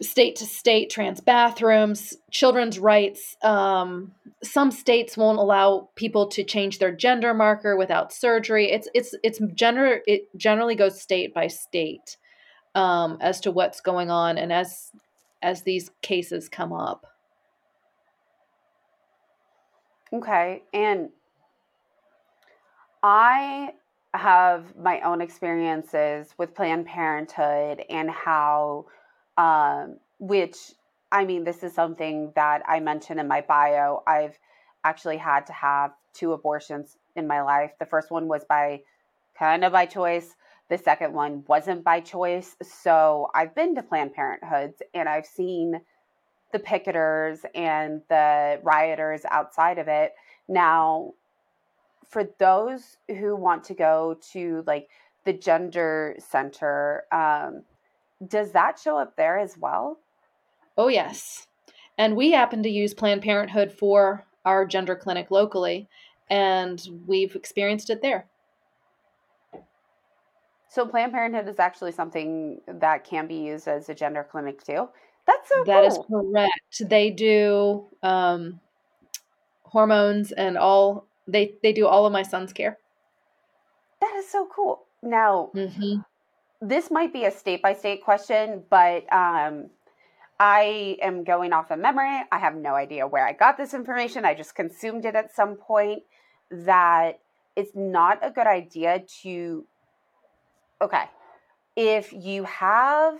state 0.01 0.35
to 0.37 0.45
state 0.45 0.89
trans 0.89 1.21
bathrooms, 1.21 2.15
children's 2.31 2.79
rights. 2.79 3.37
Um, 3.41 4.11
some 4.43 4.71
states 4.71 5.15
won't 5.15 5.39
allow 5.39 5.89
people 5.95 6.27
to 6.29 6.43
change 6.43 6.79
their 6.79 6.91
gender 6.91 7.33
marker 7.33 7.77
without 7.77 8.13
surgery. 8.13 8.71
It's 8.71 8.87
it's 8.93 9.15
it's 9.23 9.39
gender. 9.53 10.01
It 10.05 10.27
generally 10.37 10.75
goes 10.75 11.01
state 11.01 11.33
by 11.33 11.47
state 11.47 12.17
um, 12.75 13.17
as 13.21 13.39
to 13.41 13.51
what's 13.51 13.81
going 13.81 14.09
on, 14.11 14.37
and 14.37 14.51
as 14.51 14.91
as 15.41 15.61
these 15.63 15.91
cases 16.01 16.49
come 16.49 16.73
up. 16.73 17.05
Okay. 20.13 20.63
And 20.73 21.09
I 23.03 23.73
have 24.13 24.75
my 24.77 25.01
own 25.01 25.21
experiences 25.21 26.33
with 26.37 26.55
Planned 26.55 26.85
Parenthood 26.85 27.83
and 27.89 28.09
how, 28.09 28.85
um, 29.37 29.97
which 30.19 30.57
I 31.11 31.23
mean, 31.25 31.43
this 31.43 31.63
is 31.63 31.73
something 31.73 32.31
that 32.35 32.61
I 32.67 32.79
mentioned 32.79 33.19
in 33.19 33.27
my 33.27 33.41
bio. 33.41 34.03
I've 34.05 34.37
actually 34.83 35.17
had 35.17 35.45
to 35.47 35.53
have 35.53 35.91
two 36.13 36.33
abortions 36.33 36.97
in 37.15 37.27
my 37.27 37.41
life. 37.41 37.71
The 37.79 37.85
first 37.85 38.11
one 38.11 38.27
was 38.27 38.43
by 38.43 38.81
kind 39.37 39.63
of 39.63 39.71
by 39.71 39.85
choice. 39.85 40.35
The 40.69 40.77
second 40.77 41.13
one 41.13 41.43
wasn't 41.47 41.83
by 41.83 41.99
choice. 41.99 42.55
So 42.61 43.29
I've 43.35 43.53
been 43.55 43.75
to 43.75 43.83
Planned 43.83 44.15
Parenthoods 44.15 44.81
and 44.93 45.07
I've 45.07 45.25
seen 45.25 45.79
the 46.51 46.59
picketers 46.59 47.45
and 47.53 48.01
the 48.09 48.59
rioters 48.63 49.21
outside 49.29 49.77
of 49.77 49.87
it. 49.87 50.13
Now, 50.47 51.13
for 52.09 52.23
those 52.39 52.97
who 53.07 53.35
want 53.35 53.63
to 53.65 53.73
go 53.73 54.17
to 54.33 54.63
like 54.65 54.89
the 55.23 55.33
gender 55.33 56.15
center, 56.19 57.05
um, 57.11 57.63
does 58.25 58.51
that 58.53 58.79
show 58.79 58.97
up 58.97 59.15
there 59.15 59.37
as 59.37 59.57
well? 59.57 59.99
Oh, 60.77 60.87
yes. 60.87 61.47
And 61.97 62.15
we 62.15 62.31
happen 62.31 62.63
to 62.63 62.69
use 62.69 62.93
Planned 62.93 63.21
Parenthood 63.21 63.71
for 63.71 64.25
our 64.45 64.65
gender 64.65 64.95
clinic 64.95 65.31
locally, 65.31 65.89
and 66.29 66.81
we've 67.05 67.35
experienced 67.35 67.89
it 67.89 68.01
there. 68.01 68.29
So 70.67 70.87
Planned 70.87 71.11
Parenthood 71.11 71.47
is 71.47 71.57
actually 71.59 71.91
something 71.91 72.61
that 72.67 73.03
can 73.03 73.25
be 73.27 73.35
used 73.37 73.67
as 73.67 73.89
a 73.89 73.95
gender 73.95 74.23
clinic 74.23 74.63
too. 74.63 74.89
That's 75.25 75.49
so 75.49 75.65
That 75.65 75.71
cool. 75.71 75.85
is 75.85 75.97
correct. 76.07 76.81
They 76.89 77.09
do 77.09 77.89
um, 78.03 78.59
hormones 79.63 80.31
and 80.31 80.57
all. 80.57 81.07
They 81.27 81.57
they 81.63 81.73
do 81.73 81.87
all 81.87 82.05
of 82.05 82.13
my 82.13 82.23
son's 82.23 82.53
care. 82.53 82.79
That 83.99 84.15
is 84.15 84.29
so 84.29 84.45
cool. 84.47 84.87
Now, 85.01 85.51
hmm 85.53 86.01
this 86.69 86.91
might 86.91 87.13
be 87.13 87.25
a 87.25 87.31
state 87.31 87.61
by 87.61 87.73
state 87.73 88.03
question, 88.03 88.63
but 88.69 89.11
um, 89.13 89.69
I 90.39 90.97
am 91.01 91.23
going 91.23 91.53
off 91.53 91.71
of 91.71 91.79
memory. 91.79 92.23
I 92.31 92.39
have 92.39 92.55
no 92.55 92.75
idea 92.75 93.07
where 93.07 93.25
I 93.25 93.33
got 93.33 93.57
this 93.57 93.73
information. 93.73 94.25
I 94.25 94.33
just 94.33 94.55
consumed 94.55 95.05
it 95.05 95.15
at 95.15 95.35
some 95.35 95.55
point. 95.55 96.03
That 96.51 97.19
it's 97.55 97.71
not 97.75 98.19
a 98.21 98.29
good 98.29 98.47
idea 98.47 99.03
to 99.23 99.65
okay, 100.81 101.05
if 101.75 102.13
you 102.13 102.43
have, 102.43 103.19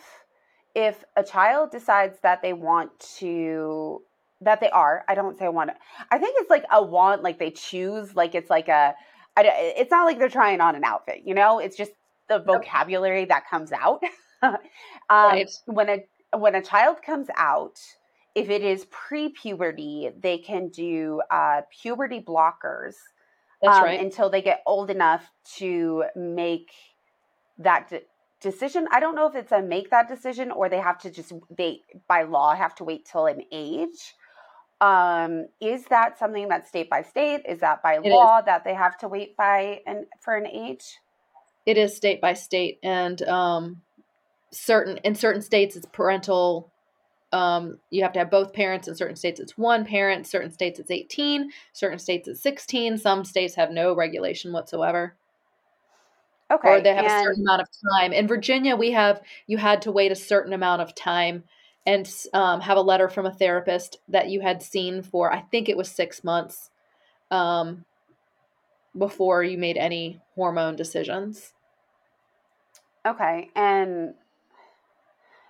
if 0.74 1.04
a 1.16 1.24
child 1.24 1.72
decides 1.72 2.18
that 2.22 2.42
they 2.42 2.54
want 2.54 2.98
to, 3.18 4.02
that 4.42 4.60
they 4.60 4.70
are, 4.70 5.04
I 5.08 5.16
don't 5.16 5.38
say 5.38 5.48
want, 5.48 5.72
I 6.12 6.18
think 6.18 6.36
it's 6.40 6.50
like 6.50 6.66
a 6.72 6.84
want, 6.84 7.24
like 7.24 7.40
they 7.40 7.52
choose, 7.52 8.16
like 8.16 8.36
it's 8.36 8.50
like 8.50 8.68
a, 8.68 8.94
I, 9.38 9.74
it's 9.78 9.92
not 9.92 10.06
like 10.06 10.20
they're 10.20 10.30
trying 10.30 10.62
on 10.62 10.76
an 10.76 10.84
outfit, 10.84 11.22
you 11.26 11.34
know, 11.34 11.60
it's 11.60 11.78
just 11.78 11.92
the 12.28 12.40
vocabulary 12.40 13.26
that 13.26 13.50
comes 13.50 13.72
out. 13.72 14.02
um, 14.44 14.58
Right. 15.10 15.50
When 15.66 15.90
a, 15.90 16.38
when 16.38 16.56
a 16.56 16.62
child 16.62 17.02
comes 17.02 17.28
out, 17.38 17.80
if 18.34 18.50
it 18.50 18.62
is 18.62 18.86
pre-puberty, 18.92 20.10
they 20.20 20.38
can 20.38 20.70
do 20.70 21.22
uh, 21.32 21.62
puberty 21.82 22.20
blockers 22.20 22.96
um, 23.66 23.84
right. 23.84 24.00
until 24.00 24.30
they 24.30 24.42
get 24.42 24.62
old 24.66 24.90
enough 24.90 25.30
to 25.58 26.04
make 26.16 26.72
that 27.58 27.90
de- 27.90 28.02
decision. 28.42 28.88
I 28.92 29.00
don't 29.00 29.16
know 29.16 29.28
if 29.28 29.36
it's 29.36 29.52
a 29.52 29.62
make 29.62 29.90
that 29.92 30.08
decision 30.08 30.52
or 30.52 30.68
they 30.70 30.80
have 30.80 31.00
to 31.00 31.10
just 31.10 31.34
they 31.56 31.82
by 32.08 32.24
law 32.24 32.54
have 32.54 32.76
to 32.76 32.84
wait 32.84 33.08
till 33.10 33.28
an 33.28 33.42
age. 33.52 34.16
Um, 34.82 35.48
is 35.62 35.86
that 35.86 36.20
something 36.20 36.50
that 36.50 36.68
state 36.68 36.90
by 36.90 37.02
state? 37.02 37.44
Is 37.48 37.62
that 37.62 37.82
by 37.82 37.96
It 37.96 38.06
is. 38.06 38.14
law 38.14 38.42
that 38.42 38.66
they 38.66 38.74
have 38.74 38.98
to 39.00 39.08
wait 39.08 39.38
by 39.38 39.80
and 39.88 40.06
for 40.22 40.36
an 40.36 40.46
age? 40.46 41.00
It 41.66 41.78
is 41.78 41.96
state 41.96 42.22
by 42.22 42.34
state, 42.34 42.80
and 42.84 43.22
um, 43.24 43.82
certain 44.52 44.98
in 44.98 45.16
certain 45.16 45.42
states 45.42 45.76
it's 45.76 45.88
parental. 45.92 46.72
Um, 47.32 47.80
you 47.90 48.04
have 48.04 48.14
to 48.14 48.20
have 48.20 48.32
both 48.32 48.54
parents. 48.54 48.88
In 48.88 48.96
certain 48.96 49.16
states, 49.16 49.40
it's 49.40 49.58
one 49.58 49.84
parent. 49.84 50.28
Certain 50.28 50.52
states, 50.52 50.80
it's 50.80 50.92
eighteen. 50.92 51.52
Certain 51.74 52.00
states, 52.00 52.28
it's 52.28 52.42
sixteen. 52.42 52.98
Some 52.98 53.26
states 53.26 53.56
have 53.56 53.72
no 53.72 53.96
regulation 53.96 54.54
whatsoever. 54.54 55.16
Okay, 56.52 56.70
or 56.70 56.82
they 56.82 56.94
have 56.94 57.06
a 57.06 57.24
certain 57.24 57.44
amount 57.44 57.64
of 57.64 57.68
time. 57.92 58.14
In 58.14 58.28
Virginia, 58.28 58.76
we 58.76 58.92
have 58.92 59.22
you 59.48 59.58
had 59.58 59.82
to 59.82 59.92
wait 59.92 60.12
a 60.12 60.16
certain 60.16 60.54
amount 60.54 60.82
of 60.82 60.94
time 60.94 61.44
and 61.86 62.12
um, 62.34 62.62
have 62.62 62.78
a 62.78 62.82
letter 62.82 63.10
from 63.10 63.26
a 63.26 63.34
therapist 63.34 64.00
that 64.08 64.30
you 64.30 64.42
had 64.42 64.62
seen 64.62 65.02
for 65.02 65.32
I 65.32 65.42
think 65.42 65.70
it 65.70 65.78
was 65.78 65.90
six 65.90 66.24
months 66.24 66.70
um, 67.32 67.86
before 68.98 69.44
you 69.44 69.58
made 69.58 69.78
any 69.78 70.22
hormone 70.36 70.76
decisions. 70.76 71.54
okay, 73.06 73.50
and 73.56 74.16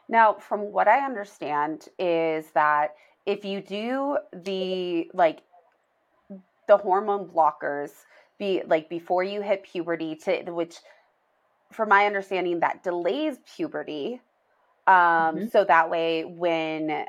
Now, 0.07 0.33
from 0.33 0.71
what 0.71 0.87
I 0.87 1.05
understand, 1.05 1.87
is 1.97 2.51
that 2.53 2.95
if 3.25 3.43
you 3.43 3.61
do 3.61 4.17
the 4.33 5.09
like 5.13 5.41
the 6.67 6.77
hormone 6.77 7.27
blockers 7.27 7.91
be 8.37 8.61
like 8.67 8.89
before 8.89 9.23
you 9.23 9.41
hit 9.41 9.63
puberty 9.63 10.15
to 10.15 10.43
which 10.51 10.77
from 11.71 11.89
my 11.89 12.05
understanding 12.05 12.59
that 12.59 12.83
delays 12.83 13.37
puberty 13.55 14.21
um 14.87 14.93
mm-hmm. 14.95 15.47
so 15.47 15.63
that 15.63 15.89
way 15.89 16.23
when 16.25 17.05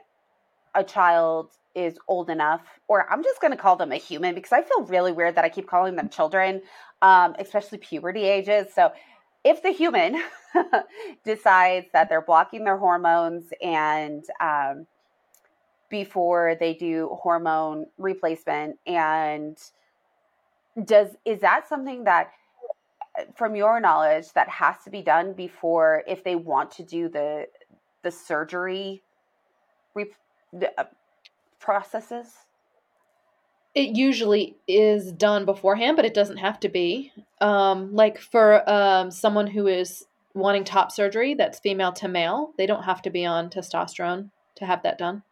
a 0.74 0.84
child 0.84 1.50
is 1.76 1.96
old 2.08 2.30
enough 2.30 2.62
or 2.88 3.08
i'm 3.12 3.22
just 3.22 3.40
going 3.40 3.52
to 3.52 3.56
call 3.56 3.76
them 3.76 3.92
a 3.92 3.96
human 3.96 4.34
because 4.34 4.52
i 4.52 4.62
feel 4.62 4.82
really 4.86 5.12
weird 5.12 5.36
that 5.36 5.44
i 5.44 5.48
keep 5.48 5.68
calling 5.68 5.94
them 5.94 6.08
children 6.08 6.60
um 7.02 7.34
especially 7.38 7.78
puberty 7.78 8.24
ages. 8.24 8.72
So 8.74 8.92
if 9.44 9.62
the 9.62 9.70
human 9.70 10.20
decides 11.24 11.86
that 11.92 12.08
they're 12.08 12.22
blocking 12.22 12.64
their 12.64 12.78
hormones 12.78 13.44
and 13.62 14.24
um, 14.40 14.86
before 15.88 16.56
they 16.58 16.74
do 16.74 17.16
hormone 17.22 17.86
replacement 17.96 18.76
and 18.86 19.56
does 20.84 21.10
is 21.24 21.40
that 21.40 21.68
something 21.68 22.04
that 22.04 22.32
from 23.34 23.54
your 23.56 23.80
knowledge 23.80 24.32
that 24.34 24.48
has 24.48 24.76
to 24.84 24.90
be 24.90 25.00
done 25.00 25.32
before 25.32 26.02
if 26.06 26.24
they 26.24 26.34
want 26.34 26.70
to 26.70 26.82
do 26.82 27.08
the 27.08 27.46
the 28.02 28.10
surgery 28.10 29.02
re, 29.94 30.06
uh, 30.76 30.84
processes 31.66 32.46
it 33.76 33.94
usually 33.94 34.56
is 34.66 35.12
done 35.12 35.44
beforehand, 35.44 35.96
but 35.96 36.06
it 36.06 36.14
doesn't 36.14 36.38
have 36.38 36.58
to 36.60 36.68
be. 36.70 37.12
Um, 37.42 37.94
like 37.94 38.18
for 38.18 38.68
um, 38.68 39.10
someone 39.10 39.46
who 39.46 39.66
is 39.66 40.06
wanting 40.32 40.64
top 40.64 40.90
surgery 40.90 41.34
that's 41.34 41.58
female 41.58 41.92
to 41.92 42.08
male, 42.08 42.52
they 42.56 42.64
don't 42.64 42.84
have 42.84 43.02
to 43.02 43.10
be 43.10 43.26
on 43.26 43.50
testosterone 43.50 44.30
to 44.54 44.64
have 44.64 44.82
that 44.82 44.96
done. 44.96 45.22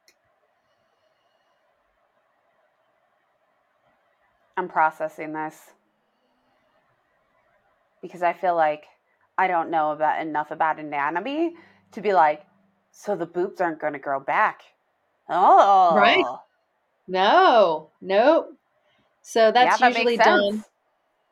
I'm 4.59 4.69
processing 4.69 5.33
this 5.33 5.71
because 8.03 8.23
I 8.23 8.35
feel 8.35 8.55
like 8.55 8.85
I 9.39 9.49
don't 9.49 9.71
know 9.71 9.93
about 9.93 10.21
enough 10.21 10.51
about 10.51 10.79
anatomy 10.79 11.55
to 11.93 12.03
be 12.03 12.13
like, 12.13 12.43
so 12.93 13.17
the 13.17 13.25
boobs 13.25 13.63
aren't 13.63 13.81
going 13.81 13.95
to 13.95 13.99
grow 13.99 14.21
back. 14.21 14.61
Oh, 15.29 15.95
right. 15.97 16.25
No, 17.07 17.91
nope. 18.01 18.57
So 19.23 19.51
that's 19.53 19.81
yeah, 19.81 19.89
that 19.89 19.97
usually 19.97 20.17
done. 20.17 20.65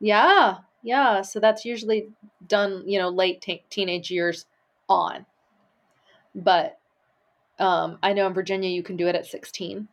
Yeah, 0.01 0.59
yeah. 0.83 1.23
So 1.23 1.41
that's 1.41 1.65
usually 1.65 2.09
done, 2.47 2.85
you 2.87 2.99
know, 2.99 3.09
late 3.09 3.41
t- 3.41 3.65
teenage 3.71 4.11
years 4.11 4.47
on. 4.89 5.27
But 6.35 6.79
um, 7.59 7.99
I 8.03 8.13
know 8.13 8.27
in 8.27 8.35
Virginia 8.35 8.71
you 8.71 8.83
can 8.83 8.97
do 8.97 9.07
it 9.09 9.15
at 9.15 9.27
16. 9.27 9.89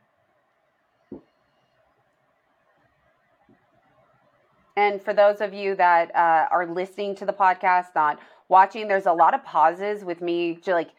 And 4.76 5.02
for 5.02 5.14
those 5.14 5.42
of 5.42 5.54
you 5.54 5.76
that 5.76 6.16
uh, 6.16 6.48
are 6.50 6.66
listening 6.66 7.14
to 7.18 7.26
the 7.26 7.34
podcast, 7.34 7.88
not 7.96 8.18
watching, 8.48 8.88
there's 8.88 9.08
a 9.08 9.12
lot 9.12 9.34
of 9.34 9.44
pauses 9.44 10.06
with 10.06 10.22
me 10.22 10.56
to 10.64 10.72
like 10.72 10.92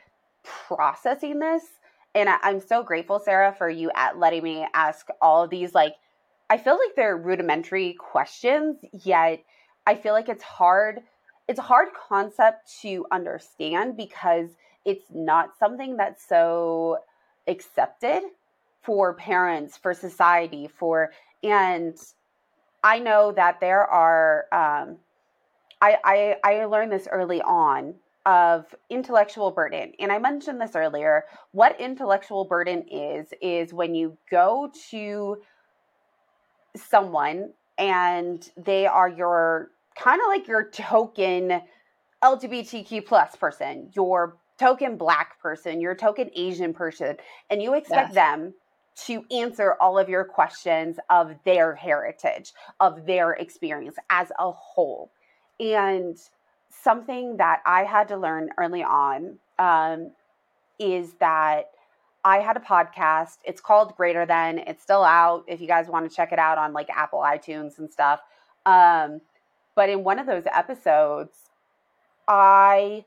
processing 0.43 1.39
this 1.39 1.80
and 2.15 2.29
I, 2.29 2.39
am 2.45 2.61
so 2.61 2.83
grateful, 2.83 3.21
Sarah, 3.21 3.55
for 3.57 3.69
you 3.69 3.91
at 3.95 4.19
letting 4.19 4.43
me 4.43 4.67
ask 4.75 5.09
all 5.21 5.47
these. 5.47 5.75
Like, 5.75 5.95
I 6.49 6.57
feel 6.59 6.75
like 6.75 6.97
they're 6.97 7.17
rudimentary 7.17 7.95
questions, 7.95 8.79
yet 8.93 9.45
I 9.87 9.95
feel 9.95 10.13
like 10.13 10.29
it's 10.29 10.43
hard. 10.43 11.01
It's 11.49 11.59
a 11.59 11.63
hard 11.63 11.89
concept 12.09 12.71
to 12.83 13.07
understand 13.13 13.97
because 13.97 14.51
it's 14.85 15.05
not 15.13 15.57
something 15.59 15.97
that's 15.97 16.27
so 16.27 16.99
accepted 17.47 18.23
for 18.83 19.15
parents, 19.15 19.77
for 19.77 19.95
society, 19.95 20.69
for 20.69 21.13
and 21.43 21.97
I 22.83 22.99
know 22.99 23.33
that 23.33 23.61
there 23.61 23.85
are. 23.85 24.47
Um, 24.53 24.97
I, 25.83 25.97
I 26.05 26.37
I 26.45 26.65
learned 26.67 26.93
this 26.93 27.09
early 27.11 27.41
on 27.43 27.95
of 28.31 28.76
intellectual 28.89 29.51
burden. 29.51 29.93
And 29.99 30.12
I 30.12 30.20
mentioned 30.20 30.61
this 30.61 30.76
earlier. 30.76 31.24
What 31.51 31.81
intellectual 31.81 32.45
burden 32.45 32.85
is, 32.89 33.26
is 33.43 33.74
when 33.74 33.93
you 33.93 34.16
go 34.31 34.70
to 34.93 35.39
someone 36.76 37.51
and 37.76 38.49
they 38.57 38.87
are 38.87 39.09
your 39.09 39.70
kind 39.99 40.20
of 40.20 40.28
like 40.28 40.47
your 40.47 40.70
token 40.70 41.61
LGBTQ 42.22 43.05
plus 43.05 43.35
person, 43.35 43.91
your 43.97 44.37
token 44.61 44.97
black 44.97 45.41
person, 45.41 45.81
your 45.81 45.97
token 45.97 46.31
Asian 46.37 46.72
person, 46.72 47.16
and 47.51 47.61
you 47.61 47.74
expect 47.74 48.14
yes. 48.14 48.14
them 48.14 48.55
to 49.07 49.24
answer 49.35 49.74
all 49.81 49.99
of 49.99 50.09
your 50.09 50.24
questions 50.24 50.99
of 51.09 51.35
their 51.45 51.74
heritage, 51.74 52.53
of 52.78 53.07
their 53.07 53.33
experience 53.33 53.97
as 54.09 54.31
a 54.39 54.53
whole. 54.53 55.11
And 55.59 56.16
something 56.71 57.37
that 57.39 57.61
I 57.66 57.85
had 57.85 58.09
to 58.09 58.16
learn 58.16 58.51
early 58.59 58.83
on 58.83 59.39
um, 59.59 60.12
is 60.79 61.14
that 61.21 61.71
I 62.25 62.39
had 62.39 62.57
a 62.57 62.61
podcast. 62.61 63.39
It's 63.45 63.61
called 63.61 63.97
Greater 63.97 64.27
Than. 64.27 64.59
It's 64.59 64.83
still 64.83 65.05
out 65.05 65.45
if 65.47 65.61
you 65.61 65.66
guys 65.66 65.89
want 65.89 66.09
to 66.09 66.14
check 66.14 66.33
it 66.33 66.39
out 66.39 66.59
on 66.59 66.73
like 66.73 66.89
Apple 66.91 67.21
iTunes 67.21 67.79
and 67.79 67.91
stuff. 67.91 68.21
Um, 68.66 69.21
but 69.75 69.89
in 69.89 70.05
one 70.05 70.18
of 70.18 70.27
those 70.27 70.45
episodes, 70.53 71.37
I 72.29 73.05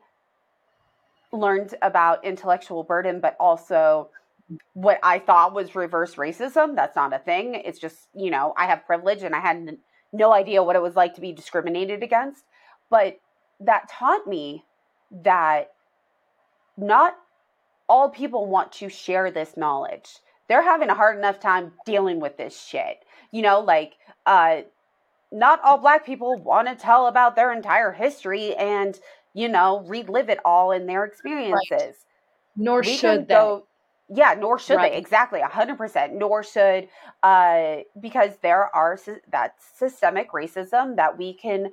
learned 1.31 1.75
about 1.81 2.25
intellectual 2.25 2.83
burden, 2.83 3.19
but 3.19 3.35
also 3.39 4.09
what 4.73 4.99
I 5.03 5.19
thought 5.19 5.53
was 5.53 5.75
reverse 5.75 6.15
racism. 6.15 6.75
That's 6.75 6.95
not 6.95 7.13
a 7.13 7.19
thing. 7.19 7.55
It's 7.55 7.79
just, 7.79 7.97
you 8.15 8.29
know, 8.29 8.53
I 8.57 8.65
have 8.65 8.85
privilege 8.85 9.23
and 9.23 9.35
I 9.35 9.39
had 9.39 9.77
no 10.11 10.33
idea 10.33 10.63
what 10.63 10.75
it 10.75 10.81
was 10.81 10.95
like 10.95 11.15
to 11.15 11.21
be 11.21 11.31
discriminated 11.31 12.03
against. 12.03 12.43
But 12.89 13.19
that 13.65 13.89
taught 13.89 14.27
me 14.27 14.65
that 15.23 15.71
not 16.77 17.15
all 17.87 18.09
people 18.09 18.47
want 18.47 18.71
to 18.73 18.89
share 18.89 19.31
this 19.31 19.55
knowledge. 19.57 20.17
They're 20.47 20.63
having 20.63 20.89
a 20.89 20.95
hard 20.95 21.17
enough 21.17 21.39
time 21.39 21.73
dealing 21.85 22.19
with 22.19 22.37
this 22.37 22.59
shit. 22.59 22.97
You 23.31 23.41
know, 23.41 23.59
like 23.59 23.93
uh 24.25 24.61
not 25.31 25.59
all 25.63 25.77
black 25.77 26.05
people 26.05 26.37
want 26.37 26.67
to 26.67 26.75
tell 26.75 27.07
about 27.07 27.35
their 27.35 27.51
entire 27.51 27.91
history 27.91 28.55
and, 28.55 28.99
you 29.33 29.49
know, 29.49 29.83
relive 29.87 30.29
it 30.29 30.39
all 30.45 30.71
in 30.71 30.85
their 30.85 31.03
experiences. 31.05 31.61
Right. 31.71 31.95
Nor 32.55 32.81
we 32.81 32.95
should 32.95 33.27
they. 33.27 33.33
Go, 33.33 33.65
yeah, 34.09 34.35
nor 34.37 34.59
should 34.59 34.75
right. 34.75 34.91
they. 34.91 34.97
Exactly, 34.97 35.39
100%. 35.39 36.13
Nor 36.13 36.43
should 36.43 36.87
uh 37.23 37.77
because 37.99 38.31
there 38.41 38.73
are 38.75 38.99
that 39.31 39.55
systemic 39.75 40.31
racism 40.31 40.97
that 40.97 41.17
we 41.17 41.33
can 41.33 41.71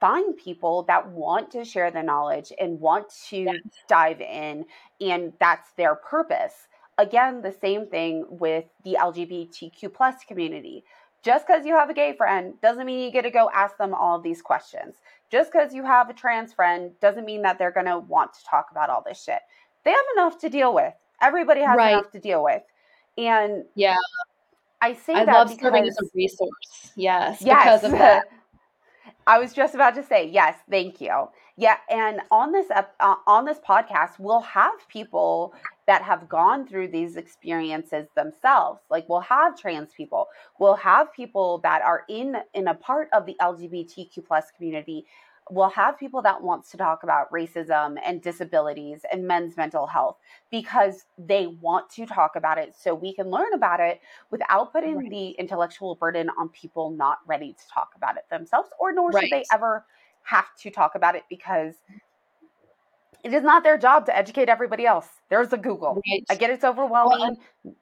find 0.00 0.36
people 0.36 0.82
that 0.84 1.06
want 1.10 1.50
to 1.52 1.64
share 1.64 1.90
the 1.90 2.02
knowledge 2.02 2.52
and 2.58 2.80
want 2.80 3.06
to 3.28 3.42
yes. 3.42 3.56
dive 3.88 4.20
in 4.20 4.64
and 5.00 5.32
that's 5.38 5.72
their 5.76 5.94
purpose. 5.94 6.68
Again 6.98 7.42
the 7.42 7.52
same 7.52 7.86
thing 7.86 8.24
with 8.28 8.64
the 8.84 8.96
lgbtq 9.00 9.92
plus 9.92 10.16
community. 10.26 10.84
Just 11.22 11.46
because 11.46 11.66
you 11.66 11.74
have 11.74 11.90
a 11.90 11.94
gay 11.94 12.14
friend 12.16 12.54
doesn't 12.62 12.86
mean 12.86 13.00
you 13.00 13.12
get 13.12 13.22
to 13.22 13.30
go 13.30 13.50
ask 13.52 13.76
them 13.76 13.92
all 13.92 14.16
of 14.16 14.22
these 14.22 14.40
questions. 14.40 14.96
Just 15.30 15.52
because 15.52 15.74
you 15.74 15.84
have 15.84 16.08
a 16.08 16.14
trans 16.14 16.54
friend 16.54 16.92
doesn't 17.00 17.26
mean 17.26 17.42
that 17.42 17.58
they're 17.58 17.70
going 17.70 17.86
to 17.86 17.98
want 17.98 18.32
to 18.32 18.40
talk 18.48 18.68
about 18.70 18.88
all 18.88 19.04
this 19.06 19.22
shit. 19.22 19.40
They 19.84 19.90
have 19.90 20.04
enough 20.16 20.38
to 20.40 20.48
deal 20.48 20.74
with. 20.74 20.94
Everybody 21.20 21.60
has 21.60 21.76
right. 21.76 21.92
enough 21.92 22.10
to 22.12 22.20
deal 22.20 22.42
with. 22.42 22.62
And 23.18 23.64
yeah. 23.74 23.96
I 24.80 24.94
say 24.94 25.12
I 25.12 25.26
that 25.26 25.32
love 25.32 25.48
because, 25.48 25.62
serving 25.62 25.86
as 25.86 25.96
a 25.98 26.06
resource. 26.14 26.92
Yes, 26.96 27.42
yes. 27.42 27.82
because 27.82 27.84
of 27.84 27.98
that 27.98 28.24
I 29.26 29.38
was 29.38 29.52
just 29.52 29.74
about 29.74 29.94
to 29.94 30.02
say 30.02 30.28
yes, 30.28 30.56
thank 30.70 31.00
you. 31.00 31.28
Yeah, 31.56 31.76
and 31.90 32.20
on 32.30 32.52
this 32.52 32.66
uh, 32.70 33.14
on 33.26 33.44
this 33.44 33.58
podcast, 33.58 34.12
we'll 34.18 34.40
have 34.40 34.72
people 34.88 35.52
that 35.86 36.02
have 36.02 36.28
gone 36.28 36.66
through 36.66 36.88
these 36.88 37.16
experiences 37.16 38.08
themselves. 38.16 38.80
Like 38.90 39.08
we'll 39.08 39.20
have 39.20 39.58
trans 39.58 39.92
people, 39.92 40.28
we'll 40.58 40.76
have 40.76 41.12
people 41.12 41.58
that 41.58 41.82
are 41.82 42.04
in 42.08 42.36
in 42.54 42.68
a 42.68 42.74
part 42.74 43.08
of 43.12 43.26
the 43.26 43.36
LGBTQ 43.40 44.26
plus 44.26 44.46
community 44.56 45.04
we'll 45.50 45.70
have 45.70 45.98
people 45.98 46.22
that 46.22 46.42
wants 46.42 46.70
to 46.70 46.76
talk 46.76 47.02
about 47.02 47.30
racism 47.30 47.96
and 48.04 48.22
disabilities 48.22 49.02
and 49.12 49.26
men's 49.26 49.56
mental 49.56 49.86
health 49.86 50.16
because 50.50 51.04
they 51.18 51.46
want 51.46 51.88
to 51.90 52.06
talk 52.06 52.36
about 52.36 52.58
it 52.58 52.74
so 52.76 52.94
we 52.94 53.14
can 53.14 53.28
learn 53.30 53.52
about 53.54 53.80
it 53.80 54.00
without 54.30 54.72
putting 54.72 54.96
right. 54.96 55.10
the 55.10 55.30
intellectual 55.30 55.94
burden 55.94 56.30
on 56.38 56.48
people 56.50 56.90
not 56.90 57.18
ready 57.26 57.52
to 57.52 57.68
talk 57.72 57.90
about 57.96 58.16
it 58.16 58.24
themselves 58.30 58.70
or 58.78 58.92
nor 58.92 59.10
right. 59.10 59.24
should 59.24 59.32
they 59.32 59.44
ever 59.52 59.84
have 60.22 60.46
to 60.58 60.70
talk 60.70 60.94
about 60.94 61.14
it 61.14 61.24
because 61.28 61.74
it 63.22 63.34
is 63.34 63.42
not 63.42 63.62
their 63.62 63.76
job 63.76 64.06
to 64.06 64.16
educate 64.16 64.48
everybody 64.48 64.86
else. 64.86 65.06
There's 65.28 65.52
a 65.52 65.58
Google. 65.58 66.00
Right. 66.10 66.24
I 66.30 66.34
get 66.36 66.50
it's 66.50 66.64
overwhelming. 66.64 67.36
Well, 67.64 67.74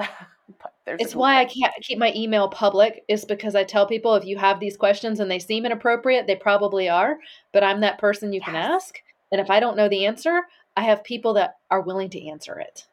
it's 0.86 1.14
why 1.14 1.40
I 1.40 1.44
can't 1.44 1.72
keep 1.82 1.98
my 1.98 2.12
email 2.14 2.48
public 2.48 3.04
is 3.08 3.24
because 3.24 3.54
I 3.54 3.64
tell 3.64 3.86
people 3.86 4.14
if 4.14 4.24
you 4.24 4.36
have 4.38 4.60
these 4.60 4.76
questions 4.76 5.20
and 5.20 5.30
they 5.30 5.38
seem 5.38 5.66
inappropriate, 5.66 6.26
they 6.26 6.36
probably 6.36 6.88
are, 6.88 7.18
but 7.52 7.62
I'm 7.62 7.80
that 7.80 7.98
person 7.98 8.32
you 8.32 8.40
yes. 8.40 8.46
can 8.46 8.56
ask. 8.56 8.98
And 9.32 9.40
if 9.40 9.50
I 9.50 9.60
don't 9.60 9.76
know 9.76 9.88
the 9.88 10.06
answer, 10.06 10.42
I 10.76 10.82
have 10.82 11.04
people 11.04 11.34
that 11.34 11.58
are 11.70 11.80
willing 11.80 12.10
to 12.10 12.28
answer 12.28 12.58
it. 12.58 12.86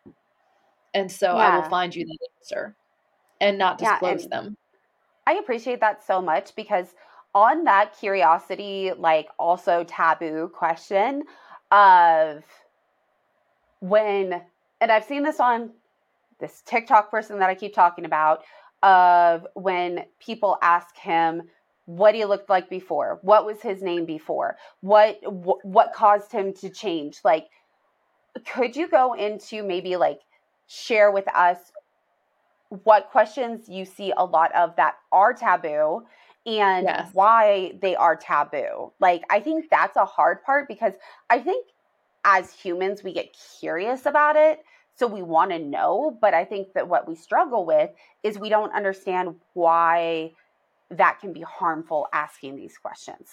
And 0.93 1.11
so 1.11 1.35
yeah. 1.35 1.47
I 1.47 1.55
will 1.55 1.69
find 1.69 1.95
you 1.95 2.05
the 2.05 2.17
answer 2.39 2.75
and 3.41 3.57
not 3.57 3.77
disclose 3.77 4.21
yeah, 4.21 4.23
and 4.23 4.31
them. 4.31 4.57
I 5.25 5.33
appreciate 5.33 5.79
that 5.81 6.03
so 6.05 6.21
much 6.21 6.55
because 6.55 6.93
on 7.35 7.65
that 7.65 7.97
curiosity, 7.97 8.91
like 8.97 9.27
also 9.37 9.83
taboo 9.83 10.49
question 10.53 11.23
of 11.71 12.43
when, 13.79 14.41
and 14.81 14.91
I've 14.91 15.03
seen 15.03 15.23
this 15.23 15.39
on 15.39 15.71
this 16.39 16.61
TikTok 16.65 17.11
person 17.11 17.39
that 17.39 17.49
I 17.49 17.55
keep 17.55 17.73
talking 17.73 18.05
about, 18.05 18.43
of 18.83 19.47
when 19.55 20.05
people 20.19 20.57
ask 20.61 20.95
him 20.97 21.43
what 21.85 22.13
he 22.13 22.25
looked 22.25 22.49
like 22.49 22.69
before, 22.69 23.19
what 23.21 23.45
was 23.45 23.61
his 23.61 23.81
name 23.81 24.05
before, 24.05 24.57
what 24.81 25.19
what, 25.23 25.63
what 25.65 25.93
caused 25.93 26.31
him 26.31 26.53
to 26.53 26.69
change. 26.69 27.19
Like, 27.23 27.47
could 28.45 28.75
you 28.75 28.87
go 28.87 29.13
into 29.13 29.63
maybe 29.63 29.95
like 29.95 30.19
share 30.67 31.11
with 31.11 31.27
us 31.33 31.57
what 32.83 33.09
questions 33.09 33.69
you 33.69 33.85
see 33.85 34.13
a 34.17 34.25
lot 34.25 34.53
of 34.53 34.75
that 34.75 34.95
are 35.11 35.33
taboo 35.33 36.03
and 36.45 36.85
yes. 36.85 37.09
why 37.13 37.73
they 37.81 37.95
are 37.95 38.15
taboo. 38.15 38.91
Like, 38.99 39.23
I 39.29 39.39
think 39.39 39.69
that's 39.69 39.97
a 39.97 40.05
hard 40.05 40.43
part 40.43 40.67
because 40.67 40.93
I 41.29 41.39
think 41.39 41.67
as 42.23 42.51
humans, 42.53 43.03
we 43.03 43.13
get 43.13 43.35
curious 43.59 44.05
about 44.05 44.35
it. 44.35 44.63
So 44.97 45.07
we 45.07 45.21
want 45.21 45.51
to 45.51 45.59
know. 45.59 46.17
But 46.19 46.33
I 46.33 46.43
think 46.43 46.73
that 46.73 46.87
what 46.87 47.07
we 47.07 47.15
struggle 47.15 47.65
with 47.65 47.91
is 48.23 48.37
we 48.37 48.49
don't 48.49 48.73
understand 48.73 49.35
why 49.53 50.31
that 50.91 51.19
can 51.19 51.33
be 51.33 51.41
harmful 51.41 52.07
asking 52.13 52.55
these 52.55 52.77
questions. 52.77 53.29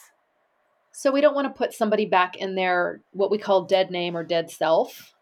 So 0.93 1.11
we 1.11 1.21
don't 1.21 1.35
want 1.35 1.49
to 1.49 1.59
put 1.59 1.73
somebody 1.73 2.07
back 2.07 2.37
in 2.37 2.55
their 2.55 3.01
what 3.13 3.31
we 3.31 3.39
call 3.39 3.65
dead 3.65 3.91
name 3.91 4.17
or 4.17 4.23
dead 4.23 4.51
self. 4.51 5.15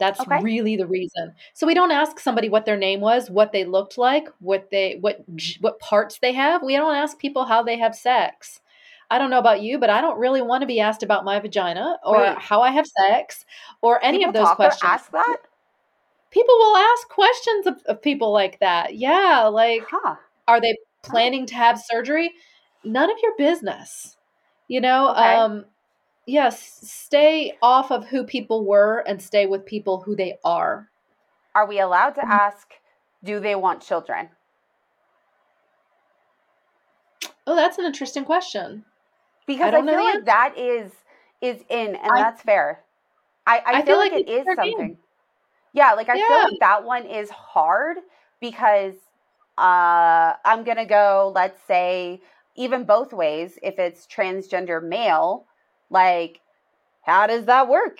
That's 0.00 0.20
okay. 0.20 0.40
really 0.42 0.76
the 0.76 0.86
reason. 0.86 1.34
So 1.52 1.66
we 1.66 1.74
don't 1.74 1.92
ask 1.92 2.18
somebody 2.18 2.48
what 2.48 2.66
their 2.66 2.76
name 2.76 3.00
was, 3.00 3.30
what 3.30 3.52
they 3.52 3.64
looked 3.64 3.96
like, 3.96 4.26
what 4.40 4.70
they 4.70 4.98
what 5.00 5.24
what 5.60 5.78
parts 5.78 6.18
they 6.18 6.32
have. 6.32 6.62
We 6.62 6.76
don't 6.76 6.96
ask 6.96 7.18
people 7.18 7.44
how 7.44 7.62
they 7.62 7.78
have 7.78 7.94
sex. 7.94 8.60
I 9.10 9.18
don't 9.18 9.30
know 9.30 9.38
about 9.38 9.60
you, 9.60 9.78
but 9.78 9.90
I 9.90 10.00
don't 10.00 10.18
really 10.18 10.42
want 10.42 10.62
to 10.62 10.66
be 10.66 10.80
asked 10.80 11.02
about 11.02 11.24
my 11.24 11.38
vagina 11.38 11.98
or 12.04 12.18
Wait. 12.18 12.38
how 12.38 12.62
I 12.62 12.70
have 12.70 12.86
sex 12.86 13.44
or 13.82 14.02
any 14.02 14.18
people 14.18 14.30
of 14.30 14.34
those 14.34 14.54
questions. 14.56 14.82
Ask 14.90 15.12
that? 15.12 15.36
People 16.34 16.58
will 16.58 16.76
ask 16.76 17.08
questions 17.08 17.66
of, 17.68 17.80
of 17.86 18.02
people 18.02 18.32
like 18.32 18.58
that. 18.58 18.96
Yeah, 18.96 19.48
like 19.52 19.84
huh. 19.88 20.16
are 20.48 20.60
they 20.60 20.76
planning 21.04 21.46
to 21.46 21.54
have 21.54 21.80
surgery? 21.80 22.32
None 22.82 23.08
of 23.08 23.16
your 23.22 23.36
business. 23.38 24.16
You 24.66 24.80
know, 24.80 25.10
okay. 25.10 25.36
um 25.36 25.64
yes, 26.26 26.80
stay 26.82 27.52
off 27.62 27.92
of 27.92 28.08
who 28.08 28.24
people 28.24 28.66
were 28.66 29.04
and 29.06 29.22
stay 29.22 29.46
with 29.46 29.64
people 29.64 30.00
who 30.00 30.16
they 30.16 30.34
are. 30.44 30.88
Are 31.54 31.68
we 31.68 31.78
allowed 31.78 32.16
to 32.16 32.22
mm-hmm. 32.22 32.32
ask, 32.32 32.66
do 33.22 33.38
they 33.38 33.54
want 33.54 33.80
children? 33.80 34.30
Oh, 37.46 37.54
that's 37.54 37.78
an 37.78 37.84
interesting 37.84 38.24
question. 38.24 38.84
Because 39.46 39.72
I, 39.72 39.78
I 39.78 39.86
feel 39.86 40.02
like 40.02 40.24
that 40.24 40.58
is 40.58 40.90
is 41.40 41.62
in, 41.68 41.94
and 41.94 42.10
I, 42.10 42.22
that's 42.22 42.42
fair. 42.42 42.82
I, 43.46 43.58
I, 43.58 43.62
I 43.66 43.72
feel, 43.76 43.84
feel, 43.84 43.98
like, 43.98 44.12
like 44.12 44.28
it 44.28 44.30
is 44.30 44.46
something. 44.46 44.78
Game. 44.78 44.98
Yeah, 45.74 45.92
like 45.92 46.08
I 46.08 46.14
yeah. 46.14 46.28
feel 46.28 46.38
like 46.38 46.60
that 46.60 46.84
one 46.84 47.04
is 47.04 47.28
hard 47.30 47.98
because 48.40 48.94
uh, 49.58 50.32
I'm 50.44 50.64
gonna 50.64 50.86
go, 50.86 51.32
let's 51.34 51.60
say, 51.66 52.22
even 52.54 52.84
both 52.84 53.12
ways. 53.12 53.58
If 53.62 53.78
it's 53.78 54.06
transgender 54.06 54.82
male, 54.82 55.44
like, 55.90 56.40
how 57.02 57.26
does 57.26 57.44
that 57.46 57.68
work? 57.68 57.98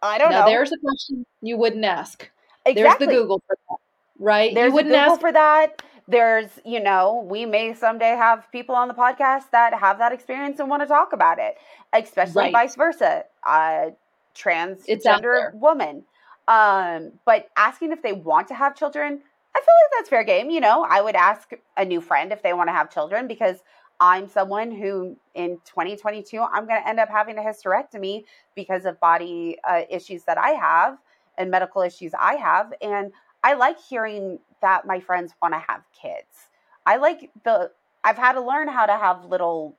I 0.00 0.16
don't 0.18 0.30
now, 0.30 0.40
know. 0.40 0.46
There's 0.46 0.72
a 0.72 0.78
question 0.78 1.26
you 1.42 1.56
wouldn't 1.56 1.84
ask. 1.84 2.30
Exactly. 2.64 3.06
There's 3.06 3.16
the 3.16 3.20
Google 3.22 3.42
for 3.46 3.56
that, 3.68 3.78
right? 4.18 4.54
There's 4.54 4.70
you 4.70 4.74
wouldn't 4.74 4.94
Google 4.94 5.12
ask 5.12 5.20
for 5.20 5.32
that. 5.32 5.82
There's, 6.08 6.50
you 6.64 6.80
know, 6.80 7.26
we 7.28 7.46
may 7.46 7.74
someday 7.74 8.10
have 8.10 8.50
people 8.50 8.74
on 8.74 8.88
the 8.88 8.94
podcast 8.94 9.50
that 9.52 9.74
have 9.74 9.98
that 9.98 10.12
experience 10.12 10.60
and 10.60 10.68
want 10.68 10.82
to 10.82 10.86
talk 10.86 11.12
about 11.12 11.38
it, 11.38 11.56
especially 11.92 12.44
right. 12.44 12.52
vice 12.52 12.76
versa. 12.76 13.24
Uh, 13.46 13.90
transgender 14.34 15.54
woman. 15.54 16.04
Um, 16.48 17.12
but 17.24 17.48
asking 17.56 17.92
if 17.92 18.02
they 18.02 18.12
want 18.12 18.48
to 18.48 18.54
have 18.54 18.76
children, 18.76 19.20
I 19.54 19.58
feel 19.58 19.74
like 19.84 19.98
that's 19.98 20.08
fair 20.08 20.24
game. 20.24 20.50
You 20.50 20.60
know, 20.60 20.86
I 20.88 21.00
would 21.00 21.14
ask 21.14 21.50
a 21.76 21.84
new 21.84 22.00
friend 22.00 22.32
if 22.32 22.42
they 22.42 22.52
want 22.52 22.68
to 22.68 22.72
have 22.72 22.90
children 22.90 23.28
because 23.28 23.58
I'm 24.00 24.26
someone 24.26 24.72
who 24.72 25.16
in 25.34 25.58
2022, 25.64 26.40
I'm 26.40 26.66
going 26.66 26.82
to 26.82 26.88
end 26.88 26.98
up 26.98 27.08
having 27.08 27.38
a 27.38 27.40
hysterectomy 27.40 28.24
because 28.56 28.84
of 28.84 28.98
body 28.98 29.58
uh, 29.62 29.82
issues 29.88 30.24
that 30.24 30.38
I 30.38 30.50
have 30.50 30.98
and 31.38 31.50
medical 31.50 31.82
issues 31.82 32.12
I 32.18 32.34
have. 32.34 32.72
And 32.82 33.12
I 33.44 33.54
like 33.54 33.80
hearing 33.80 34.38
that 34.60 34.86
my 34.86 34.98
friends 34.98 35.34
want 35.40 35.54
to 35.54 35.62
have 35.68 35.82
kids. 35.92 36.48
I 36.84 36.96
like 36.96 37.30
the, 37.44 37.70
I've 38.02 38.18
had 38.18 38.32
to 38.32 38.40
learn 38.40 38.68
how 38.68 38.86
to 38.86 38.96
have 38.96 39.24
little 39.24 39.76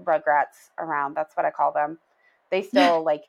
rugrats 0.00 0.70
around. 0.78 1.14
That's 1.14 1.36
what 1.36 1.44
I 1.44 1.50
call 1.50 1.72
them. 1.72 1.98
They 2.50 2.62
still 2.70 3.04
like, 3.04 3.24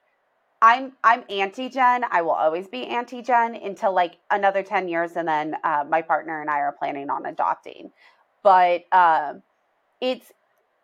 I'm 0.66 0.94
I'm 1.04 1.24
anti-gen. 1.30 2.06
I 2.10 2.24
will 2.24 2.32
always 2.32 2.68
be 2.68 2.88
anti-gen 2.88 3.54
until 3.54 3.94
like 3.94 4.18
another 4.32 4.64
10 4.64 4.88
years 4.88 5.12
and 5.16 5.28
then 5.28 5.56
uh, 5.64 5.84
my 5.88 6.02
partner 6.02 6.42
and 6.42 6.50
I 6.50 6.58
are 6.58 6.72
planning 6.72 7.12
on 7.12 7.28
adopting. 7.28 7.92
But 8.42 8.86
uh, 8.92 9.36
it's 10.02 10.32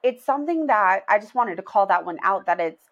it's 0.04 0.24
something 0.24 0.68
that 0.68 1.02
I 1.10 1.18
just 1.18 1.34
wanted 1.34 1.56
to 1.56 1.64
call 1.64 1.88
that 1.88 2.06
one 2.06 2.20
out 2.22 2.46
that 2.46 2.60
it's 2.60 2.84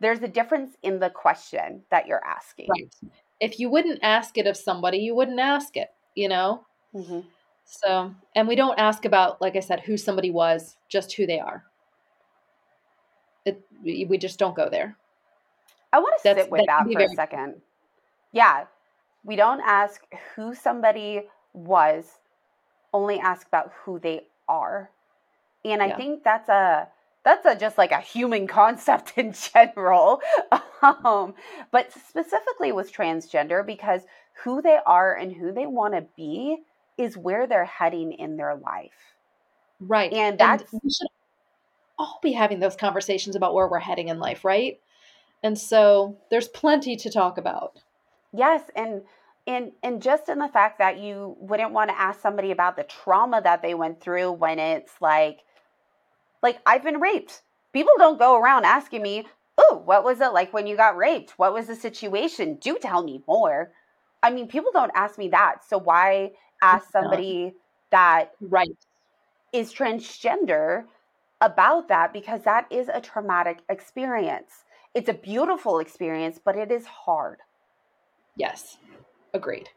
there's 0.00 0.18
a 0.22 0.28
difference 0.28 0.74
in 0.82 0.98
the 0.98 1.10
question 1.10 1.82
that 1.92 2.08
you're 2.08 2.24
asking. 2.26 2.66
Right. 2.70 2.92
If 3.38 3.60
you 3.60 3.70
wouldn't 3.70 4.00
ask 4.02 4.36
it 4.36 4.48
of 4.48 4.56
somebody, 4.56 4.98
you 4.98 5.14
wouldn't 5.14 5.38
ask 5.38 5.76
it, 5.76 5.90
you 6.16 6.28
know? 6.28 6.66
Mm-hmm. 6.92 7.20
So, 7.64 8.12
and 8.34 8.48
we 8.48 8.56
don't 8.56 8.78
ask 8.80 9.04
about, 9.04 9.40
like 9.40 9.54
I 9.54 9.60
said, 9.60 9.78
who 9.78 9.96
somebody 9.96 10.32
was, 10.32 10.76
just 10.88 11.12
who 11.12 11.24
they 11.24 11.38
are. 11.38 11.62
It, 13.44 13.62
we 13.84 14.18
just 14.18 14.40
don't 14.40 14.56
go 14.56 14.68
there. 14.68 14.96
I 15.92 15.98
want 15.98 16.14
to 16.16 16.22
sit 16.22 16.50
with 16.50 16.66
that, 16.66 16.84
that 16.86 16.92
for 16.92 17.00
a 17.00 17.08
second. 17.08 17.60
Yeah. 18.32 18.64
We 19.24 19.36
don't 19.36 19.60
ask 19.60 20.02
who 20.34 20.54
somebody 20.54 21.22
was, 21.52 22.06
only 22.92 23.20
ask 23.20 23.46
about 23.46 23.72
who 23.84 23.98
they 23.98 24.26
are. 24.48 24.90
And 25.64 25.82
I 25.82 25.88
yeah. 25.88 25.96
think 25.96 26.24
that's 26.24 26.48
a 26.48 26.88
that's 27.24 27.46
a 27.46 27.54
just 27.54 27.78
like 27.78 27.92
a 27.92 28.00
human 28.00 28.46
concept 28.60 29.12
in 29.16 29.32
general. 29.32 30.20
Um, 30.82 31.34
but 31.70 31.92
specifically 31.92 32.72
with 32.72 32.92
transgender 32.92 33.64
because 33.64 34.00
who 34.42 34.60
they 34.60 34.80
are 34.84 35.14
and 35.14 35.32
who 35.32 35.52
they 35.52 35.64
want 35.64 35.94
to 35.94 36.04
be 36.16 36.58
is 36.98 37.16
where 37.16 37.46
they're 37.46 37.64
heading 37.64 38.10
in 38.14 38.36
their 38.36 38.56
life. 38.56 39.14
Right. 39.78 40.12
And 40.12 40.36
that's 40.36 40.72
and 40.72 40.80
we 40.82 40.90
should 40.90 41.06
all 41.98 42.18
be 42.20 42.32
having 42.32 42.58
those 42.58 42.74
conversations 42.74 43.36
about 43.36 43.54
where 43.54 43.68
we're 43.68 43.78
heading 43.78 44.08
in 44.08 44.18
life, 44.18 44.44
right? 44.44 44.80
And 45.42 45.58
so 45.58 46.18
there's 46.30 46.48
plenty 46.48 46.96
to 46.96 47.10
talk 47.10 47.38
about. 47.38 47.78
Yes, 48.32 48.62
and 48.76 49.02
and 49.46 49.72
and 49.82 50.00
just 50.00 50.28
in 50.28 50.38
the 50.38 50.48
fact 50.48 50.78
that 50.78 50.98
you 50.98 51.36
wouldn't 51.40 51.72
want 51.72 51.90
to 51.90 52.00
ask 52.00 52.20
somebody 52.20 52.50
about 52.50 52.76
the 52.76 52.84
trauma 52.84 53.40
that 53.42 53.62
they 53.62 53.74
went 53.74 54.00
through 54.00 54.32
when 54.32 54.58
it's 54.58 54.92
like 55.00 55.40
like 56.42 56.60
I've 56.66 56.82
been 56.84 57.00
raped. 57.00 57.42
People 57.72 57.92
don't 57.98 58.18
go 58.18 58.36
around 58.36 58.64
asking 58.64 59.02
me, 59.02 59.26
"Oh, 59.58 59.82
what 59.84 60.04
was 60.04 60.20
it 60.20 60.32
like 60.32 60.52
when 60.52 60.66
you 60.66 60.76
got 60.76 60.96
raped? 60.96 61.32
What 61.38 61.52
was 61.52 61.66
the 61.66 61.76
situation? 61.76 62.56
Do 62.56 62.78
tell 62.80 63.02
me 63.02 63.22
more." 63.26 63.72
I 64.22 64.30
mean, 64.30 64.46
people 64.48 64.70
don't 64.72 64.92
ask 64.94 65.18
me 65.18 65.28
that. 65.30 65.64
So 65.68 65.78
why 65.78 66.32
ask 66.62 66.90
somebody 66.90 67.54
that 67.90 68.32
right 68.40 68.76
is 69.52 69.72
transgender 69.74 70.84
about 71.40 71.88
that 71.88 72.12
because 72.12 72.42
that 72.44 72.66
is 72.70 72.88
a 72.88 73.00
traumatic 73.00 73.60
experience. 73.68 74.64
It's 74.94 75.08
a 75.08 75.14
beautiful 75.14 75.78
experience, 75.78 76.38
but 76.42 76.56
it 76.56 76.70
is 76.70 76.86
hard. 76.86 77.38
Yes, 78.36 78.76
agreed. 79.32 79.68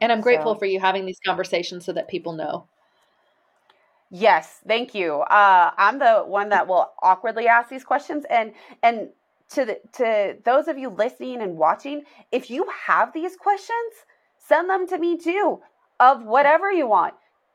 And 0.00 0.10
I'm 0.10 0.20
grateful 0.20 0.54
so, 0.54 0.58
for 0.58 0.66
you 0.66 0.80
having 0.80 1.06
these 1.06 1.20
conversations 1.24 1.84
so 1.84 1.92
that 1.92 2.08
people 2.08 2.32
know. 2.32 2.66
Yes, 4.10 4.60
thank 4.66 4.94
you. 4.94 5.20
Uh, 5.20 5.70
I'm 5.76 5.98
the 5.98 6.20
one 6.26 6.50
that 6.50 6.66
will 6.66 6.92
awkwardly 7.02 7.48
ask 7.48 7.68
these 7.68 7.84
questions, 7.84 8.24
and 8.28 8.52
and 8.82 9.08
to 9.50 9.64
the, 9.64 9.80
to 9.92 10.36
those 10.44 10.68
of 10.68 10.78
you 10.78 10.88
listening 10.90 11.42
and 11.42 11.56
watching, 11.56 12.02
if 12.30 12.50
you 12.50 12.66
have 12.86 13.12
these 13.12 13.36
questions, 13.36 13.92
send 14.38 14.68
them 14.68 14.86
to 14.88 14.98
me 14.98 15.16
too, 15.16 15.60
of 16.00 16.24
whatever 16.24 16.70
you 16.70 16.86
want. 16.86 17.14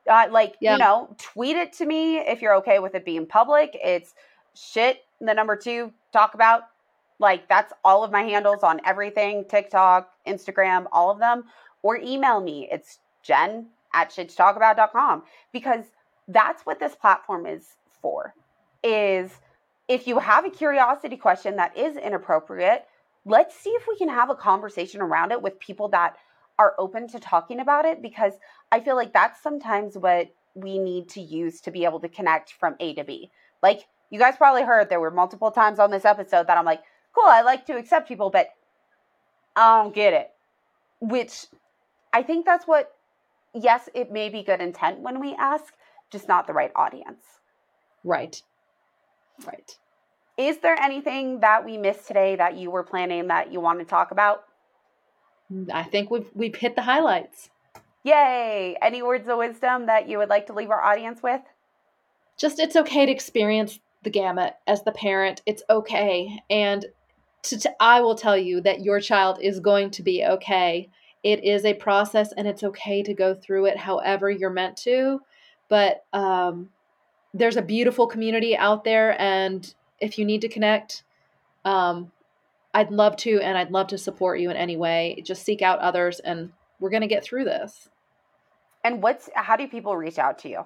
Uh, 0.09 0.27
like 0.31 0.55
yeah. 0.61 0.73
you 0.73 0.79
know, 0.79 1.13
tweet 1.17 1.57
it 1.57 1.73
to 1.73 1.85
me 1.85 2.17
if 2.19 2.41
you're 2.41 2.55
okay 2.55 2.79
with 2.79 2.95
it 2.95 3.03
being 3.03 3.25
public. 3.25 3.77
It's 3.83 4.13
shit 4.53 5.01
the 5.19 5.33
number 5.33 5.55
two 5.55 5.91
talk 6.13 6.33
about. 6.33 6.63
Like 7.19 7.49
that's 7.49 7.73
all 7.83 8.03
of 8.03 8.11
my 8.11 8.23
handles 8.23 8.63
on 8.63 8.79
everything 8.85 9.45
TikTok, 9.49 10.09
Instagram, 10.27 10.85
all 10.91 11.09
of 11.09 11.19
them. 11.19 11.45
Or 11.83 11.97
email 11.97 12.41
me. 12.41 12.67
It's 12.71 12.99
jen 13.23 13.67
at 13.93 14.11
shittalkabout.com 14.11 15.23
because 15.51 15.85
that's 16.27 16.63
what 16.63 16.79
this 16.79 16.95
platform 16.95 17.45
is 17.45 17.65
for. 18.01 18.33
Is 18.83 19.31
if 19.87 20.07
you 20.07 20.19
have 20.19 20.45
a 20.45 20.49
curiosity 20.49 21.17
question 21.17 21.55
that 21.55 21.77
is 21.77 21.97
inappropriate, 21.97 22.85
let's 23.25 23.55
see 23.55 23.69
if 23.71 23.85
we 23.87 23.97
can 23.97 24.09
have 24.09 24.29
a 24.29 24.35
conversation 24.35 25.01
around 25.01 25.31
it 25.31 25.41
with 25.41 25.59
people 25.59 25.89
that 25.89 26.17
are 26.59 26.75
open 26.77 27.07
to 27.07 27.19
talking 27.19 27.59
about 27.59 27.85
it 27.85 28.01
because 28.01 28.33
I 28.71 28.79
feel 28.79 28.95
like 28.95 29.13
that's 29.13 29.41
sometimes 29.41 29.97
what 29.97 30.29
we 30.55 30.79
need 30.79 31.09
to 31.09 31.21
use 31.21 31.61
to 31.61 31.71
be 31.71 31.85
able 31.85 31.99
to 31.99 32.09
connect 32.09 32.53
from 32.53 32.75
A 32.79 32.93
to 32.95 33.03
B. 33.03 33.29
Like 33.61 33.87
you 34.09 34.19
guys 34.19 34.35
probably 34.37 34.63
heard 34.63 34.89
there 34.89 34.99
were 34.99 35.11
multiple 35.11 35.51
times 35.51 35.79
on 35.79 35.91
this 35.91 36.05
episode 36.05 36.47
that 36.47 36.57
I'm 36.57 36.65
like, 36.65 36.81
cool, 37.13 37.25
I 37.27 37.41
like 37.41 37.65
to 37.67 37.77
accept 37.77 38.07
people, 38.07 38.29
but 38.29 38.49
I 39.55 39.81
don't 39.81 39.93
get 39.93 40.13
it. 40.13 40.29
Which 40.99 41.47
I 42.13 42.23
think 42.23 42.45
that's 42.45 42.65
what, 42.65 42.91
yes, 43.53 43.89
it 43.93 44.11
may 44.11 44.29
be 44.29 44.43
good 44.43 44.61
intent 44.61 44.99
when 44.99 45.19
we 45.19 45.35
ask, 45.35 45.73
just 46.11 46.27
not 46.27 46.47
the 46.47 46.53
right 46.53 46.71
audience. 46.75 47.23
Right. 48.03 48.41
Right. 49.45 49.77
Is 50.37 50.59
there 50.59 50.79
anything 50.79 51.39
that 51.41 51.65
we 51.65 51.77
missed 51.77 52.07
today 52.07 52.35
that 52.35 52.55
you 52.55 52.71
were 52.71 52.83
planning 52.83 53.27
that 53.27 53.51
you 53.51 53.59
want 53.59 53.79
to 53.79 53.85
talk 53.85 54.11
about? 54.11 54.43
I 55.73 55.83
think 55.83 56.11
we've 56.11 56.29
we've 56.33 56.55
hit 56.55 56.75
the 56.75 56.81
highlights. 56.81 57.49
Yay! 58.03 58.77
Any 58.81 59.01
words 59.01 59.27
of 59.27 59.37
wisdom 59.37 59.87
that 59.87 60.07
you 60.07 60.17
would 60.17 60.29
like 60.29 60.47
to 60.47 60.53
leave 60.53 60.69
our 60.69 60.81
audience 60.81 61.23
with? 61.23 61.41
Just 62.37 62.59
it's 62.59 62.75
okay 62.75 63.05
to 63.05 63.11
experience 63.11 63.79
the 64.03 64.09
gamut 64.09 64.53
as 64.67 64.83
the 64.83 64.91
parent. 64.91 65.41
It's 65.45 65.63
okay. 65.69 66.39
And 66.49 66.85
to, 67.43 67.59
to, 67.59 67.71
I 67.79 68.01
will 68.01 68.15
tell 68.15 68.37
you 68.37 68.61
that 68.61 68.81
your 68.81 68.99
child 68.99 69.39
is 69.41 69.59
going 69.59 69.91
to 69.91 70.03
be 70.03 70.23
okay. 70.25 70.89
It 71.23 71.43
is 71.43 71.65
a 71.65 71.73
process 71.73 72.31
and 72.31 72.47
it's 72.47 72.63
okay 72.63 73.03
to 73.03 73.13
go 73.13 73.33
through 73.33 73.65
it 73.65 73.77
however 73.77 74.29
you're 74.29 74.49
meant 74.49 74.77
to. 74.77 75.21
But 75.69 76.05
um, 76.13 76.69
there's 77.33 77.57
a 77.57 77.61
beautiful 77.61 78.07
community 78.07 78.55
out 78.55 78.83
there. 78.83 79.19
And 79.21 79.73
if 79.99 80.17
you 80.17 80.25
need 80.25 80.41
to 80.41 80.49
connect, 80.49 81.03
um, 81.65 82.11
I'd 82.73 82.91
love 82.91 83.15
to, 83.17 83.39
and 83.41 83.57
I'd 83.57 83.71
love 83.71 83.87
to 83.87 83.97
support 83.97 84.39
you 84.39 84.49
in 84.49 84.57
any 84.57 84.77
way. 84.77 85.21
Just 85.25 85.43
seek 85.43 85.61
out 85.61 85.79
others, 85.79 86.19
and 86.19 86.51
we're 86.79 86.89
going 86.89 87.01
to 87.01 87.07
get 87.07 87.23
through 87.23 87.45
this. 87.45 87.89
And 88.83 89.01
what's 89.01 89.29
how 89.33 89.55
do 89.55 89.67
people 89.67 89.97
reach 89.97 90.19
out 90.19 90.39
to 90.39 90.49
you? 90.49 90.65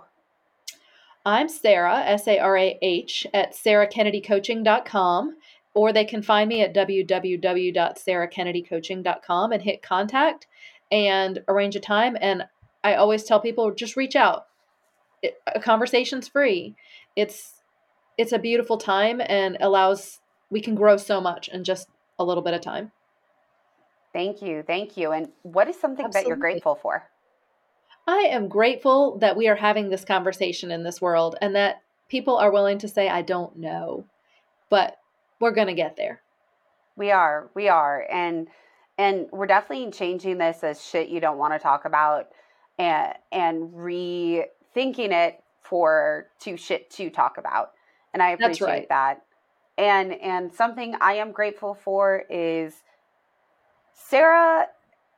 I'm 1.26 1.50
Sarah, 1.50 2.00
S 2.00 2.28
A 2.28 2.40
R 2.40 2.58
A 2.58 2.80
H, 2.82 3.28
at 3.34 3.54
sarahkennedycoaching.com, 3.54 5.38
or 5.74 5.94
they 5.94 6.04
can 6.06 6.24
find 6.24 6.50
me 6.50 6.62
at 6.62 6.74
www.sarahkennedycoaching.com 6.74 9.52
and 9.52 9.62
hit 9.62 9.84
contact 9.84 10.48
and 10.92 11.44
arrange 11.48 11.76
a 11.76 11.80
time. 11.80 12.18
And 12.20 12.46
I 12.84 12.96
always 12.96 13.24
tell 13.24 13.40
people 13.40 13.72
just 13.74 13.96
reach 13.96 14.16
out. 14.16 14.48
It, 15.22 15.40
a 15.54 15.60
conversation's 15.60 16.28
free. 16.28 16.76
It's 17.16 17.54
it's 18.18 18.32
a 18.32 18.40
beautiful 18.40 18.78
time 18.78 19.22
and 19.24 19.58
allows 19.60 20.22
we 20.50 20.62
can 20.62 20.74
grow 20.76 20.98
so 20.98 21.22
much 21.22 21.50
in 21.50 21.64
just 21.64 21.88
a 22.18 22.24
little 22.24 22.42
bit 22.44 22.56
of 22.56 22.62
time. 22.62 22.92
Thank 24.12 24.42
you. 24.42 24.64
Thank 24.66 24.98
you. 24.98 25.12
And 25.12 25.30
what 25.44 25.70
is 25.70 25.80
something 25.80 26.06
Absolutely. 26.06 26.24
that 26.24 26.28
you're 26.28 26.38
grateful 26.38 26.74
for? 26.76 27.11
I 28.08 28.30
am 28.32 28.48
grateful 28.48 29.18
that 29.20 29.38
we 29.38 29.48
are 29.48 29.56
having 29.56 29.90
this 29.90 30.06
conversation 30.06 30.72
in 30.72 30.84
this 30.84 31.02
world 31.02 31.36
and 31.42 31.56
that 31.56 31.82
people 32.10 32.38
are 32.38 32.52
willing 32.52 32.80
to 32.80 32.88
say, 32.88 33.08
I 33.08 33.22
don't 33.22 33.58
know, 33.58 34.06
but 34.70 34.98
we're 35.40 35.52
going 35.52 35.68
to 35.68 35.74
get 35.74 35.96
there. 35.96 36.22
We 36.96 37.12
are. 37.12 37.50
We 37.56 37.70
are. 37.70 38.06
And, 38.12 38.48
and 38.98 39.28
we're 39.32 39.48
definitely 39.48 39.92
changing 39.92 40.38
this 40.38 40.64
as 40.64 40.84
shit 40.84 41.10
you 41.10 41.20
don't 41.20 41.38
want 41.38 41.54
to 41.54 41.60
talk 41.60 41.86
about 41.86 42.28
and, 42.78 43.14
and 43.32 43.72
rethinking 43.72 45.12
it 45.12 45.42
for 45.62 46.28
to 46.42 46.58
shit 46.58 46.90
to 46.92 47.10
talk 47.10 47.38
about. 47.38 47.72
And 48.14 48.22
I 48.22 48.32
appreciate 48.32 48.68
right. 48.68 48.90
that. 48.90 49.22
And, 49.78 50.14
and 50.14 50.52
something 50.52 50.96
I 51.00 51.14
am 51.14 51.32
grateful 51.32 51.76
for 51.76 52.24
is 52.30 52.84
Sarah 53.94 54.68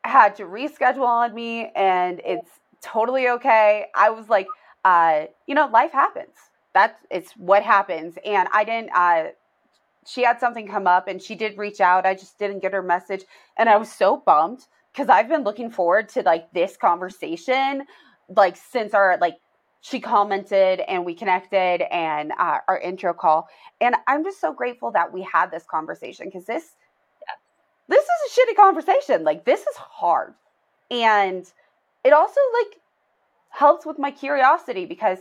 had 0.03 0.35
to 0.35 0.43
reschedule 0.43 1.07
on 1.07 1.33
me 1.33 1.71
and 1.75 2.21
it's 2.23 2.51
totally 2.83 3.27
okay. 3.29 3.85
I 3.95 4.09
was 4.11 4.29
like, 4.29 4.47
uh, 4.85 5.25
you 5.47 5.55
know, 5.55 5.67
life 5.67 5.91
happens. 5.91 6.35
That's 6.73 6.95
it's 7.11 7.31
what 7.33 7.63
happens. 7.63 8.15
And 8.25 8.49
I 8.51 8.63
didn't 8.63 8.89
uh 8.95 9.23
she 10.05 10.23
had 10.23 10.39
something 10.39 10.67
come 10.67 10.87
up 10.87 11.07
and 11.07 11.21
she 11.21 11.35
did 11.35 11.57
reach 11.57 11.79
out. 11.79 12.05
I 12.05 12.13
just 12.13 12.37
didn't 12.37 12.59
get 12.59 12.73
her 12.73 12.83
message. 12.83 13.23
And 13.57 13.69
I 13.69 13.77
was 13.77 13.91
so 13.91 14.21
bummed 14.25 14.67
because 14.91 15.09
I've 15.09 15.29
been 15.29 15.43
looking 15.43 15.71
forward 15.71 16.09
to 16.09 16.21
like 16.23 16.51
this 16.51 16.77
conversation 16.77 17.83
like 18.35 18.57
since 18.57 18.93
our 18.93 19.17
like 19.19 19.35
she 19.81 19.99
commented 19.99 20.79
and 20.87 21.05
we 21.05 21.13
connected 21.13 21.81
and 21.91 22.31
uh, 22.39 22.59
our 22.67 22.79
intro 22.79 23.13
call 23.13 23.47
and 23.81 23.95
i'm 24.07 24.23
just 24.23 24.39
so 24.39 24.53
grateful 24.53 24.91
that 24.91 25.11
we 25.11 25.21
had 25.31 25.51
this 25.51 25.63
conversation 25.69 26.27
because 26.27 26.45
this 26.45 26.75
this 27.89 28.03
is 28.03 28.09
a 28.37 28.39
shitty 28.39 28.55
conversation 28.55 29.23
like 29.23 29.45
this 29.45 29.61
is 29.61 29.75
hard 29.75 30.33
and 30.89 31.51
it 32.03 32.13
also 32.13 32.39
like 32.61 32.79
helps 33.49 33.85
with 33.85 33.99
my 33.99 34.11
curiosity 34.11 34.85
because 34.85 35.19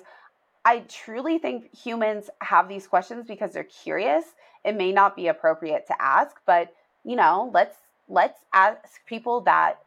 I 0.64 0.80
truly 0.80 1.38
think 1.38 1.74
humans 1.74 2.30
have 2.40 2.68
these 2.68 2.86
questions 2.86 3.26
because 3.26 3.52
they're 3.52 3.64
curious. 3.64 4.24
It 4.64 4.76
may 4.76 4.92
not 4.92 5.16
be 5.16 5.26
appropriate 5.26 5.86
to 5.88 6.00
ask, 6.00 6.36
but 6.46 6.72
you 7.04 7.16
know, 7.16 7.50
let's 7.52 7.76
let's 8.08 8.40
ask 8.52 9.04
people 9.06 9.42
that 9.42 9.78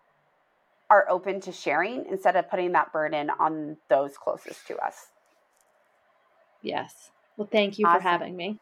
are 0.89 1.09
open 1.09 1.41
to 1.41 1.51
sharing 1.51 2.05
instead 2.09 2.35
of 2.35 2.49
putting 2.49 2.73
that 2.73 2.93
burden 2.93 3.29
on 3.29 3.77
those 3.89 4.17
closest 4.17 4.67
to 4.67 4.77
us. 4.77 5.07
Yes. 6.61 7.11
Well, 7.37 7.47
thank 7.51 7.79
you 7.79 7.85
awesome. 7.85 8.01
for 8.01 8.07
having 8.07 8.35
me. 8.35 8.59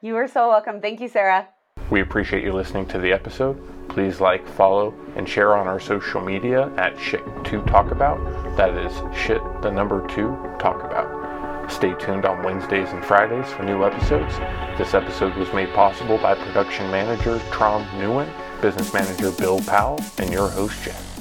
You 0.00 0.16
are 0.16 0.28
so 0.28 0.48
welcome. 0.48 0.80
Thank 0.80 1.00
you, 1.00 1.08
Sarah. 1.08 1.48
We 1.92 2.00
appreciate 2.00 2.42
you 2.42 2.54
listening 2.54 2.86
to 2.86 2.98
the 2.98 3.12
episode. 3.12 3.60
Please 3.90 4.18
like, 4.18 4.48
follow, 4.48 4.94
and 5.14 5.28
share 5.28 5.54
on 5.54 5.66
our 5.66 5.78
social 5.78 6.22
media 6.22 6.72
at 6.78 6.96
shit2talkabout. 6.96 8.56
That 8.56 8.74
is 8.78 8.94
shit, 9.14 9.42
the 9.60 9.70
number 9.70 10.00
two, 10.08 10.34
talk 10.58 10.82
about. 10.82 11.70
Stay 11.70 11.92
tuned 11.96 12.24
on 12.24 12.42
Wednesdays 12.42 12.88
and 12.92 13.04
Fridays 13.04 13.52
for 13.52 13.64
new 13.64 13.84
episodes. 13.84 14.38
This 14.78 14.94
episode 14.94 15.36
was 15.36 15.52
made 15.52 15.68
possible 15.74 16.16
by 16.16 16.34
production 16.34 16.90
manager 16.90 17.38
Tron 17.50 17.84
Nguyen, 17.98 18.32
business 18.62 18.94
manager 18.94 19.30
Bill 19.32 19.60
Powell, 19.60 20.00
and 20.16 20.32
your 20.32 20.48
host 20.48 20.82
Jeff. 20.82 21.11